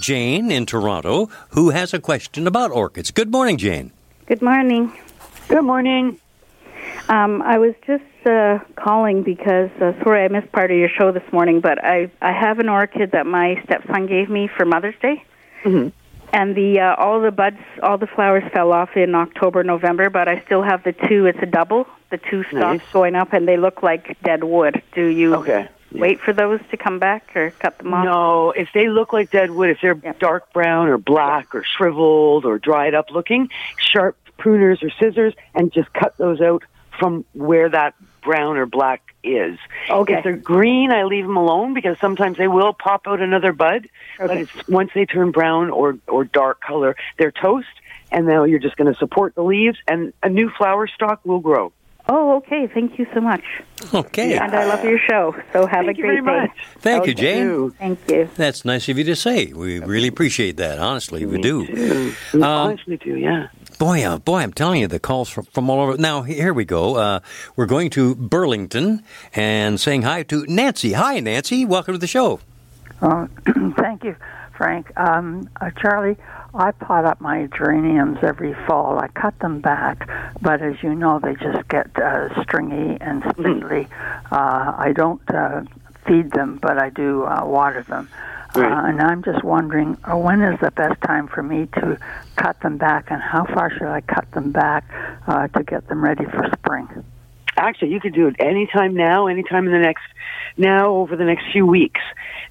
Jane 0.01 0.51
in 0.51 0.65
Toronto, 0.65 1.27
who 1.49 1.71
has 1.71 1.93
a 1.93 1.99
question 1.99 2.47
about 2.47 2.71
orchids. 2.71 3.11
Good 3.11 3.31
morning, 3.31 3.57
Jane. 3.57 3.91
Good 4.27 4.41
morning. 4.41 4.93
Good 5.49 5.63
morning. 5.63 6.17
Um, 7.11 7.41
I 7.41 7.57
was 7.57 7.73
just 7.85 8.03
uh, 8.25 8.59
calling 8.81 9.23
because 9.23 9.69
uh, 9.81 9.91
sorry 10.01 10.23
I 10.23 10.29
missed 10.29 10.49
part 10.53 10.71
of 10.71 10.77
your 10.77 10.87
show 10.87 11.11
this 11.11 11.29
morning, 11.33 11.59
but 11.59 11.83
I 11.83 12.09
I 12.21 12.31
have 12.31 12.59
an 12.59 12.69
orchid 12.69 13.11
that 13.11 13.25
my 13.25 13.61
stepson 13.65 14.07
gave 14.07 14.29
me 14.29 14.47
for 14.55 14.65
Mother's 14.65 14.95
Day, 15.01 15.21
Mm-hmm. 15.65 15.89
and 16.31 16.55
the 16.55 16.79
uh, 16.79 16.95
all 17.03 17.19
the 17.19 17.31
buds, 17.31 17.57
all 17.83 17.97
the 17.97 18.07
flowers 18.07 18.43
fell 18.53 18.71
off 18.71 18.91
in 18.95 19.13
October, 19.13 19.61
November, 19.65 20.09
but 20.09 20.29
I 20.29 20.41
still 20.45 20.63
have 20.63 20.85
the 20.85 20.93
two. 20.93 21.25
It's 21.25 21.39
a 21.41 21.45
double, 21.45 21.85
the 22.11 22.17
two 22.17 22.43
stalks 22.45 22.79
Nice. 22.79 22.93
going 22.93 23.15
up, 23.15 23.33
and 23.33 23.45
they 23.45 23.57
look 23.57 23.83
like 23.83 24.17
dead 24.23 24.45
wood. 24.45 24.81
Do 24.95 25.05
you 25.05 25.35
Okay. 25.35 25.67
wait 25.91 26.21
for 26.21 26.31
those 26.31 26.61
to 26.71 26.77
come 26.77 26.97
back 26.99 27.35
or 27.35 27.51
cut 27.59 27.77
them 27.79 27.93
off? 27.93 28.05
No, 28.05 28.51
if 28.51 28.69
they 28.73 28.87
look 28.87 29.11
like 29.11 29.31
dead 29.31 29.51
wood, 29.51 29.69
if 29.71 29.79
they're 29.81 29.95
dark 30.19 30.53
brown 30.53 30.87
or 30.87 30.97
black 30.97 31.53
or 31.53 31.65
shriveled 31.77 32.45
or 32.45 32.57
dried 32.57 32.95
up 32.95 33.11
looking, 33.11 33.49
sharp 33.77 34.15
pruners 34.39 34.81
or 34.81 34.89
scissors 34.99 35.33
and 35.53 35.71
just 35.73 35.91
cut 35.93 36.17
those 36.17 36.39
out 36.41 36.63
from 37.01 37.25
where 37.33 37.67
that 37.69 37.95
brown 38.23 38.55
or 38.55 38.65
black 38.67 39.01
is. 39.23 39.57
Okay. 39.89 40.13
If 40.13 40.23
they're 40.23 40.37
green, 40.37 40.91
I 40.91 41.03
leave 41.03 41.25
them 41.25 41.35
alone 41.35 41.73
because 41.73 41.97
sometimes 41.99 42.37
they 42.37 42.47
will 42.47 42.73
pop 42.73 43.07
out 43.07 43.19
another 43.21 43.51
bud. 43.51 43.89
But 44.19 44.29
Okay. 44.31 44.41
it's 44.43 44.67
once 44.69 44.91
they 44.95 45.05
turn 45.05 45.31
brown 45.31 45.71
or 45.71 45.97
or 46.07 46.23
dark 46.23 46.61
color, 46.61 46.95
they're 47.17 47.31
toast. 47.33 47.67
and 48.13 48.25
now 48.27 48.43
you're 48.43 48.59
just 48.59 48.75
going 48.75 48.91
to 48.91 48.97
support 48.99 49.33
the 49.35 49.41
leaves, 49.43 49.77
and 49.87 50.11
a 50.21 50.27
new 50.29 50.49
flower 50.57 50.85
stalk 50.85 51.21
will 51.25 51.39
grow. 51.39 51.71
Oh, 52.09 52.35
okay. 52.37 52.67
Thank 52.67 52.99
you 52.99 53.07
so 53.13 53.21
much. 53.21 53.43
Okay. 53.93 54.35
And 54.37 54.53
I 54.53 54.65
love 54.65 54.83
your 54.83 54.99
show. 55.09 55.33
So 55.53 55.65
have 55.65 55.85
Thank 55.85 55.97
a 55.97 56.01
you 56.01 56.03
great 56.07 56.23
very 56.23 56.39
day. 56.41 56.47
much. 56.47 56.57
Thank 56.79 57.05
you, 57.05 57.13
Okay. 57.13 57.21
Jane. 57.21 57.71
Thank 57.71 57.99
you. 58.09 58.27
That's 58.35 58.65
nice 58.65 58.89
of 58.89 58.97
you 58.97 59.05
to 59.05 59.15
say. 59.15 59.53
We 59.53 59.79
really 59.79 60.09
appreciate 60.09 60.57
that. 60.57 60.77
Honestly, 60.79 61.25
we 61.25 61.39
do. 61.39 61.65
too. 61.67 62.13
Um, 62.33 62.43
honestly 62.43 62.97
do, 62.97 63.15
yeah. 63.15 63.47
Boy, 63.81 64.03
uh, 64.03 64.19
boy, 64.19 64.41
I'm 64.41 64.53
telling 64.53 64.79
you, 64.79 64.85
the 64.85 64.99
calls 64.99 65.27
from, 65.27 65.45
from 65.45 65.67
all 65.67 65.81
over. 65.81 65.97
Now, 65.97 66.21
here 66.21 66.53
we 66.53 66.65
go. 66.65 66.97
Uh, 66.97 67.19
we're 67.55 67.65
going 67.65 67.89
to 67.89 68.13
Burlington 68.13 69.03
and 69.33 69.79
saying 69.79 70.03
hi 70.03 70.21
to 70.21 70.45
Nancy. 70.47 70.93
Hi, 70.93 71.19
Nancy. 71.19 71.65
Welcome 71.65 71.95
to 71.95 71.97
the 71.97 72.05
show. 72.05 72.41
Uh, 73.01 73.25
thank 73.77 74.03
you, 74.03 74.15
Frank. 74.55 74.95
Um, 74.99 75.49
uh, 75.59 75.71
Charlie, 75.71 76.15
I 76.53 76.69
pot 76.73 77.05
up 77.05 77.21
my 77.21 77.47
geraniums 77.47 78.19
every 78.21 78.53
fall. 78.67 78.99
I 78.99 79.07
cut 79.07 79.39
them 79.39 79.61
back, 79.61 80.07
but 80.43 80.61
as 80.61 80.83
you 80.83 80.93
know, 80.93 81.17
they 81.17 81.33
just 81.33 81.67
get 81.67 81.89
uh, 81.97 82.39
stringy 82.43 82.99
and 83.01 83.23
spindly. 83.31 83.87
Uh, 84.31 84.75
I 84.77 84.93
don't 84.95 85.27
uh, 85.27 85.63
feed 86.05 86.29
them, 86.33 86.59
but 86.61 86.77
I 86.77 86.91
do 86.91 87.23
uh, 87.23 87.45
water 87.45 87.81
them. 87.81 88.09
Right. 88.55 88.71
Uh, 88.71 88.87
and 88.87 89.01
I'm 89.01 89.23
just 89.23 89.43
wondering, 89.43 89.97
uh, 90.03 90.17
when 90.17 90.41
is 90.41 90.59
the 90.59 90.71
best 90.71 91.01
time 91.01 91.27
for 91.27 91.41
me 91.41 91.67
to 91.75 91.97
cut 92.35 92.59
them 92.61 92.77
back, 92.77 93.09
and 93.09 93.21
how 93.21 93.45
far 93.45 93.71
should 93.71 93.87
I 93.87 94.01
cut 94.01 94.29
them 94.31 94.51
back 94.51 94.83
uh, 95.27 95.47
to 95.47 95.63
get 95.63 95.87
them 95.87 96.03
ready 96.03 96.25
for 96.25 96.49
spring? 96.57 96.87
Actually, 97.57 97.91
you 97.91 97.99
could 97.99 98.13
do 98.13 98.27
it 98.27 98.35
anytime 98.39 98.93
now, 98.93 99.27
anytime 99.27 99.65
in 99.65 99.71
the 99.71 99.79
next, 99.79 100.03
now 100.57 100.89
over 100.89 101.15
the 101.15 101.23
next 101.23 101.45
few 101.51 101.65
weeks. 101.65 102.01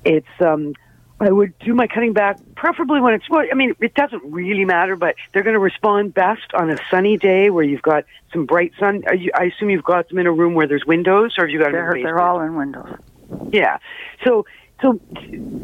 It's, 0.04 0.26
um, 0.40 0.74
I 1.20 1.30
would 1.30 1.58
do 1.58 1.74
my 1.74 1.86
cutting 1.86 2.14
back, 2.14 2.38
preferably 2.54 3.00
when 3.00 3.12
it's, 3.12 3.28
well, 3.28 3.44
I 3.50 3.54
mean, 3.54 3.74
it 3.80 3.94
doesn't 3.94 4.22
really 4.24 4.64
matter, 4.64 4.96
but 4.96 5.16
they're 5.32 5.42
going 5.42 5.54
to 5.54 5.60
respond 5.60 6.14
best 6.14 6.54
on 6.54 6.70
a 6.70 6.78
sunny 6.90 7.18
day 7.18 7.50
where 7.50 7.64
you've 7.64 7.82
got 7.82 8.04
some 8.32 8.46
bright 8.46 8.72
sun. 8.78 9.02
Are 9.06 9.14
you, 9.14 9.30
I 9.34 9.44
assume 9.44 9.68
you've 9.68 9.84
got 9.84 10.08
them 10.08 10.18
in 10.18 10.26
a 10.26 10.32
room 10.32 10.54
where 10.54 10.66
there's 10.66 10.86
windows, 10.86 11.34
or 11.36 11.44
have 11.44 11.50
you 11.50 11.58
got 11.58 11.72
them 11.72 11.74
in 11.74 11.84
They're, 11.84 11.94
the 11.94 12.02
they're 12.04 12.20
all 12.20 12.40
in 12.40 12.56
windows. 12.56 12.96
Yeah. 13.52 13.78
So 14.24 14.46
so 14.82 15.00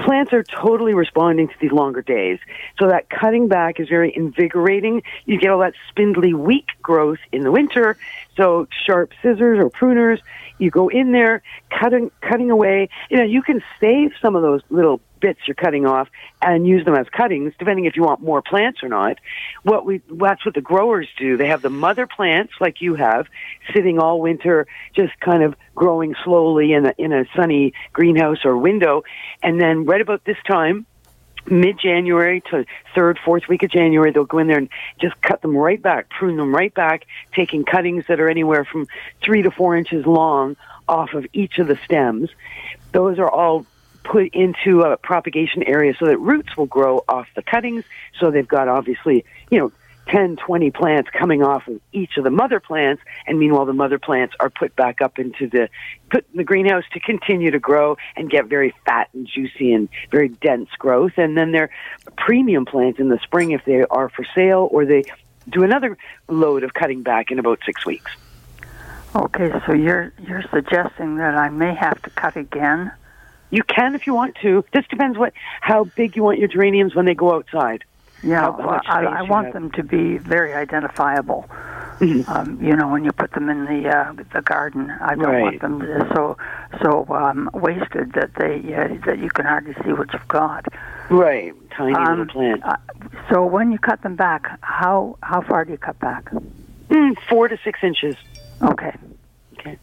plants 0.00 0.32
are 0.32 0.42
totally 0.42 0.94
responding 0.94 1.48
to 1.48 1.54
these 1.60 1.72
longer 1.72 2.02
days. 2.02 2.38
So 2.78 2.88
that 2.88 3.08
cutting 3.08 3.48
back 3.48 3.80
is 3.80 3.88
very 3.88 4.14
invigorating. 4.14 5.02
You 5.24 5.38
get 5.38 5.50
all 5.50 5.60
that 5.60 5.74
spindly, 5.88 6.34
weak 6.34 6.68
growth 6.82 7.18
in 7.32 7.42
the 7.42 7.50
winter. 7.50 7.96
So 8.36 8.66
sharp 8.86 9.12
scissors 9.22 9.58
or 9.58 9.70
pruners, 9.70 10.20
you 10.58 10.70
go 10.70 10.88
in 10.88 11.12
there, 11.12 11.42
cutting 11.70 12.10
cutting 12.20 12.50
away. 12.50 12.88
You 13.10 13.18
know, 13.18 13.24
you 13.24 13.42
can 13.42 13.62
save 13.80 14.12
some 14.20 14.36
of 14.36 14.42
those 14.42 14.60
little 14.70 15.00
bits 15.20 15.40
you're 15.46 15.54
cutting 15.54 15.86
off 15.86 16.08
and 16.42 16.66
use 16.66 16.84
them 16.84 16.94
as 16.94 17.06
cuttings, 17.08 17.52
depending 17.58 17.86
if 17.86 17.96
you 17.96 18.02
want 18.02 18.20
more 18.20 18.42
plants 18.42 18.82
or 18.82 18.88
not. 18.88 19.18
What 19.62 19.86
we 19.86 20.02
that's 20.10 20.44
what 20.44 20.54
the 20.54 20.60
growers 20.60 21.08
do. 21.18 21.36
They 21.36 21.48
have 21.48 21.62
the 21.62 21.70
mother 21.70 22.06
plants 22.06 22.54
like 22.60 22.80
you 22.80 22.94
have, 22.94 23.26
sitting 23.74 23.98
all 23.98 24.20
winter, 24.20 24.66
just 24.94 25.18
kind 25.20 25.42
of 25.42 25.54
growing 25.74 26.14
slowly 26.24 26.72
in 26.72 26.86
a 26.86 26.92
in 26.98 27.12
a 27.12 27.24
sunny 27.34 27.72
greenhouse 27.92 28.44
or 28.44 28.56
window, 28.56 29.02
and 29.42 29.60
then 29.60 29.84
right 29.84 30.00
about 30.00 30.24
this 30.24 30.38
time 30.46 30.86
mid 31.50 31.78
January 31.78 32.42
to 32.50 32.64
third, 32.94 33.18
fourth 33.24 33.48
week 33.48 33.62
of 33.62 33.70
January, 33.70 34.10
they'll 34.10 34.24
go 34.24 34.38
in 34.38 34.46
there 34.46 34.58
and 34.58 34.68
just 35.00 35.20
cut 35.22 35.42
them 35.42 35.56
right 35.56 35.80
back, 35.80 36.08
prune 36.10 36.36
them 36.36 36.54
right 36.54 36.72
back, 36.72 37.06
taking 37.34 37.64
cuttings 37.64 38.04
that 38.08 38.20
are 38.20 38.28
anywhere 38.28 38.64
from 38.64 38.86
three 39.22 39.42
to 39.42 39.50
four 39.50 39.76
inches 39.76 40.06
long 40.06 40.56
off 40.88 41.14
of 41.14 41.26
each 41.32 41.58
of 41.58 41.66
the 41.66 41.78
stems. 41.84 42.30
Those 42.92 43.18
are 43.18 43.28
all 43.28 43.66
put 44.04 44.28
into 44.34 44.82
a 44.82 44.96
propagation 44.96 45.62
area 45.64 45.94
so 45.98 46.06
that 46.06 46.18
roots 46.18 46.56
will 46.56 46.66
grow 46.66 47.04
off 47.08 47.26
the 47.34 47.42
cuttings. 47.42 47.84
So 48.18 48.30
they've 48.30 48.46
got 48.46 48.68
obviously, 48.68 49.24
you 49.50 49.58
know, 49.58 49.72
10, 50.08 50.36
20 50.36 50.70
plants 50.70 51.10
coming 51.10 51.42
off 51.42 51.66
of 51.66 51.80
each 51.92 52.16
of 52.16 52.24
the 52.24 52.30
mother 52.30 52.60
plants, 52.60 53.02
and 53.26 53.38
meanwhile 53.38 53.64
the 53.64 53.72
mother 53.72 53.98
plants 53.98 54.34
are 54.38 54.50
put 54.50 54.74
back 54.76 55.00
up 55.00 55.18
into 55.18 55.48
the 55.48 55.68
put 56.10 56.24
in 56.32 56.38
the 56.38 56.44
greenhouse 56.44 56.84
to 56.92 57.00
continue 57.00 57.50
to 57.50 57.58
grow 57.58 57.96
and 58.16 58.30
get 58.30 58.46
very 58.46 58.74
fat 58.84 59.08
and 59.12 59.26
juicy 59.26 59.72
and 59.72 59.88
very 60.10 60.28
dense 60.28 60.70
growth. 60.78 61.12
And 61.16 61.36
then 61.36 61.52
they're 61.52 61.70
premium 62.16 62.64
plants 62.64 63.00
in 63.00 63.08
the 63.08 63.18
spring 63.18 63.50
if 63.50 63.64
they 63.64 63.82
are 63.82 64.08
for 64.08 64.24
sale, 64.34 64.68
or 64.70 64.84
they 64.84 65.04
do 65.48 65.62
another 65.62 65.98
load 66.28 66.62
of 66.62 66.72
cutting 66.74 67.02
back 67.02 67.30
in 67.30 67.38
about 67.38 67.60
six 67.66 67.84
weeks. 67.84 68.10
Okay, 69.14 69.50
so 69.66 69.72
you're 69.72 70.12
you're 70.26 70.44
suggesting 70.50 71.16
that 71.16 71.34
I 71.34 71.48
may 71.48 71.74
have 71.74 72.00
to 72.02 72.10
cut 72.10 72.36
again. 72.36 72.92
You 73.50 73.62
can 73.62 73.94
if 73.94 74.06
you 74.06 74.14
want 74.14 74.36
to. 74.42 74.64
This 74.72 74.84
depends 74.88 75.16
what 75.16 75.32
how 75.60 75.84
big 75.84 76.16
you 76.16 76.22
want 76.22 76.38
your 76.38 76.48
geraniums 76.48 76.94
when 76.94 77.06
they 77.06 77.14
go 77.14 77.34
outside. 77.34 77.84
Yeah, 78.22 78.48
well, 78.48 78.80
I, 78.86 79.04
I 79.04 79.22
want 79.22 79.46
have. 79.46 79.54
them 79.54 79.70
to 79.72 79.82
be 79.82 80.18
very 80.18 80.54
identifiable. 80.54 81.46
Mm-hmm. 82.00 82.30
Um, 82.30 82.62
you 82.62 82.74
know, 82.76 82.88
when 82.88 83.04
you 83.04 83.12
put 83.12 83.32
them 83.32 83.48
in 83.48 83.64
the 83.64 83.88
uh, 83.88 84.12
the 84.34 84.42
garden, 84.42 84.90
I 85.00 85.14
don't 85.14 85.24
Right. 85.24 85.42
want 85.42 85.60
them 85.60 85.80
to- 85.80 86.10
so 86.14 86.36
so 86.82 87.06
um, 87.14 87.48
wasted 87.54 88.12
that 88.14 88.34
they 88.34 88.56
uh, 88.74 88.88
that 89.06 89.18
you 89.18 89.30
can 89.30 89.46
hardly 89.46 89.74
see 89.84 89.92
what 89.92 90.12
you've 90.12 90.28
got. 90.28 90.66
Right, 91.10 91.54
tiny 91.76 91.94
Um, 91.94 92.04
little 92.18 92.26
plant. 92.26 92.62
uh, 92.64 92.76
so 93.30 93.46
when 93.46 93.70
you 93.72 93.78
cut 93.78 94.02
them 94.02 94.16
back, 94.16 94.42
how 94.60 95.16
how 95.22 95.40
far 95.42 95.64
do 95.64 95.72
you 95.72 95.78
cut 95.78 95.98
back? 96.00 96.30
Mm, 96.90 97.16
four 97.30 97.48
to 97.48 97.56
six 97.64 97.78
inches. 97.82 98.16
Okay. 98.62 98.92
Okay. 99.58 99.78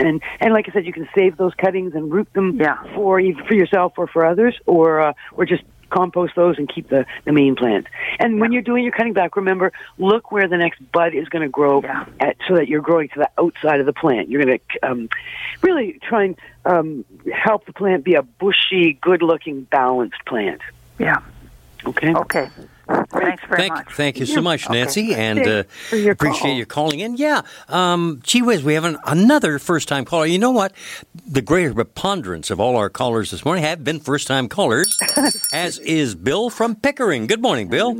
And 0.00 0.20
and 0.40 0.52
like 0.52 0.68
I 0.68 0.72
said, 0.72 0.86
you 0.86 0.92
can 0.92 1.08
save 1.14 1.36
those 1.36 1.54
cuttings 1.54 1.94
and 1.94 2.12
root 2.12 2.32
them 2.32 2.56
Yeah. 2.60 2.78
for 2.96 3.20
for 3.46 3.54
yourself 3.54 3.92
or 3.96 4.06
for 4.08 4.24
others, 4.26 4.58
or 4.66 5.00
uh, 5.00 5.12
or 5.32 5.44
just 5.46 5.62
compost 5.94 6.34
those 6.34 6.58
and 6.58 6.68
keep 6.68 6.88
the 6.88 7.06
the 7.24 7.32
main 7.32 7.54
plant. 7.56 7.86
And 8.18 8.40
when 8.40 8.52
you're 8.52 8.62
doing 8.62 8.82
your 8.84 8.92
cutting 8.92 9.12
back, 9.12 9.36
remember 9.36 9.72
look 9.98 10.32
where 10.32 10.48
the 10.48 10.56
next 10.56 10.80
bud 10.92 11.14
is 11.14 11.28
going 11.28 11.42
to 11.42 11.48
grow 11.48 11.82
Yeah. 11.82 12.06
at, 12.20 12.36
so 12.48 12.56
that 12.56 12.68
you're 12.68 12.82
growing 12.82 13.08
to 13.10 13.18
the 13.20 13.30
outside 13.38 13.80
of 13.80 13.86
the 13.86 13.92
plant. 13.92 14.28
You're 14.28 14.44
going 14.44 14.58
to 14.58 14.88
um, 14.88 15.08
really 15.62 16.00
try 16.08 16.24
and 16.24 16.36
um, 16.64 17.04
help 17.32 17.66
the 17.66 17.72
plant 17.72 18.04
be 18.04 18.14
a 18.14 18.22
bushy, 18.22 18.98
good-looking, 19.00 19.62
balanced 19.64 20.24
plant. 20.26 20.60
Yeah. 20.98 21.18
Okay. 21.86 22.14
Okay. 22.14 22.48
Thanks 22.86 23.42
very 23.48 23.56
thank, 23.56 23.72
much. 23.72 23.94
Thank 23.94 24.18
you 24.18 24.26
so 24.26 24.40
much, 24.40 24.66
Okay. 24.66 24.74
Nancy, 24.74 25.14
and 25.14 25.38
uh, 25.40 25.64
your 25.92 26.12
appreciate 26.12 26.40
call. 26.50 26.58
you 26.58 26.66
calling 26.66 27.00
in. 27.00 27.16
Yeah, 27.16 27.42
um, 27.68 28.20
gee 28.22 28.42
whiz, 28.42 28.62
we 28.62 28.74
have 28.74 28.84
an, 28.84 28.98
another 29.06 29.58
first-time 29.58 30.04
caller. 30.04 30.26
You 30.26 30.38
know 30.38 30.50
what? 30.50 30.72
The 31.26 31.40
greater 31.42 31.72
preponderance 31.72 32.50
of 32.50 32.60
all 32.60 32.76
our 32.76 32.90
callers 32.90 33.30
this 33.30 33.44
morning 33.44 33.64
have 33.64 33.84
been 33.84 34.00
first-time 34.00 34.48
callers, 34.48 34.98
as 35.52 35.78
is 35.78 36.14
Bill 36.14 36.50
from 36.50 36.74
Pickering. 36.76 37.26
Good 37.26 37.42
morning, 37.42 37.68
Bill. 37.68 37.94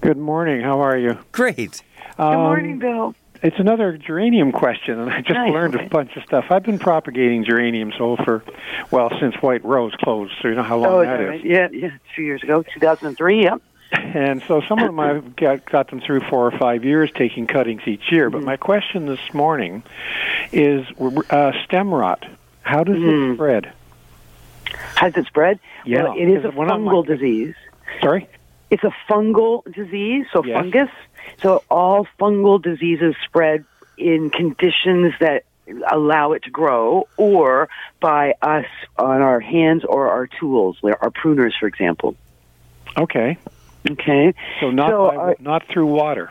Good 0.00 0.16
morning. 0.16 0.62
How 0.62 0.80
are 0.80 0.96
you? 0.96 1.18
Great. 1.32 1.82
Good 2.16 2.34
morning, 2.34 2.78
Bill. 2.78 3.14
It's 3.40 3.58
another 3.60 3.96
geranium 3.96 4.50
question, 4.50 4.98
and 4.98 5.10
I 5.10 5.18
just 5.20 5.30
Nice, 5.30 5.52
learned 5.52 5.76
a 5.76 5.88
bunch 5.88 6.16
of 6.16 6.24
stuff. 6.24 6.46
I've 6.50 6.64
been 6.64 6.80
propagating 6.80 7.44
geraniums 7.44 7.94
oh, 8.00 8.16
for, 8.16 8.42
well, 8.90 9.10
since 9.20 9.36
White 9.36 9.64
Rose 9.64 9.92
closed, 10.02 10.32
so 10.42 10.48
you 10.48 10.54
know 10.56 10.64
how 10.64 10.78
long 10.78 10.92
Oh, 10.92 11.04
that 11.04 11.20
is 11.20 11.40
is. 11.40 11.44
Yeah, 11.44 11.68
yeah, 11.70 11.90
two 12.16 12.22
years 12.22 12.42
ago, 12.42 12.64
2003. 12.64 13.44
Yep. 13.44 13.62
And 13.92 14.42
so 14.46 14.60
some 14.68 14.78
of 14.80 14.86
them 14.86 15.00
I've 15.00 15.34
got, 15.36 15.64
got 15.64 15.88
them 15.88 16.00
through 16.00 16.20
four 16.20 16.46
or 16.46 16.58
five 16.58 16.84
years 16.84 17.10
taking 17.14 17.46
cuttings 17.46 17.82
each 17.86 18.12
year. 18.12 18.28
But 18.30 18.42
my 18.42 18.56
question 18.56 19.06
this 19.06 19.32
morning 19.32 19.82
is 20.52 20.86
uh, 21.30 21.52
stem 21.64 21.92
rot. 21.92 22.24
How 22.62 22.84
does 22.84 22.96
Mm. 22.96 23.32
it 23.32 23.34
spread? 23.36 23.72
Has 24.96 25.16
it 25.16 25.26
spread? 25.26 25.58
Yeah, 25.86 26.02
Well, 26.04 26.14
it 26.18 26.28
is 26.28 26.38
a 26.38 26.48
because 26.48 26.54
when 26.56 26.70
I'm 26.70 26.84
fungal 26.84 27.08
like- 27.08 27.18
disease. 27.18 27.54
Sorry? 28.02 28.28
It's 28.70 28.84
a 28.84 28.92
fungal 29.08 29.62
disease, 29.72 30.26
so 30.32 30.44
Yes. 30.44 30.60
fungus. 30.60 30.90
So 31.42 31.62
all 31.70 32.06
fungal 32.20 32.60
diseases 32.62 33.14
spread 33.24 33.64
in 33.96 34.28
conditions 34.28 35.14
that 35.20 35.44
allow 35.90 36.32
it 36.32 36.42
to 36.44 36.50
grow 36.50 37.08
or 37.16 37.68
by 38.00 38.34
us 38.42 38.66
on 38.98 39.22
our 39.22 39.40
hands 39.40 39.84
or 39.84 40.08
our 40.10 40.26
tools, 40.26 40.76
like 40.82 40.96
our 41.02 41.10
pruners, 41.10 41.52
for 41.58 41.66
example. 41.66 42.14
Okay. 42.98 43.38
Okay. 43.90 44.34
So 44.60 44.70
not 44.70 44.90
So, 44.90 45.10
by, 45.10 45.16
uh, 45.16 45.34
not 45.40 45.66
through 45.68 45.86
water. 45.86 46.30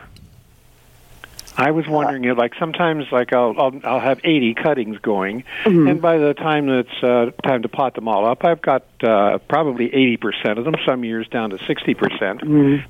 I 1.60 1.72
was 1.72 1.88
wondering, 1.88 2.22
if, 2.24 2.38
like 2.38 2.54
sometimes, 2.56 3.06
like 3.10 3.32
I'll 3.32 3.52
I'll, 3.58 3.80
I'll 3.82 4.00
have 4.00 4.20
eighty 4.22 4.54
cuttings 4.54 4.98
going, 4.98 5.42
Mm-hmm. 5.64 5.88
and 5.88 6.00
by 6.00 6.18
the 6.18 6.32
time 6.32 6.68
it's 6.68 7.02
uh, 7.02 7.32
time 7.42 7.62
to 7.62 7.68
pot 7.68 7.94
them 7.96 8.06
all 8.06 8.26
up, 8.26 8.44
I've 8.44 8.62
got 8.62 8.84
uh, 9.02 9.38
probably 9.48 9.86
eighty 9.86 10.16
percent 10.16 10.60
of 10.60 10.64
them. 10.64 10.76
Some 10.86 11.02
years 11.04 11.26
down 11.26 11.50
to 11.50 11.58
sixty 11.66 11.94
percent. 11.94 12.42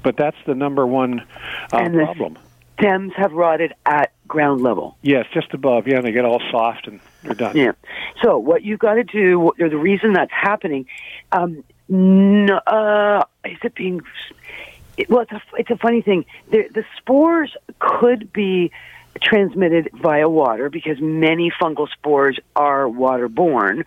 But 0.02 0.18
that's 0.18 0.36
the 0.46 0.54
number 0.54 0.86
one 0.86 1.20
uh, 1.20 1.24
Mm-hmm. 1.24 1.76
And 1.86 1.94
the- 1.94 2.04
problem. 2.04 2.38
Stems 2.78 3.12
have 3.16 3.32
rotted 3.32 3.72
at 3.86 4.12
ground 4.28 4.60
level. 4.60 4.96
Yes, 5.02 5.26
just 5.34 5.52
above. 5.52 5.88
Yeah, 5.88 5.96
and 5.96 6.04
they 6.06 6.12
get 6.12 6.24
all 6.24 6.40
soft 6.52 6.86
and 6.86 7.00
they're 7.24 7.34
done. 7.34 7.56
Yeah. 7.56 7.72
So 8.22 8.38
what 8.38 8.62
you've 8.62 8.78
got 8.78 8.94
to 8.94 9.02
do, 9.02 9.40
or 9.58 9.68
the 9.68 9.76
reason 9.76 10.12
that's 10.12 10.30
happening, 10.30 10.86
um, 11.32 11.64
no, 11.88 12.56
uh, 12.66 13.24
is 13.44 13.58
it 13.62 13.74
being? 13.74 14.02
It, 14.96 15.08
well, 15.08 15.20
it's 15.20 15.32
a 15.32 15.42
it's 15.56 15.70
a 15.70 15.76
funny 15.76 16.02
thing. 16.02 16.26
The, 16.50 16.68
the 16.72 16.84
spores 16.98 17.54
could 17.78 18.32
be 18.32 18.70
transmitted 19.22 19.90
via 19.94 20.28
water 20.28 20.70
because 20.70 21.00
many 21.00 21.50
fungal 21.50 21.88
spores 21.90 22.38
are 22.54 22.84
waterborne. 22.84 23.84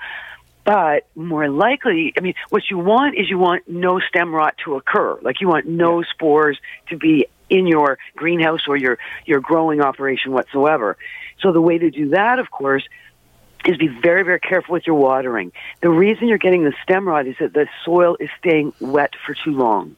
But 0.64 1.08
more 1.16 1.50
likely, 1.50 2.14
I 2.16 2.22
mean, 2.22 2.36
what 2.50 2.64
you 2.70 2.78
want 2.78 3.18
is 3.18 3.30
you 3.30 3.40
want 3.40 3.68
no 3.68 4.00
stem 4.00 4.34
rot 4.34 4.56
to 4.64 4.76
occur. 4.76 5.20
Like 5.22 5.42
you 5.42 5.48
want 5.48 5.68
no 5.68 6.04
spores 6.04 6.60
to 6.90 6.98
be 6.98 7.28
in 7.50 7.66
your 7.68 7.98
greenhouse 8.16 8.62
or 8.68 8.78
your 8.78 8.98
your 9.26 9.40
growing 9.40 9.82
operation 9.82 10.32
whatsoever. 10.32 10.98
So 11.40 11.52
the 11.52 11.62
way 11.62 11.78
to 11.80 11.90
do 11.90 12.10
that, 12.10 12.38
of 12.38 12.52
course, 12.52 12.84
is 13.66 13.78
be 13.78 13.88
very, 13.88 14.24
very 14.24 14.40
careful 14.40 14.74
with 14.74 14.88
your 14.88 14.96
watering. 14.96 15.52
The 15.82 15.90
reason 15.90 16.28
you're 16.28 16.38
getting 16.38 16.64
the 16.64 16.74
stem 16.84 17.08
rot 17.08 17.28
is 17.28 17.36
that 17.40 17.54
the 17.54 17.68
soil 17.86 18.18
is 18.20 18.30
staying 18.40 18.74
wet 18.80 19.14
for 19.26 19.36
too 19.36 19.52
long. 19.52 19.96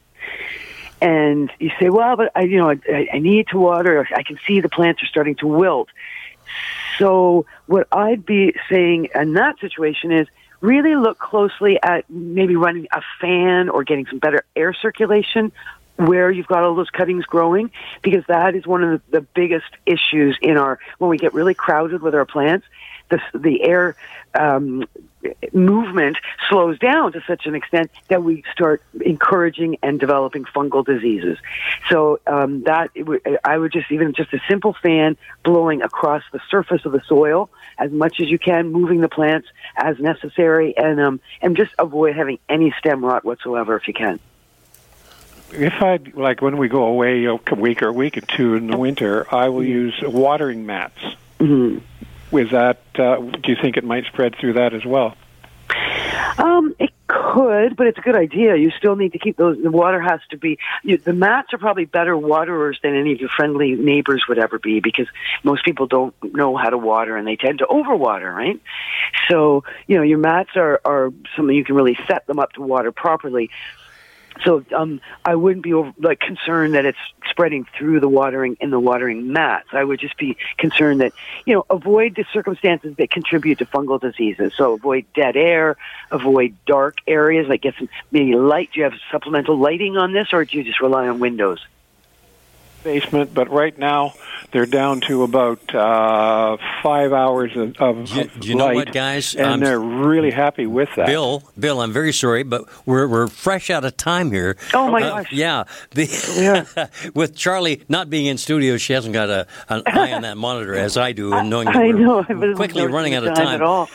And 1.02 1.52
you 1.60 1.70
say, 1.80 1.90
well, 1.90 2.16
but 2.16 2.32
I, 2.36 2.44
you 2.44 2.58
know, 2.58 2.70
I, 2.70 3.08
I 3.14 3.20
need 3.20 3.48
to 3.50 3.58
water. 3.58 4.08
I 4.16 4.24
can 4.24 4.40
see 4.48 4.62
the 4.62 4.70
plants 4.70 5.04
are 5.04 5.08
starting 5.08 5.36
to 5.36 5.48
wilt. 5.48 5.90
So 6.98 7.46
what 7.66 7.88
I'd 7.92 8.26
be 8.26 8.54
saying 8.70 9.10
in 9.14 9.34
that 9.34 9.60
situation 9.60 10.12
is 10.12 10.28
really 10.62 10.96
look 10.96 11.20
closely 11.20 11.78
at 11.84 12.10
maybe 12.10 12.56
running 12.56 12.88
a 12.94 13.02
fan 13.20 13.68
or 13.68 13.84
getting 13.84 14.06
some 14.06 14.20
better 14.20 14.46
air 14.56 14.74
circulation 14.74 15.52
where 15.98 16.32
you've 16.32 16.48
got 16.48 16.64
all 16.64 16.74
those 16.74 16.90
cuttings 16.90 17.26
growing 17.26 17.70
because 18.02 18.24
that 18.28 18.56
is 18.56 18.66
one 18.66 18.84
of 18.84 19.02
the, 19.12 19.20
the 19.20 19.22
biggest 19.22 19.70
issues 19.86 20.38
in 20.42 20.58
our 20.58 20.80
when 20.98 21.10
we 21.10 21.18
get 21.18 21.34
really 21.34 21.54
crowded 21.54 22.02
with 22.02 22.16
our 22.16 22.26
plants 22.26 22.66
the, 23.10 23.20
the 23.34 23.64
air 23.64 23.96
um, 24.34 24.86
movement 25.54 26.18
slows 26.50 26.78
down 26.80 27.14
to 27.14 27.22
such 27.28 27.46
an 27.46 27.56
extent 27.56 27.92
that 28.10 28.24
we 28.24 28.44
start 28.52 28.82
encouraging 29.02 29.78
and 29.82 30.00
developing 30.00 30.44
fungal 30.46 30.86
diseases. 30.86 31.38
So 31.90 32.20
um, 32.28 32.64
that 32.64 32.92
I 33.44 33.58
would 33.58 33.72
just 33.72 33.92
even 33.92 34.14
just 34.14 34.34
a 34.34 34.40
simple 34.50 34.76
fan 34.82 35.18
blowing 35.44 35.82
across 35.82 36.24
the 36.32 36.42
surface 36.50 36.86
of 36.86 36.92
the 36.92 37.02
soil 37.08 37.50
as 37.78 37.92
much 37.92 38.20
as 38.20 38.30
you 38.30 38.40
can, 38.40 38.72
moving 38.72 39.02
the 39.02 39.10
plants 39.10 39.48
as 39.76 40.00
necessary, 40.00 40.76
and 40.78 41.00
um, 41.00 41.20
and 41.42 41.56
just 41.56 41.72
avoid 41.80 42.16
having 42.16 42.40
any 42.50 42.74
stem 42.80 43.04
rot 43.04 43.24
whatsoever 43.24 43.76
if 43.76 43.88
you 43.88 43.94
can. 43.94 44.20
If 45.52 45.74
I 45.82 46.00
like 46.14 46.42
when 46.42 46.58
we 46.58 46.68
go 46.68 46.86
away 46.86 47.26
a 47.26 47.36
week 47.56 47.84
or 47.84 47.90
a 47.90 47.94
week 47.94 48.18
or 48.18 48.22
two 48.22 48.56
in 48.56 48.68
the 48.68 48.78
winter, 48.78 49.28
I 49.34 49.50
will 49.50 49.64
use 49.64 49.94
watering 50.02 50.66
mats. 50.66 51.00
Mm-hmm 51.40 51.86
with 52.34 52.52
that, 52.52 52.82
uh, 52.96 53.18
do 53.18 53.52
you 53.52 53.56
think 53.62 53.78
it 53.78 53.84
might 53.84 54.06
spread 54.06 54.36
through 54.40 54.54
that 54.54 54.74
as 54.74 54.86
well? 54.86 55.16
Um, 56.38 56.76
it 56.80 56.90
could, 57.08 57.76
but 57.76 57.88
it's 57.88 57.98
a 57.98 58.02
good 58.02 58.16
idea. 58.16 58.56
You 58.56 58.72
still 58.72 58.96
need 58.96 59.14
to 59.14 59.20
keep 59.20 59.38
those. 59.38 59.62
The 59.62 59.72
water 59.72 60.02
has 60.02 60.20
to 60.32 60.38
be. 60.38 60.58
You, 60.84 60.98
the 60.98 61.14
mats 61.14 61.54
are 61.54 61.58
probably 61.58 61.86
better 61.86 62.18
waterers 62.18 62.80
than 62.82 62.96
any 62.96 63.14
of 63.14 63.20
your 63.20 63.30
friendly 63.30 63.74
neighbors 63.74 64.26
would 64.28 64.40
ever 64.40 64.58
be 64.60 64.80
because 64.80 65.08
most 65.44 65.64
people 65.64 65.86
don't 65.86 66.16
know 66.34 66.58
how 66.58 66.70
to 66.70 66.78
water 66.78 67.16
and 67.16 67.28
they 67.28 67.36
tend 67.36 67.60
to 67.60 67.66
overwater, 67.66 68.34
right? 68.34 68.60
So 69.30 69.64
you 69.88 69.98
know 69.98 70.04
your 70.04 70.18
mats 70.18 70.52
are 70.56 70.82
are 70.84 71.14
something 71.36 71.56
you 71.56 71.64
can 71.64 71.76
really 71.76 71.98
set 72.08 72.26
them 72.26 72.40
up 72.40 72.54
to 72.54 72.62
water 72.62 72.92
properly. 72.92 73.50
So 74.44 74.66
um, 74.76 75.00
I 75.26 75.36
wouldn't 75.36 75.64
be 75.64 75.74
over, 75.74 75.94
like 76.00 76.20
concerned 76.20 76.74
that 76.74 76.86
it's 76.86 76.98
spreading 77.30 77.66
through 77.78 78.00
the 78.00 78.10
watering 78.10 78.58
in 78.60 78.70
the 78.70 78.80
watering 78.80 79.32
mats. 79.32 79.70
I 79.72 79.84
would 79.84 80.00
just 80.00 80.18
be 80.18 80.38
concerned 80.58 81.02
that 81.02 81.14
you 81.46 81.54
know 81.54 81.66
avoid 81.70 82.16
the 82.16 82.26
circumstances 82.34 82.96
that 82.98 83.12
contribute 83.12 83.60
to 83.60 83.66
fungal 83.66 84.00
diseases. 84.00 84.54
So 84.56 84.74
avoid 84.74 85.06
dead 85.14 85.36
air, 85.36 85.78
avoid 86.12 86.56
dark 86.66 86.98
areas. 87.08 87.48
Like 87.48 87.62
get 87.62 87.76
some 87.78 87.90
maybe 88.12 88.36
light. 88.36 88.72
Do 88.74 88.80
you 88.80 88.84
have 88.86 88.94
supplemental 89.12 89.58
lighting 89.58 89.98
on 89.98 90.14
this, 90.14 90.34
or 90.34 90.46
do 90.46 90.58
you 90.58 90.64
just 90.64 90.82
rely 90.82 91.08
on 91.08 91.20
windows? 91.20 91.60
Basement, 92.84 93.34
but 93.34 93.50
right 93.50 93.78
now 93.78 94.14
they're 94.52 94.66
down 94.66 95.02
to 95.02 95.24
about 95.24 95.74
uh, 95.74 96.58
five 96.84 97.12
hours 97.14 97.56
of, 97.56 97.76
of, 97.78 98.06
do, 98.10 98.24
do 98.40 98.48
you 98.50 98.56
light, 98.58 98.70
know 98.70 98.76
what, 98.76 98.92
guys? 98.94 99.36
and 99.36 99.46
I'm- 99.48 99.60
they're 99.62 99.80
really 99.80 100.32
happy 100.32 100.66
with 100.68 100.90
that. 100.96 101.08
Bill, 101.08 101.44
Bill, 101.58 101.82
I'm 101.82 101.92
very 101.94 102.14
sorry, 102.14 102.44
but 102.44 102.66
we're 102.86 103.08
we're 103.08 103.28
fresh 103.28 103.70
out 103.70 103.84
of 103.86 103.98
time 103.98 104.32
here. 104.32 104.58
Oh, 104.74 104.90
my 104.92 105.02
Uh, 105.02 105.10
gosh. 105.10 105.32
Yeah, 105.32 105.64
the, 105.92 106.90
with 107.16 107.36
Charlie 107.36 107.84
not 107.90 108.10
being 108.10 108.26
in 108.28 108.38
studio, 108.38 108.78
she 108.78 108.94
hasn't 108.94 109.14
got 109.14 109.30
a, 109.30 109.48
an 109.70 109.84
eye 109.88 110.14
on 110.14 110.22
that 110.24 110.38
monitor 110.38 110.76
as 110.76 110.98
I 110.98 111.14
do, 111.14 111.34
and 111.34 111.50
knowing 111.50 111.66
that 111.66 111.76
I 111.78 111.88
we're 111.88 111.94
know. 111.94 112.26
I 112.28 112.34
was 112.34 112.56
quickly 112.56 112.86
running 112.86 113.14
out 113.16 113.24
of 113.26 113.34
time 113.36 113.46
time. 113.46 113.56
at 113.56 113.62
all. 113.62 113.90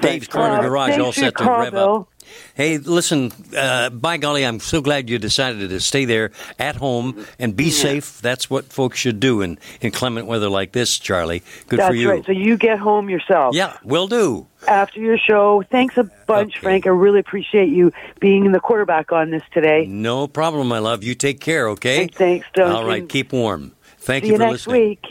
Dave's 0.00 0.28
Corner 0.28 0.62
Garage 0.62 0.90
thanks 0.92 1.04
all 1.04 1.12
set 1.12 1.36
to 1.36 1.44
call, 1.44 1.60
rev 1.60 1.72
Bill. 1.72 1.94
up. 2.00 2.08
Hey, 2.54 2.78
listen, 2.78 3.32
uh, 3.56 3.90
by 3.90 4.16
golly, 4.16 4.44
I'm 4.44 4.60
so 4.60 4.80
glad 4.80 5.10
you 5.10 5.18
decided 5.18 5.68
to 5.70 5.80
stay 5.80 6.04
there 6.04 6.30
at 6.58 6.76
home 6.76 7.26
and 7.38 7.56
be 7.56 7.70
safe. 7.70 8.20
That's 8.20 8.48
what 8.48 8.72
folks 8.72 8.98
should 8.98 9.20
do 9.20 9.42
in, 9.42 9.58
in 9.80 9.90
clement 9.90 10.26
weather 10.26 10.48
like 10.48 10.72
this, 10.72 10.98
Charlie. 10.98 11.42
Good 11.68 11.80
That's 11.80 11.88
for 11.88 11.94
you. 11.94 12.10
right. 12.10 12.24
So 12.24 12.32
you 12.32 12.56
get 12.56 12.78
home 12.78 13.08
yourself. 13.10 13.54
Yeah, 13.54 13.76
will 13.84 14.06
do. 14.06 14.46
After 14.68 15.00
your 15.00 15.18
show. 15.18 15.62
Thanks 15.70 15.96
a 15.98 16.04
bunch, 16.26 16.58
Frank. 16.58 16.86
I 16.86 16.90
really 16.90 17.18
appreciate 17.20 17.68
you 17.68 17.92
being 18.20 18.52
the 18.52 18.60
quarterback 18.60 19.12
on 19.12 19.30
this 19.30 19.42
today. 19.52 19.86
No 19.86 20.26
problem, 20.26 20.68
my 20.68 20.78
love. 20.78 21.04
You 21.04 21.14
take 21.14 21.40
care, 21.40 21.68
okay? 21.70 22.06
Thanks, 22.06 22.46
Duncan. 22.54 22.74
All 22.74 22.86
right, 22.86 23.06
keep 23.08 23.32
warm. 23.32 23.72
Thank 23.98 24.24
See 24.24 24.28
you 24.28 24.34
you 24.34 24.38
for 24.38 24.44
next 24.44 24.66
listening. 24.66 24.88
week. 24.88 25.04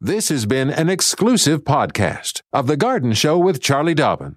This 0.00 0.28
has 0.28 0.44
been 0.44 0.70
an 0.70 0.90
exclusive 0.90 1.64
podcast 1.64 2.42
of 2.52 2.66
The 2.66 2.76
Garden 2.76 3.12
Show 3.12 3.38
with 3.38 3.62
Charlie 3.62 3.94
Dobbin. 3.94 4.36